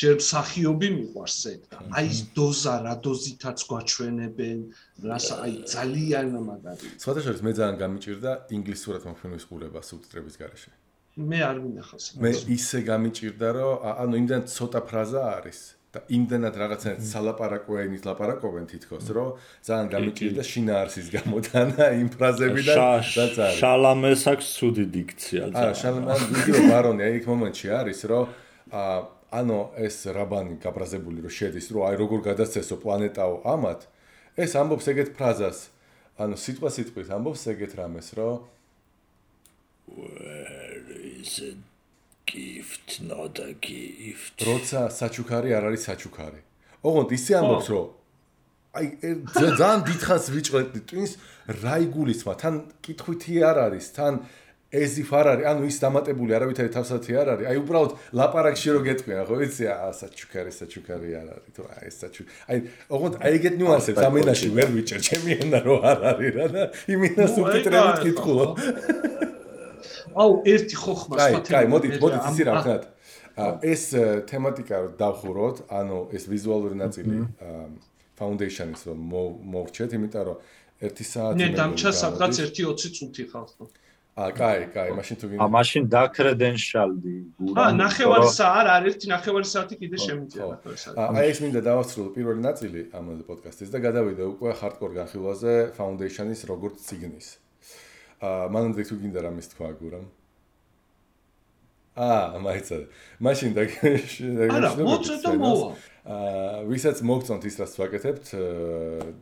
ჯერ 0.00 0.12
მსახიობი 0.18 0.88
მიყვარს 0.96 1.38
ეგ 1.52 1.60
და 1.68 1.78
აი 2.00 2.08
ეს 2.08 2.20
დოზა 2.32 2.74
რა 2.88 2.94
დოზითაც 3.04 3.58
გვაჩვენებენ 3.68 4.58
რას 5.04 5.28
აი 5.36 5.54
ძალიან 5.68 6.26
მაგარი. 6.48 6.86
სხვადასხვა 6.96 7.32
მე 7.44 7.52
ძალიან 7.60 7.76
გამიჭირდა 7.84 8.30
ინგლისურად 8.56 9.02
ამ 9.04 9.14
ფილმის 9.20 9.44
ყურება 9.52 9.80
სუბტიტრების 9.84 10.34
გარეშე. 10.40 10.70
მე 11.18 11.38
არ 11.50 11.56
მინახავს 11.62 12.04
მე 12.22 12.30
ისე 12.56 12.78
გამიჭირდა 12.88 13.48
რომ 13.58 13.72
ანუ 14.02 14.14
იმდან 14.22 14.42
ცოტა 14.54 14.80
ფრაზა 14.88 15.22
არის 15.38 15.58
იმდანად 16.18 16.54
რაღაცა 16.62 16.94
სალაპარაკო 17.10 17.78
ენით 17.84 18.08
ლაპარაკობენ 18.08 18.64
თითქოს 18.72 19.06
რომ 19.18 19.28
ძალიან 19.68 19.88
გამიჭირდა 19.94 20.42
შინაარსის 20.52 21.08
გამოდან 21.16 21.68
იმ 22.02 22.08
ფრაზებიდან 22.14 22.78
და 23.36 23.46
შალამეს 23.58 24.22
აქვს 24.32 24.46
ცუდი 24.58 24.86
დიქცია 24.96 25.42
აა 25.52 25.76
შალამან 25.82 26.26
ვიდეო 26.32 26.60
ბარონი 26.72 27.02
აი 27.08 27.14
იქ 27.20 27.30
მომენტში 27.32 27.66
არის 27.82 28.00
რომ 28.12 28.24
აა 28.72 28.98
ანუ 29.28 29.58
ეს 29.84 29.96
რაბანი 30.16 30.56
გაბრაზებული 30.64 31.20
რომ 31.24 31.32
შედის 31.38 31.66
რომ 31.76 31.82
აი 31.88 31.96
როგორ 32.00 32.20
გადასცესო 32.32 32.80
პლანეტაო 32.80 33.34
ამათ 33.44 33.80
ეს 34.38 34.54
ამბობს 34.56 34.86
ეგეთ 34.92 35.10
ფრაზას. 35.18 35.58
ანუ 36.18 36.34
სიტყვა 36.34 36.70
სიტყვით 36.74 37.08
ამბობს 37.14 37.42
ეგეთ 37.52 37.72
რამეს 37.78 38.08
რომ 38.18 38.40
where 39.98 40.82
is 41.20 41.34
it 41.50 41.67
gift 42.30 43.00
not 43.10 43.34
a 43.40 43.52
gift 43.66 44.36
როცა 44.48 44.80
საჩუქარი 45.00 45.50
არ 45.58 45.64
არის 45.68 45.82
საჩუქარი. 45.88 46.40
ოღონდ 46.84 47.08
ისე 47.18 47.32
ამბობს 47.40 47.68
რომ 47.72 47.86
აი 48.78 48.86
ძალიან 49.38 49.80
დიდხანს 49.88 50.26
ვიჭრეთ 50.34 50.68
ტვინს 50.88 51.12
რა 51.64 51.74
იგულისმა 51.88 52.34
თან 52.42 52.54
კითხვითი 52.84 53.34
არ 53.50 53.56
არის 53.66 53.86
თან 53.96 54.14
ეზიფ 54.68 55.10
არ 55.16 55.26
არის 55.32 55.46
ანუ 55.48 55.62
ის 55.64 55.76
დამატებული 55.80 56.32
არავითარი 56.36 56.70
თავსათი 56.76 57.12
არ 57.16 57.28
არის. 57.32 57.46
აი 57.48 57.56
უბრალოდ 57.64 57.92
ლაპარაკში 58.20 58.68
რო 58.76 58.80
გეტყვია 58.84 59.22
ხო 59.24 59.36
ვიცი 59.40 59.64
ა 59.72 59.88
საჩუქარი 59.96 60.52
საჩუქარი 60.52 61.10
არ 61.20 61.28
არის 61.32 61.52
თუ 61.56 61.62
აი 61.72 61.88
საჩუ 62.00 62.22
აი 62.52 62.58
ოღონდ 62.92 63.14
აი 63.24 63.30
ეგეთ 63.38 63.54
ნიუანსებს 63.56 64.04
ამინაში 64.04 64.48
ვერ 64.52 64.68
ვიჭერ 64.76 65.00
ჩემი 65.08 65.30
ენა 65.40 65.60
რო 65.64 65.76
არ 65.88 65.98
არის 66.12 66.32
რა 66.36 66.46
და 66.52 66.62
იმინა 66.92 67.24
სუბტიტრებით 67.32 67.96
კითხულო 68.04 68.46
აუ 70.14 70.32
ერთი 70.52 70.76
ხოხმა 70.82 71.14
სხვა 71.16 71.40
თემა. 71.44 71.54
კაი, 71.54 71.66
მოდით, 71.72 71.94
მოდით 72.02 72.22
ისი 72.32 72.42
რა 72.48 72.52
ვქნათ. 72.58 72.82
ეს 73.62 73.82
თემატიკა 74.26 74.76
დავხუროთ, 74.98 75.56
ანუ 75.70 75.98
ეს 76.16 76.24
ვიზუალური 76.26 76.74
ნაწილი 76.74 77.16
foundation-ის 78.18 78.82
რომ 78.90 78.98
მოვრჩეთ, 79.54 79.90
იმიტომ 79.94 80.24
რომ 80.26 80.38
1 80.82 81.06
საათი 81.06 81.38
მე 81.38 81.48
დამჩა 81.58 81.90
სადღაც 82.02 82.34
1:20 82.42 82.90
წუთი 82.98 83.24
ხალხო. 83.30 83.64
აა, 84.18 84.30
კაი, 84.34 84.62
კაი, 84.74 84.90
მაშინ 84.98 85.16
თუ 85.18 85.26
გინდა. 85.30 85.42
აა, 85.46 85.50
მაშინ 85.54 85.82
დაკრედენშალდი. 85.94 87.16
აა, 87.54 87.70
ნახევარი 87.78 88.28
საათ, 88.34 88.66
არ 88.74 88.82
ერთი 88.90 89.06
ნახევარი 89.14 89.46
საათი 89.54 89.74
კიდე 89.78 89.98
შემიძლია 90.06 90.44
ნახევარი 90.58 90.78
საათი. 90.82 90.98
აა, 90.98 91.22
ეს 91.30 91.38
მინდა 91.42 91.60
დავასრულო 91.70 92.10
პირველი 92.18 92.40
ნაწილი 92.48 92.80
ამ 92.98 93.06
პოდკასტის 93.28 93.70
და 93.70 93.78
გადავიდე 93.86 94.22
უკვე 94.34 94.50
hardcore 94.58 94.94
განხილვაზე 94.98 95.52
foundation-ის 95.78 96.40
როგორც 96.50 96.74
ციგნის. 96.82 97.28
აა 97.38 97.47
მანამდე 98.22 98.82
თუ 98.88 98.94
გინდა 99.02 99.20
რამის 99.28 99.52
თქვა 99.54 99.74
გურამ? 99.78 100.06
აა 101.98 102.38
მაიცა 102.42 102.76
მაშინ 103.26 103.54
და 103.58 103.62
არა 104.54 104.70
მოწე 104.78 105.16
და 105.22 105.32
მოვა. 105.34 105.70
აა 106.08 106.60
ვისაც 106.70 107.02
მოგწონთ 107.04 107.42
ის 107.50 107.56
რაც 107.58 107.72
ვაკეთებთ 107.78 108.26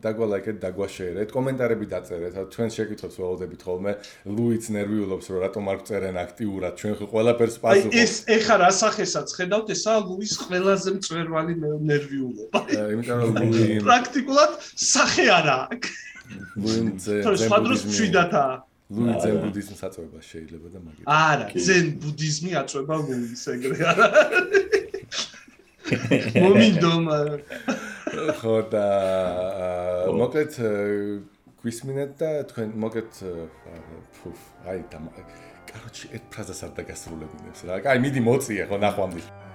დაგვალაიკეთ 0.05 0.57
დაგვაშერეთ 0.61 1.33
კომენტარები 1.33 1.85
დაწერეთ. 1.93 2.37
თქვენ 2.53 2.69
შეკითხვებს 2.77 3.17
ველოდებით 3.17 3.61
ხოლმე. 3.65 3.91
ლუიც 4.29 4.65
ნერვიულობს 4.77 5.25
რომ 5.33 5.39
რატომ 5.45 5.63
არ 5.73 5.79
წერენ 5.89 6.15
აქტიურად. 6.21 6.73
ჩვენ 6.77 6.93
ხო 7.01 7.05
ყველაფერს 7.11 7.57
პასუხობთ. 7.65 7.97
აი 7.97 8.01
ეს 8.05 8.13
ეხა 8.37 8.55
რა 8.61 8.71
სახესაც 8.77 9.27
ხედავთ 9.37 9.67
ესა 9.73 9.93
ლუის 10.07 10.33
ყველაზე 10.45 10.89
მწვერვალი 11.01 11.53
ნერვიულობა. 11.91 12.59
იმიტომ 12.93 13.17
რომ 13.25 13.33
ლუი 13.41 13.65
პრაქტიკულად 13.89 14.51
სახე 14.77 15.25
არა 15.37 15.57
აქვს. 15.65 15.91
ლუინზე 16.61 17.15
სხვა 17.41 17.57
დროს 17.65 17.81
მშვიდათაა 17.89 18.55
ლუი 18.87 19.13
ძენ 19.19 19.35
ბუდიზმს 19.43 19.81
აწובה 19.83 20.19
შეიძლება 20.23 20.67
და 20.71 20.79
მაგით. 20.79 21.05
არა, 21.11 21.45
ძენ 21.67 21.85
ბუდიზმი 21.99 22.51
აწובה 22.61 22.95
ლუის 23.03 23.43
ეგრე 23.51 23.77
არა. 23.91 24.07
მომინდომა. 26.43 27.17
ხო 28.39 28.55
და 28.71 28.85
მოკლედ 30.07 30.53
э, 30.63 30.71
გვისმინეთ 31.61 32.11
და 32.19 32.29
თქვენ 32.47 32.69
მოკლედ 32.79 33.11
э, 33.27 33.31
ფუფ, 34.19 34.37
აი 34.71 34.79
და 34.91 34.97
კაროჩი 35.67 36.05
ერთ 36.15 36.25
ფრაზას 36.31 36.59
არ 36.63 36.71
დაგასრულებინებს 36.79 37.61
რა. 37.67 37.83
აი 37.91 37.99
მიდი 38.03 38.21
მოწიე 38.23 38.63
ხო 38.71 38.77
ნახვამდე. 38.87 39.46